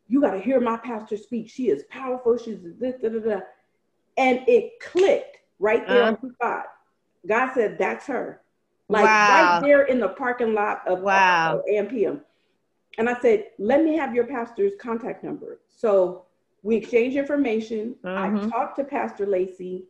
You 0.07 0.19
got 0.19 0.31
to 0.31 0.39
hear 0.39 0.59
my 0.59 0.77
pastor 0.77 1.15
speak. 1.15 1.49
She 1.49 1.69
is 1.69 1.83
powerful. 1.89 2.37
She's 2.37 2.59
this, 2.79 2.95
da, 3.01 3.09
da, 3.09 3.19
da. 3.19 3.39
And 4.17 4.41
it 4.47 4.79
clicked 4.81 5.37
right 5.59 5.87
there 5.87 6.03
on 6.03 6.13
uh-huh. 6.15 6.27
the 6.27 6.33
spot. 6.33 6.65
God 7.25 7.53
said, 7.53 7.77
That's 7.77 8.05
her. 8.07 8.41
Like 8.89 9.05
Wow. 9.05 9.29
right 9.29 9.61
there 9.61 9.83
in 9.83 9.99
the 9.99 10.09
parking 10.09 10.53
lot 10.53 10.85
of 10.85 10.99
Wow. 10.99 11.63
AMPM. 11.71 12.19
And 12.97 13.09
I 13.09 13.17
said, 13.21 13.45
Let 13.57 13.83
me 13.83 13.95
have 13.95 14.13
your 14.13 14.25
pastor's 14.27 14.73
contact 14.79 15.23
number. 15.23 15.61
So 15.69 16.25
we 16.63 16.75
exchanged 16.77 17.17
information. 17.17 17.95
I 18.03 18.29
Mhm. 18.29 18.49
talked 18.49 18.77
to 18.77 18.83
Pastor 18.83 19.25
Lacey. 19.25 19.85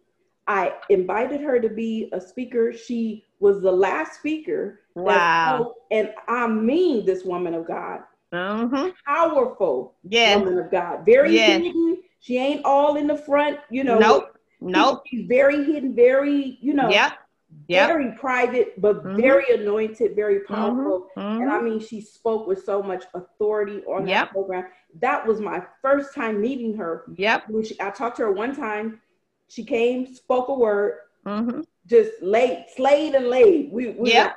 I 0.47 0.73
invited 0.89 1.39
her 1.41 1.59
to 1.59 1.69
be 1.69 2.09
a 2.11 2.19
speaker. 2.19 2.73
She 2.73 3.23
was 3.39 3.61
the 3.61 3.71
last 3.71 4.19
speaker. 4.19 4.81
Wow. 4.95 5.75
And 5.91 6.13
I 6.27 6.47
mean 6.47 7.05
this 7.05 7.23
woman 7.23 7.53
of 7.53 7.65
God, 7.65 8.03
Mm-hmm. 8.33 8.89
powerful 9.05 9.93
Yes. 10.03 10.37
woman 10.39 10.57
of 10.59 10.71
God, 10.71 11.05
very 11.05 11.33
Yes. 11.33 11.61
hidden. 11.63 11.99
She 12.19 12.37
ain't 12.37 12.65
all 12.65 12.95
in 12.95 13.07
the 13.07 13.17
front, 13.17 13.59
you 13.69 13.83
know. 13.83 13.99
Nope. 13.99 14.37
Nope. 14.59 15.03
She's 15.07 15.25
very 15.27 15.63
hidden, 15.63 15.93
very, 15.93 16.57
you 16.61 16.73
know, 16.73 16.89
Yep. 16.89 17.11
Yep. 17.67 17.87
very 17.87 18.11
private, 18.13 18.79
but 18.81 19.03
Mhm. 19.03 19.15
very 19.15 19.45
anointed, 19.53 20.15
very 20.15 20.41
powerful. 20.41 21.07
And 21.15 21.49
I 21.49 21.59
Mhm. 21.59 21.63
mean, 21.63 21.79
she 21.79 22.01
spoke 22.01 22.45
with 22.47 22.63
so 22.63 22.83
much 22.83 23.05
authority 23.13 23.83
on 23.85 24.07
Yep. 24.07 24.25
that 24.27 24.31
program. 24.33 24.65
That 24.99 25.25
was 25.25 25.39
my 25.39 25.63
first 25.81 26.13
time 26.13 26.41
meeting 26.41 26.75
her. 26.77 27.05
Yep. 27.15 27.43
She- 27.63 27.79
I 27.81 27.89
talked 27.91 28.17
to 28.17 28.23
her 28.23 28.31
one 28.31 28.55
time. 28.55 29.01
She 29.47 29.63
came, 29.63 30.05
spoke 30.07 30.49
a 30.49 30.53
word, 30.53 30.99
Mm-hmm. 31.25 31.61
just 31.87 32.11
laid, 32.21 32.65
slayed 32.75 33.15
and 33.15 33.27
laid. 33.29 33.71
We, 33.71 33.89
we 33.91 34.11
Yep. 34.11 34.35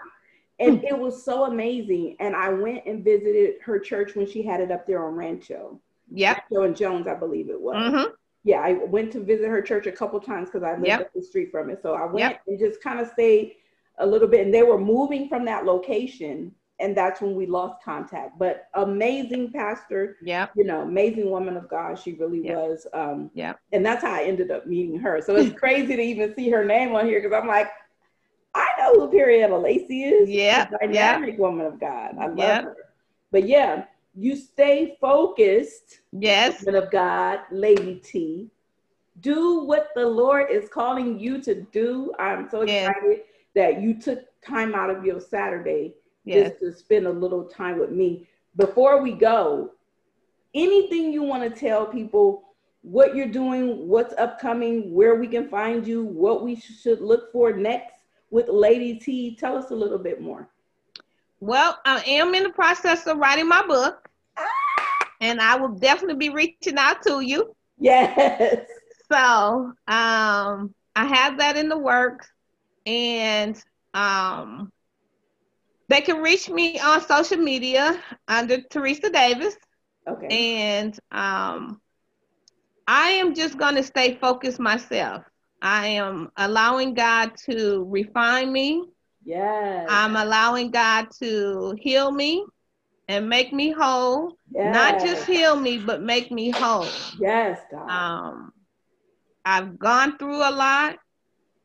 and 0.61 0.85
it 0.85 0.97
was 0.99 1.23
so 1.23 1.45
amazing. 1.45 2.17
And 2.21 2.35
I 2.37 2.51
went 2.51 2.87
and 2.87 3.03
visited 3.05 3.61
her 3.63 3.79
church 3.79 4.15
when 4.15 4.27
she 4.27 4.43
had 4.43 4.61
it 4.61 4.71
up 4.71 4.87
there 4.87 5.05
on 5.05 5.15
Rancho. 5.17 5.81
Yep. 6.13 6.37
Rancho 6.51 6.63
and 6.65 6.77
Jones, 6.77 7.07
I 7.09 7.15
believe 7.15 7.51
it 7.51 7.61
was. 7.61 8.13
Yeah, 8.47 8.61
I 8.61 8.75
went 8.75 9.11
to 9.13 9.21
visit 9.21 9.49
her 9.49 9.61
church 9.61 9.89
a 9.89 9.93
couple 9.93 10.21
times 10.21 10.49
because 10.49 10.63
I 10.63 10.75
lived 10.75 10.87
Yep. 10.87 11.01
up 11.01 11.13
the 11.13 11.21
street 11.21 11.51
from 11.51 11.69
it. 11.69 11.83
So 11.83 11.95
I 11.95 12.05
went 12.05 12.19
Yep. 12.19 12.41
and 12.47 12.59
just 12.61 12.81
kind 12.81 13.01
of 13.01 13.09
stayed 13.09 13.57
a 13.99 14.07
little 14.07 14.29
bit. 14.29 14.43
And 14.45 14.55
they 14.55 14.63
were 14.63 14.79
moving 14.79 15.29
from 15.29 15.45
that 15.47 15.65
location. 15.65 16.55
And 16.79 16.97
that's 16.97 17.21
when 17.21 17.35
we 17.35 17.47
lost 17.47 17.83
contact. 17.83 18.39
But 18.39 18.69
amazing 18.75 19.51
pastor, 19.51 20.19
yeah, 20.23 20.47
you 20.55 20.63
know, 20.63 20.83
amazing 20.83 21.29
woman 21.29 21.57
of 21.57 21.69
God. 21.69 21.99
She 21.99 22.13
really 22.13 22.45
Yep. 22.45 22.57
was. 22.57 22.87
Um, 22.93 23.31
Yep. 23.35 23.59
And 23.73 23.85
that's 23.85 24.05
how 24.05 24.13
I 24.13 24.23
ended 24.23 24.53
up 24.53 24.65
meeting 24.69 24.97
her. 25.01 25.21
So 25.21 25.35
it's 25.35 25.59
crazy 25.59 25.97
to 25.97 26.03
even 26.03 26.33
see 26.37 26.49
her 26.51 26.65
name 26.65 26.95
on 26.95 27.07
here 27.07 27.21
because 27.21 27.37
I'm 27.37 27.49
like, 27.49 27.69
I 28.55 28.69
know 28.79 28.95
who 28.95 29.11
Perietta 29.11 29.61
Lacey 29.61 30.05
is. 30.05 30.31
Yeah, 30.31 30.69
dynamic 30.81 31.37
woman 31.37 31.67
of 31.67 31.81
God. 31.81 32.17
I 32.21 32.29
love 32.29 32.63
her. 32.63 32.77
But 33.33 33.49
yeah, 33.49 33.87
you 34.17 34.35
stay 34.35 34.97
focused 35.01 36.01
Yes. 36.13 36.65
woman 36.65 36.83
of 36.83 36.91
God, 36.91 37.41
Lady 37.51 37.97
T. 37.97 38.51
Do 39.21 39.61
what 39.61 39.91
the 39.95 40.07
Lord 40.07 40.51
is 40.51 40.69
calling 40.69 41.19
you 41.19 41.41
to 41.43 41.63
do. 41.73 42.13
I'm 42.19 42.49
so 42.51 42.63
Yes. 42.63 42.89
excited 42.89 43.23
that 43.55 43.81
you 43.81 43.95
took 43.95 44.21
time 44.43 44.75
out 44.75 44.91
of 44.91 45.05
your 45.05 45.21
Saturday 45.21 45.95
Yes. 46.25 46.51
just 46.51 46.61
to 46.61 46.73
spend 46.73 47.07
a 47.07 47.11
little 47.13 47.45
time 47.45 47.79
with 47.79 47.91
me. 47.91 48.27
Before 48.57 49.01
we 49.03 49.13
go, 49.13 49.73
anything 50.55 51.13
you 51.13 51.23
want 51.23 51.43
to 51.43 51.61
tell 51.61 51.87
people 51.87 52.43
what 52.83 53.15
you're 53.17 53.27
doing, 53.27 53.89
what's 53.89 54.15
upcoming, 54.17 54.95
where 54.95 55.17
we 55.17 55.27
can 55.27 55.49
find 55.49 55.87
you, 55.87 56.05
what 56.05 56.43
we 56.43 56.57
should 56.57 57.01
look 57.01 57.33
for 57.33 57.53
next 57.53 58.05
with 58.31 58.49
Lady 58.49 58.99
T, 58.99 59.37
tell 59.37 59.57
us 59.57 59.71
a 59.71 59.75
little 59.75 59.99
bit 59.99 60.21
more. 60.21 60.49
Well, 61.41 61.79
I 61.85 62.03
am 62.07 62.35
in 62.35 62.45
the 62.45 62.51
process 62.51 63.07
of 63.07 63.19
writing 63.19 63.49
my 63.49 63.65
book, 63.67 64.06
and 65.21 65.41
I 65.41 65.57
will 65.57 65.75
definitely 65.75 66.29
be 66.29 66.35
reaching 66.35 66.77
out 66.79 67.03
to 67.03 67.21
you. 67.21 67.55
Yes. 67.79 68.67
So 69.11 69.17
um, 69.17 70.75
I 70.97 71.05
have 71.07 71.39
that 71.39 71.57
in 71.57 71.69
the 71.69 71.79
works, 71.79 72.29
and 72.87 73.57
um, 73.95 74.71
they 75.89 76.01
can 76.01 76.23
reach 76.23 76.49
me 76.49 76.79
on 76.81 77.01
social 77.01 77.39
media 77.39 78.01
under 78.29 78.61
Teresa 78.63 79.11
Davis, 79.11 79.57
Okay. 80.09 80.27
and 80.31 80.99
um, 81.13 81.81
I 82.87 83.11
am 83.11 83.35
just 83.35 83.57
going 83.59 83.77
to 83.77 83.83
stay 83.83 84.15
focused 84.15 84.59
myself. 84.59 85.25
I 85.63 85.87
am 85.89 86.31
allowing 86.37 86.95
God 86.95 87.33
to 87.47 87.85
refine 87.89 88.53
me. 88.53 88.85
Yes. 89.25 89.87
I'm 89.89 90.17
allowing 90.17 90.71
God 90.71 91.09
to 91.21 91.75
heal 91.79 92.11
me 92.11 92.45
and 93.09 93.29
make 93.29 93.53
me 93.53 93.71
whole. 93.73 94.37
Not 94.63 94.99
just 94.99 95.25
heal 95.27 95.57
me, 95.57 95.79
but 95.79 96.03
make 96.03 96.31
me 96.31 96.51
whole. 96.51 96.85
Yes, 97.19 97.61
God. 97.71 97.89
Um, 97.91 98.53
I've 99.45 99.79
gone 99.79 100.19
through 100.19 100.39
a 100.39 100.51
lot. 100.51 100.97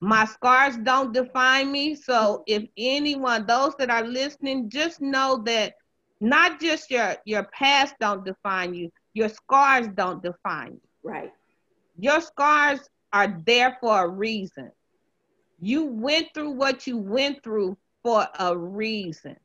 My 0.01 0.25
scars 0.25 0.77
don't 0.77 1.13
define 1.13 1.71
me. 1.71 1.95
So 1.95 2.43
if 2.47 2.63
anyone, 2.77 3.45
those 3.47 3.75
that 3.77 3.89
are 3.89 4.03
listening, 4.03 4.69
just 4.69 5.01
know 5.01 5.41
that 5.45 5.73
not 6.19 6.59
just 6.59 6.89
your 6.91 7.15
your 7.25 7.43
past 7.45 7.95
don't 7.99 8.25
define 8.25 8.73
you, 8.73 8.89
your 9.13 9.29
scars 9.29 9.87
don't 9.95 10.21
define 10.23 10.73
you. 10.73 10.81
right. 11.03 11.31
Your 11.97 12.21
scars 12.21 12.79
are 13.13 13.41
there 13.45 13.77
for 13.81 14.05
a 14.05 14.07
reason. 14.09 14.71
You 15.59 15.85
went 15.85 16.27
through 16.33 16.51
what 16.51 16.87
you 16.87 16.97
went 16.97 17.43
through 17.43 17.77
for 18.03 18.27
a 18.39 18.57
reason. 18.57 19.37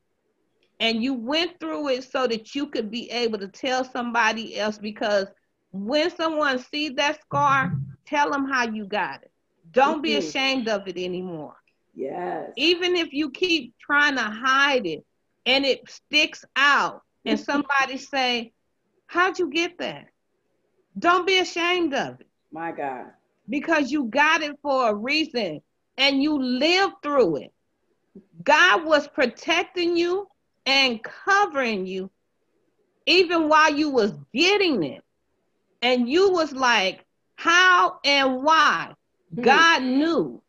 And 0.80 1.02
you 1.02 1.14
went 1.14 1.58
through 1.60 1.88
it 1.88 2.04
so 2.04 2.26
that 2.26 2.54
you 2.54 2.66
could 2.66 2.90
be 2.90 3.10
able 3.10 3.38
to 3.38 3.48
tell 3.48 3.84
somebody 3.84 4.58
else 4.58 4.78
because 4.78 5.28
when 5.72 6.10
someone 6.10 6.58
sees 6.58 6.92
that 6.96 7.20
scar, 7.22 7.72
tell 8.06 8.30
them 8.30 8.46
how 8.50 8.66
you 8.66 8.86
got 8.86 9.22
it. 9.22 9.30
Don't 9.72 10.02
be 10.02 10.14
Mhm. 10.14 10.18
ashamed 10.18 10.68
of 10.68 10.86
it 10.88 10.96
anymore. 10.98 11.56
Yes. 11.94 12.52
Even 12.56 12.96
if 12.96 13.12
you 13.12 13.30
keep 13.30 13.74
trying 13.78 14.16
to 14.16 14.22
hide 14.22 14.86
it 14.86 15.04
and 15.46 15.64
it 15.64 15.88
sticks 15.88 16.44
out 16.56 17.02
and 17.24 17.38
somebody 17.40 17.96
say, 17.98 18.52
"How'd 19.06 19.38
you 19.38 19.50
get 19.50 19.78
that?" 19.78 20.06
Don't 20.98 21.26
be 21.26 21.38
ashamed 21.38 21.94
of 21.94 22.20
it 22.20 22.26
My 22.52 22.72
God. 22.72 23.12
because 23.48 23.90
you 23.90 24.04
got 24.04 24.42
it 24.42 24.56
for 24.62 24.88
a 24.90 24.94
reason 24.94 25.60
and 25.96 26.22
you 26.22 26.40
lived 26.40 26.94
through 27.02 27.36
it. 27.36 27.52
God 28.42 28.84
was 28.84 29.08
protecting 29.08 29.96
you 29.96 30.28
and 30.66 31.02
covering 31.02 31.86
you 31.86 32.10
even 33.06 33.48
while 33.48 33.72
you 33.72 33.90
was 33.90 34.12
getting 34.34 34.82
it. 34.82 35.02
And 35.80 36.08
you 36.08 36.32
was 36.32 36.52
like, 36.52 37.04
how 37.36 38.00
and 38.04 38.42
why? 38.42 38.94
Hmm. 39.34 39.42
God 39.42 39.82
knew 39.82 40.42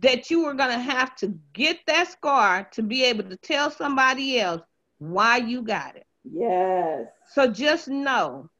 that 0.00 0.30
you 0.30 0.44
were 0.44 0.54
going 0.54 0.76
to 0.76 0.78
have 0.78 1.14
to 1.16 1.38
get 1.52 1.78
that 1.86 2.10
scar 2.10 2.68
to 2.72 2.82
be 2.82 3.04
able 3.04 3.24
to 3.24 3.36
tell 3.36 3.70
somebody 3.70 4.38
else 4.38 4.62
why 4.98 5.38
you 5.38 5.62
got 5.62 5.96
it. 5.96 6.06
Yes. 6.30 7.06
So 7.32 7.48
just 7.48 7.88
know 7.88 8.50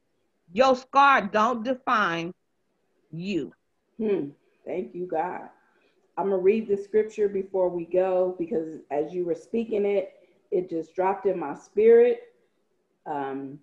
your 0.51 0.75
scar 0.75 1.21
don't 1.21 1.63
define 1.63 2.33
you. 3.11 3.53
Hmm. 3.97 4.29
Thank 4.65 4.95
you, 4.95 5.05
God. 5.05 5.49
I'm 6.17 6.29
going 6.29 6.39
to 6.39 6.43
read 6.43 6.67
the 6.67 6.77
scripture 6.77 7.27
before 7.27 7.69
we 7.69 7.85
go 7.85 8.35
because 8.39 8.79
as 8.91 9.13
you 9.13 9.25
were 9.25 9.35
speaking 9.35 9.85
it, 9.85 10.13
it 10.53 10.69
just 10.69 10.93
dropped 10.93 11.25
in 11.25 11.39
my 11.39 11.55
spirit. 11.55 12.21
Um, 13.07 13.57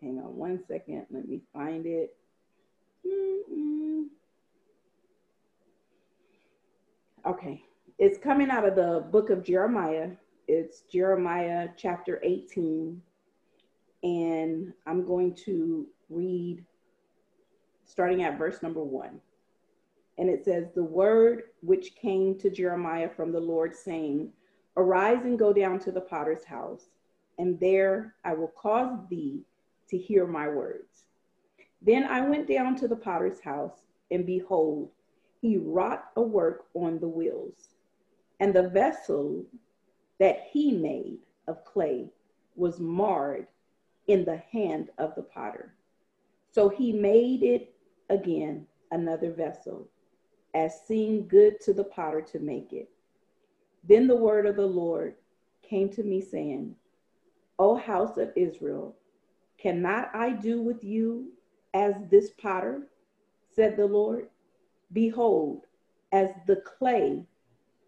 hang 0.00 0.18
on 0.18 0.34
one 0.34 0.58
second. 0.66 1.04
Let 1.10 1.28
me 1.28 1.42
find 1.52 1.84
it. 1.84 2.16
Mm-mm. 3.06 4.06
Okay. 7.26 7.62
It's 7.98 8.16
coming 8.16 8.48
out 8.48 8.66
of 8.66 8.74
the 8.74 9.04
book 9.12 9.28
of 9.28 9.44
Jeremiah. 9.44 10.12
It's 10.48 10.80
Jeremiah 10.90 11.68
chapter 11.76 12.18
18. 12.24 13.02
And 14.02 14.72
I'm 14.86 15.04
going 15.04 15.34
to 15.44 15.86
read 16.08 16.64
starting 17.84 18.22
at 18.22 18.38
verse 18.38 18.62
number 18.62 18.82
one. 18.82 19.20
And 20.16 20.30
it 20.30 20.42
says, 20.46 20.68
The 20.74 20.82
word 20.82 21.42
which 21.60 21.96
came 21.96 22.38
to 22.38 22.48
Jeremiah 22.48 23.10
from 23.14 23.30
the 23.30 23.40
Lord, 23.40 23.76
saying, 23.76 24.32
Arise 24.76 25.24
and 25.24 25.38
go 25.38 25.52
down 25.52 25.78
to 25.80 25.92
the 25.92 26.00
potter's 26.00 26.44
house, 26.44 26.86
and 27.38 27.58
there 27.60 28.14
I 28.24 28.34
will 28.34 28.52
cause 28.56 28.98
thee 29.08 29.42
to 29.88 29.98
hear 29.98 30.26
my 30.26 30.48
words. 30.48 31.04
Then 31.82 32.04
I 32.04 32.20
went 32.28 32.46
down 32.46 32.76
to 32.76 32.88
the 32.88 32.96
potter's 32.96 33.40
house, 33.40 33.82
and 34.10 34.26
behold, 34.26 34.90
he 35.40 35.56
wrought 35.56 36.04
a 36.16 36.22
work 36.22 36.66
on 36.74 36.98
the 36.98 37.08
wheels. 37.08 37.70
And 38.38 38.54
the 38.54 38.68
vessel 38.68 39.44
that 40.18 40.46
he 40.50 40.72
made 40.72 41.18
of 41.48 41.64
clay 41.64 42.10
was 42.56 42.78
marred 42.78 43.46
in 44.06 44.24
the 44.24 44.42
hand 44.52 44.90
of 44.98 45.14
the 45.14 45.22
potter. 45.22 45.74
So 46.50 46.68
he 46.68 46.92
made 46.92 47.42
it 47.42 47.74
again 48.10 48.66
another 48.90 49.32
vessel 49.32 49.88
as 50.54 50.82
seemed 50.86 51.28
good 51.28 51.60
to 51.60 51.72
the 51.72 51.84
potter 51.84 52.20
to 52.20 52.38
make 52.38 52.72
it. 52.72 52.90
Then 53.84 54.06
the 54.06 54.16
word 54.16 54.46
of 54.46 54.56
the 54.56 54.66
Lord 54.66 55.14
came 55.62 55.88
to 55.90 56.02
me, 56.02 56.20
saying, 56.20 56.74
O 57.58 57.76
house 57.76 58.16
of 58.18 58.32
Israel, 58.36 58.96
cannot 59.58 60.10
I 60.14 60.30
do 60.30 60.62
with 60.62 60.82
you 60.84 61.32
as 61.74 61.94
this 62.10 62.30
potter? 62.30 62.88
said 63.52 63.76
the 63.76 63.86
Lord. 63.86 64.28
Behold, 64.92 65.66
as 66.12 66.30
the 66.46 66.56
clay 66.56 67.24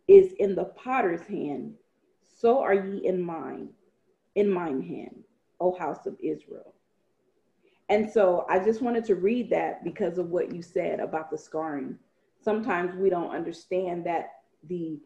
is 0.09 0.33
in 0.35 0.55
the 0.55 0.65
potter's 0.65 1.27
hand, 1.27 1.75
so 2.23 2.61
are 2.61 2.75
ye 2.75 3.07
in 3.07 3.21
mine, 3.21 3.69
in 4.35 4.49
mine 4.49 4.83
hand, 4.83 5.25
O 5.61 5.77
house 5.77 6.07
of 6.07 6.17
Israel. 6.21 6.75
And 7.89 8.11
so 8.11 8.47
I 8.49 8.59
just 8.59 8.83
wanted 8.83 9.05
to 9.07 9.15
read 9.15 9.51
that 9.51 9.85
because 9.85 10.19
of 10.19 10.31
what 10.31 10.55
you 10.55 10.63
said 10.63 11.01
about 11.01 11.31
the 11.31 11.39
scarring 11.39 11.99
sometimes 12.43 12.95
we 12.97 13.11
don't 13.11 13.35
understand 13.35 14.05
that 14.07 14.31
the 14.69 14.99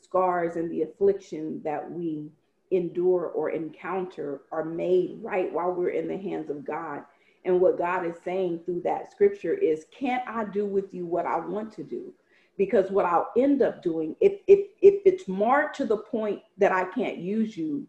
scars 0.00 0.56
and 0.56 0.70
the 0.70 0.82
affliction 0.82 1.60
that 1.64 1.90
we 1.90 2.30
endure 2.70 3.26
or 3.26 3.50
encounter 3.50 4.42
are 4.52 4.64
made 4.64 5.18
right 5.20 5.52
while 5.52 5.72
we're 5.72 5.90
in 5.90 6.08
the 6.08 6.16
hands 6.16 6.50
of 6.50 6.64
God. 6.64 7.02
And 7.44 7.60
what 7.60 7.78
God 7.78 8.04
is 8.04 8.16
saying 8.24 8.60
through 8.64 8.82
that 8.82 9.10
scripture 9.10 9.54
is, 9.54 9.86
can't 9.96 10.26
I 10.28 10.44
do 10.44 10.66
with 10.66 10.92
you 10.92 11.06
what 11.06 11.26
I 11.26 11.38
want 11.38 11.72
to 11.74 11.82
do? 11.82 12.12
Because 12.56 12.90
what 12.90 13.06
I'll 13.06 13.30
end 13.36 13.62
up 13.62 13.82
doing, 13.82 14.16
if 14.20 14.40
if 14.48 14.66
if 14.82 15.00
it's 15.04 15.28
marked 15.28 15.76
to 15.76 15.86
the 15.86 15.98
point 15.98 16.42
that 16.58 16.72
I 16.72 16.84
can't 16.86 17.18
use 17.18 17.56
you, 17.56 17.86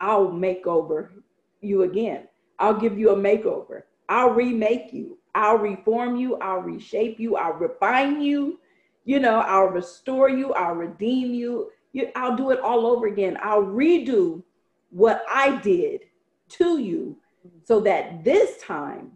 I'll 0.00 0.32
make 0.32 0.66
over 0.66 1.12
you 1.60 1.82
again. 1.82 2.26
I'll 2.58 2.80
give 2.80 2.98
you 2.98 3.10
a 3.10 3.16
makeover. 3.16 3.82
I'll 4.08 4.30
remake 4.30 4.92
you. 4.92 5.18
I'll 5.36 5.58
reform 5.58 6.16
you, 6.16 6.36
I'll 6.36 6.60
reshape 6.62 7.20
you, 7.20 7.36
I'll 7.36 7.52
refine 7.52 8.22
you, 8.22 8.58
you 9.06 9.20
know, 9.20 9.38
I'll 9.40 9.68
restore 9.68 10.28
you, 10.28 10.52
I'll 10.52 10.74
redeem 10.74 11.32
you. 11.32 11.70
I'll 12.14 12.36
do 12.36 12.50
it 12.50 12.60
all 12.60 12.86
over 12.86 13.06
again. 13.06 13.38
I'll 13.40 13.62
redo 13.62 14.42
what 14.90 15.24
I 15.30 15.56
did 15.56 16.02
to 16.50 16.78
you 16.78 17.16
so 17.64 17.80
that 17.80 18.24
this 18.24 18.60
time 18.60 19.12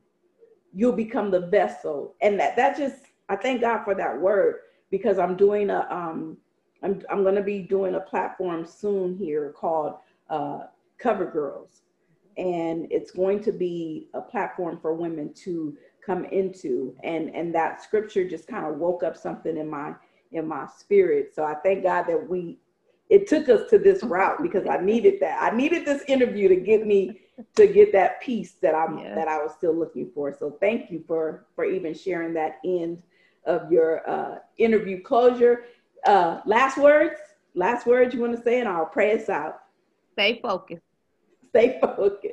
you'll 0.73 0.93
become 0.93 1.31
the 1.31 1.49
vessel. 1.49 2.15
And 2.23 2.39
that 2.41 2.57
that 2.57 2.79
just 2.79 3.03
I 3.29 3.37
thank 3.37 3.61
God 3.61 3.85
for 3.85 3.95
that 3.97 4.19
word 4.19 4.61
because 4.91 5.19
I'm 5.19 5.37
doing 5.37 5.69
a 5.71 5.87
um 5.91 6.39
I'm 6.83 7.03
I'm 7.11 7.25
gonna 7.25 7.43
be 7.43 7.61
doing 7.61 7.97
a 7.97 8.01
platform 8.01 8.65
soon 8.65 9.17
here 9.17 9.53
called 9.57 9.97
uh 10.31 10.61
Cover 10.99 11.27
Girls. 11.27 11.83
And 12.39 12.87
it's 12.91 13.11
going 13.11 13.43
to 13.43 13.53
be 13.53 14.09
a 14.15 14.21
platform 14.21 14.79
for 14.81 14.95
women 14.95 15.35
to 15.45 15.77
come 16.05 16.25
into. 16.27 16.95
And 17.03 17.35
and 17.35 17.55
that 17.55 17.83
scripture 17.83 18.29
just 18.29 18.47
kind 18.47 18.67
of 18.67 18.77
woke 18.77 19.03
up 19.03 19.17
something 19.17 19.57
in 19.57 19.69
my 19.69 19.95
in 20.33 20.47
my 20.47 20.67
spirit. 20.67 21.35
So 21.35 21.45
i 21.45 21.55
thank 21.55 21.83
god 21.83 22.05
that 22.09 22.29
we 22.29 22.59
it 23.09 23.27
took 23.27 23.49
us 23.49 23.69
to 23.71 23.79
this 23.79 24.05
route 24.05 24.41
because 24.43 24.67
i 24.69 24.79
needed 24.79 25.21
that. 25.21 25.43
I 25.43 25.55
needed 25.57 25.85
this 25.85 26.03
interview 26.09 26.49
to 26.49 26.57
get 26.57 26.87
me 26.87 27.21
to 27.57 27.67
get 27.67 27.93
that 27.93 28.21
piece 28.21 28.53
that 28.63 28.75
i'm 28.75 28.99
yeah. 28.99 29.15
that 29.15 29.29
i 29.29 29.39
was 29.39 29.53
still 29.57 29.75
looking 29.75 30.11
for. 30.15 30.35
So 30.37 30.57
thank 30.61 30.91
you 30.91 31.03
for 31.07 31.47
for 31.55 31.65
even 31.65 31.95
sharing 31.95 32.35
that 32.35 32.59
end 32.65 33.03
of 33.47 33.73
your 33.73 34.09
uh, 34.09 34.39
interview 34.59 35.03
closure. 35.03 35.65
Uh, 36.07 36.41
last 36.47 36.79
words 36.79 37.17
last 37.55 37.87
words 37.87 38.15
you 38.15 38.21
want 38.21 38.37
to 38.37 38.43
say 38.43 38.61
and 38.61 38.69
i'll 38.69 38.87
pray 38.87 39.21
us 39.21 39.29
out. 39.29 39.61
Stay 40.13 40.41
focused. 40.41 40.83
Stay 41.49 41.79
focused 41.81 42.30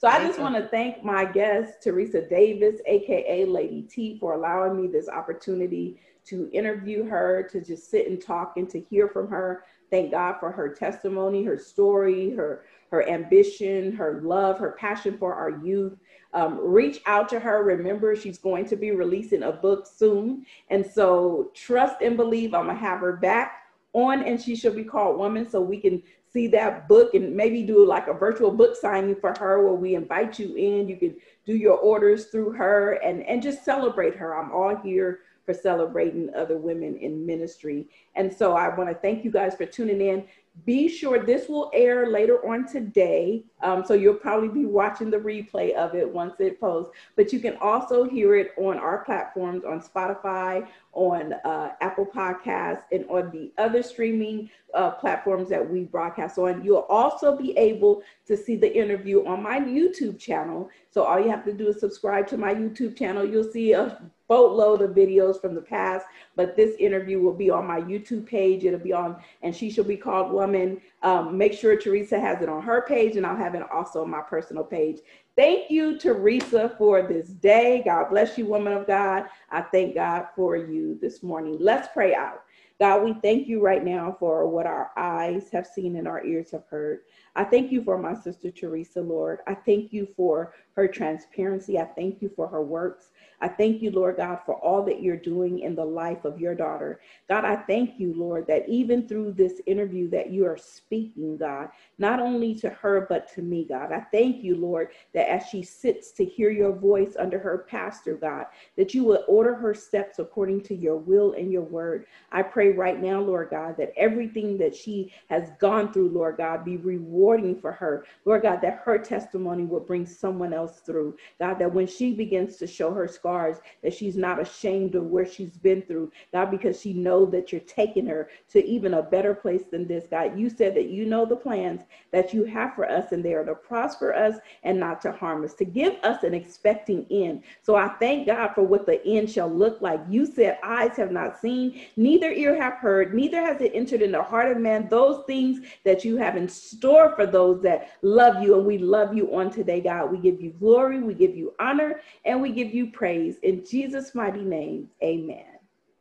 so 0.00 0.08
I 0.08 0.26
just 0.26 0.38
want 0.38 0.54
to 0.54 0.66
thank 0.68 1.04
my 1.04 1.26
guest, 1.26 1.82
Teresa 1.82 2.26
Davis, 2.26 2.80
AKA 2.86 3.44
Lady 3.44 3.82
T, 3.82 4.16
for 4.18 4.32
allowing 4.32 4.80
me 4.80 4.88
this 4.88 5.10
opportunity 5.10 6.00
to 6.24 6.48
interview 6.54 7.04
her, 7.04 7.46
to 7.52 7.60
just 7.60 7.90
sit 7.90 8.06
and 8.08 8.18
talk 8.18 8.54
and 8.56 8.66
to 8.70 8.80
hear 8.80 9.08
from 9.08 9.28
her. 9.28 9.64
Thank 9.90 10.12
God 10.12 10.36
for 10.40 10.50
her 10.50 10.72
testimony, 10.72 11.44
her 11.44 11.58
story, 11.58 12.30
her 12.30 12.64
her 12.90 13.06
ambition, 13.08 13.92
her 13.92 14.22
love, 14.24 14.58
her 14.58 14.72
passion 14.72 15.18
for 15.18 15.34
our 15.34 15.50
youth. 15.64 15.96
Um, 16.32 16.58
reach 16.60 17.02
out 17.04 17.28
to 17.28 17.38
her. 17.38 17.62
Remember, 17.62 18.16
she's 18.16 18.38
going 18.38 18.66
to 18.66 18.76
be 18.76 18.90
releasing 18.92 19.42
a 19.42 19.52
book 19.52 19.86
soon. 19.86 20.46
And 20.70 20.84
so 20.84 21.50
trust 21.54 22.00
and 22.00 22.16
believe 22.16 22.54
I'm 22.54 22.64
going 22.64 22.76
to 22.76 22.80
have 22.82 23.00
her 23.00 23.12
back 23.12 23.60
on 23.92 24.22
and 24.22 24.40
she 24.40 24.54
shall 24.54 24.72
be 24.72 24.84
called 24.84 25.18
woman 25.18 25.48
so 25.48 25.60
we 25.60 25.78
can 25.78 26.02
see 26.32 26.46
that 26.48 26.88
book 26.88 27.14
and 27.14 27.34
maybe 27.34 27.62
do 27.62 27.84
like 27.84 28.06
a 28.06 28.14
virtual 28.14 28.50
book 28.50 28.76
signing 28.76 29.16
for 29.16 29.34
her 29.38 29.64
where 29.64 29.74
we 29.74 29.94
invite 29.94 30.38
you 30.38 30.54
in. 30.54 30.88
You 30.88 30.96
can 30.96 31.16
do 31.44 31.56
your 31.56 31.78
orders 31.78 32.26
through 32.26 32.52
her 32.52 32.92
and, 33.04 33.22
and 33.24 33.42
just 33.42 33.64
celebrate 33.64 34.14
her. 34.16 34.36
I'm 34.36 34.52
all 34.52 34.76
here 34.76 35.20
for 35.44 35.54
celebrating 35.54 36.30
other 36.34 36.58
women 36.58 36.96
in 36.96 37.26
ministry. 37.26 37.88
And 38.14 38.32
so 38.32 38.52
I 38.54 38.74
want 38.76 38.90
to 38.90 38.94
thank 38.94 39.24
you 39.24 39.30
guys 39.30 39.54
for 39.54 39.66
tuning 39.66 40.00
in. 40.00 40.24
Be 40.66 40.88
sure 40.88 41.24
this 41.24 41.48
will 41.48 41.70
air 41.72 42.08
later 42.08 42.46
on 42.46 42.66
today. 42.66 43.44
Um, 43.62 43.84
so 43.84 43.94
you'll 43.94 44.14
probably 44.14 44.48
be 44.48 44.66
watching 44.66 45.10
the 45.10 45.16
replay 45.16 45.72
of 45.74 45.94
it 45.94 46.08
once 46.08 46.34
it 46.38 46.60
posts. 46.60 46.92
But 47.16 47.32
you 47.32 47.40
can 47.40 47.56
also 47.58 48.04
hear 48.04 48.34
it 48.34 48.52
on 48.58 48.76
our 48.76 49.04
platforms 49.04 49.64
on 49.64 49.80
Spotify, 49.80 50.66
on 50.92 51.34
uh, 51.44 51.70
Apple 51.80 52.06
Podcasts, 52.06 52.82
and 52.92 53.06
on 53.08 53.30
the 53.30 53.52
other 53.58 53.82
streaming 53.82 54.50
uh, 54.74 54.90
platforms 54.90 55.48
that 55.48 55.68
we 55.68 55.84
broadcast 55.84 56.36
on. 56.36 56.64
You'll 56.64 56.86
also 56.88 57.36
be 57.36 57.56
able 57.56 58.02
to 58.26 58.36
see 58.36 58.56
the 58.56 58.76
interview 58.76 59.24
on 59.26 59.42
my 59.42 59.60
YouTube 59.60 60.18
channel. 60.18 60.68
So 60.90 61.04
all 61.04 61.20
you 61.20 61.30
have 61.30 61.44
to 61.44 61.52
do 61.52 61.68
is 61.68 61.80
subscribe 61.80 62.26
to 62.28 62.36
my 62.36 62.54
YouTube 62.54 62.98
channel. 62.98 63.24
You'll 63.24 63.50
see 63.50 63.72
a 63.72 64.00
boatload 64.28 64.80
of 64.80 64.90
videos 64.92 65.40
from 65.40 65.56
the 65.56 65.60
past, 65.60 66.06
but 66.36 66.56
this 66.56 66.76
interview 66.78 67.20
will 67.20 67.34
be 67.34 67.50
on 67.50 67.66
my 67.66 67.80
YouTube 67.80 68.24
page. 68.24 68.64
It'll 68.64 68.78
be 68.78 68.92
on, 68.92 69.16
and 69.42 69.54
she 69.54 69.70
shall 69.70 69.82
be 69.84 69.96
called 69.96 70.30
Woman. 70.40 70.80
Um, 71.02 71.36
make 71.36 71.52
sure 71.52 71.76
Teresa 71.76 72.18
has 72.18 72.40
it 72.40 72.48
on 72.48 72.62
her 72.62 72.80
page, 72.88 73.16
and 73.16 73.26
I'll 73.26 73.36
have 73.36 73.54
it 73.54 73.62
also 73.70 74.02
on 74.02 74.10
my 74.10 74.22
personal 74.22 74.64
page. 74.64 75.00
Thank 75.36 75.70
you, 75.70 75.98
Teresa, 75.98 76.74
for 76.78 77.02
this 77.02 77.28
day. 77.28 77.82
God 77.84 78.08
bless 78.08 78.38
you, 78.38 78.46
woman 78.46 78.72
of 78.72 78.86
God. 78.86 79.26
I 79.50 79.60
thank 79.60 79.94
God 79.96 80.28
for 80.34 80.56
you 80.56 80.98
this 81.02 81.22
morning. 81.22 81.58
Let's 81.60 81.88
pray 81.92 82.14
out. 82.14 82.44
God, 82.80 83.04
we 83.04 83.12
thank 83.20 83.48
you 83.48 83.60
right 83.60 83.84
now 83.84 84.16
for 84.18 84.48
what 84.48 84.64
our 84.64 84.92
eyes 84.96 85.50
have 85.52 85.66
seen 85.66 85.96
and 85.96 86.08
our 86.08 86.24
ears 86.24 86.50
have 86.52 86.64
heard. 86.70 87.00
I 87.36 87.44
thank 87.44 87.70
you 87.70 87.82
for 87.82 87.98
my 87.98 88.14
sister 88.14 88.50
Teresa, 88.50 89.00
Lord. 89.00 89.40
I 89.46 89.54
thank 89.54 89.92
you 89.92 90.08
for 90.16 90.54
her 90.76 90.88
transparency. 90.88 91.78
I 91.78 91.84
thank 91.84 92.22
you 92.22 92.30
for 92.34 92.48
her 92.48 92.62
works. 92.62 93.10
I 93.40 93.48
thank 93.48 93.82
you, 93.82 93.90
Lord 93.90 94.16
God, 94.16 94.40
for 94.44 94.56
all 94.56 94.84
that 94.84 95.02
you're 95.02 95.16
doing 95.16 95.60
in 95.60 95.74
the 95.74 95.84
life 95.84 96.24
of 96.24 96.38
your 96.38 96.54
daughter. 96.54 97.00
God, 97.28 97.44
I 97.44 97.56
thank 97.56 97.98
you, 97.98 98.12
Lord, 98.14 98.46
that 98.48 98.68
even 98.68 99.06
through 99.06 99.32
this 99.32 99.60
interview 99.66 100.08
that 100.10 100.30
you 100.30 100.44
are 100.46 100.58
speaking, 100.58 101.36
God, 101.36 101.68
not 101.98 102.20
only 102.20 102.54
to 102.56 102.70
her, 102.70 103.06
but 103.08 103.32
to 103.34 103.42
me, 103.42 103.64
God. 103.68 103.92
I 103.92 104.00
thank 104.12 104.42
you, 104.42 104.56
Lord, 104.56 104.88
that 105.14 105.30
as 105.30 105.46
she 105.46 105.62
sits 105.62 106.12
to 106.12 106.24
hear 106.24 106.50
your 106.50 106.72
voice 106.72 107.14
under 107.18 107.38
her 107.38 107.66
pastor, 107.68 108.14
God, 108.14 108.46
that 108.76 108.94
you 108.94 109.04
will 109.04 109.24
order 109.28 109.54
her 109.54 109.74
steps 109.74 110.18
according 110.18 110.62
to 110.62 110.74
your 110.74 110.96
will 110.96 111.32
and 111.32 111.52
your 111.52 111.62
word. 111.62 112.06
I 112.32 112.42
pray 112.42 112.70
right 112.70 113.00
now, 113.00 113.20
Lord 113.20 113.50
God, 113.50 113.76
that 113.78 113.92
everything 113.96 114.58
that 114.58 114.74
she 114.74 115.12
has 115.28 115.50
gone 115.58 115.92
through, 115.92 116.10
Lord 116.10 116.36
God, 116.36 116.64
be 116.64 116.76
rewarding 117.20 117.54
for 117.54 117.72
her. 117.72 118.04
Lord 118.24 118.42
God, 118.42 118.60
that 118.62 118.80
her 118.84 118.98
testimony 118.98 119.64
will 119.64 119.80
bring 119.80 120.06
someone 120.06 120.54
else 120.54 120.80
through. 120.80 121.16
God, 121.38 121.58
that 121.58 121.72
when 121.72 121.86
she 121.86 122.12
begins 122.14 122.56
to 122.56 122.66
show 122.66 122.92
her 122.92 123.06
scars, 123.06 123.58
that 123.82 123.92
she's 123.92 124.16
not 124.16 124.40
ashamed 124.40 124.94
of 124.94 125.04
where 125.04 125.26
she's 125.26 125.56
been 125.58 125.82
through. 125.82 126.10
God, 126.32 126.50
because 126.50 126.80
she 126.80 126.94
knows 126.94 127.30
that 127.32 127.52
you're 127.52 127.60
taking 127.62 128.06
her 128.06 128.30
to 128.52 128.64
even 128.64 128.94
a 128.94 129.02
better 129.02 129.34
place 129.34 129.64
than 129.70 129.86
this. 129.86 130.06
God, 130.10 130.38
you 130.38 130.48
said 130.48 130.74
that 130.76 130.88
you 130.88 131.04
know 131.04 131.26
the 131.26 131.36
plans 131.36 131.82
that 132.10 132.32
you 132.32 132.44
have 132.44 132.74
for 132.74 132.88
us, 132.88 133.12
and 133.12 133.22
they 133.22 133.34
are 133.34 133.44
to 133.44 133.54
prosper 133.54 134.14
us 134.14 134.36
and 134.62 134.80
not 134.80 135.02
to 135.02 135.12
harm 135.12 135.44
us, 135.44 135.54
to 135.54 135.64
give 135.64 135.96
us 136.02 136.22
an 136.22 136.32
expecting 136.32 137.06
end. 137.10 137.42
So 137.62 137.76
I 137.76 137.88
thank 138.00 138.26
God 138.26 138.52
for 138.54 138.62
what 138.62 138.86
the 138.86 139.04
end 139.06 139.30
shall 139.30 139.50
look 139.50 139.82
like. 139.82 140.00
You 140.08 140.24
said, 140.24 140.58
Eyes 140.62 140.96
have 140.96 141.12
not 141.12 141.38
seen, 141.38 141.82
neither 141.96 142.30
ear 142.30 142.60
have 142.60 142.74
heard, 142.74 143.14
neither 143.14 143.40
has 143.40 143.60
it 143.60 143.72
entered 143.74 144.02
in 144.02 144.12
the 144.12 144.22
heart 144.22 144.50
of 144.50 144.58
man 144.58 144.88
those 144.88 145.24
things 145.26 145.60
that 145.84 146.04
you 146.04 146.16
have 146.16 146.36
in 146.36 146.48
store 146.48 147.09
for 147.16 147.26
those 147.26 147.62
that 147.62 147.90
love 148.02 148.42
you. 148.42 148.56
And 148.56 148.66
we 148.66 148.78
love 148.78 149.14
you 149.14 149.34
on 149.34 149.50
today, 149.50 149.80
God. 149.80 150.10
We 150.10 150.18
give 150.18 150.40
you 150.40 150.50
glory, 150.50 151.00
we 151.00 151.14
give 151.14 151.36
you 151.36 151.54
honor, 151.60 152.00
and 152.24 152.40
we 152.40 152.52
give 152.52 152.74
you 152.74 152.90
praise. 152.90 153.36
In 153.42 153.64
Jesus' 153.64 154.14
mighty 154.14 154.42
name, 154.42 154.88
amen. 155.02 155.46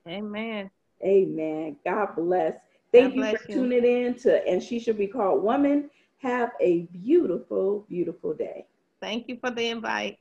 Amen. 0.07 0.71
Amen. 1.03 1.77
God 1.85 2.15
bless. 2.15 2.55
Thank 2.91 3.13
God 3.13 3.15
you 3.15 3.21
bless 3.21 3.41
for 3.41 3.51
you. 3.51 3.55
tuning 3.55 3.85
in 3.85 4.15
to 4.19 4.47
And 4.47 4.61
She 4.61 4.79
Should 4.79 4.97
Be 4.97 5.07
Called 5.07 5.43
Woman. 5.43 5.89
Have 6.17 6.51
a 6.59 6.81
beautiful, 7.03 7.85
beautiful 7.87 8.33
day. 8.33 8.65
Thank 9.01 9.29
you 9.29 9.37
for 9.39 9.51
the 9.51 9.67
invite. 9.69 10.19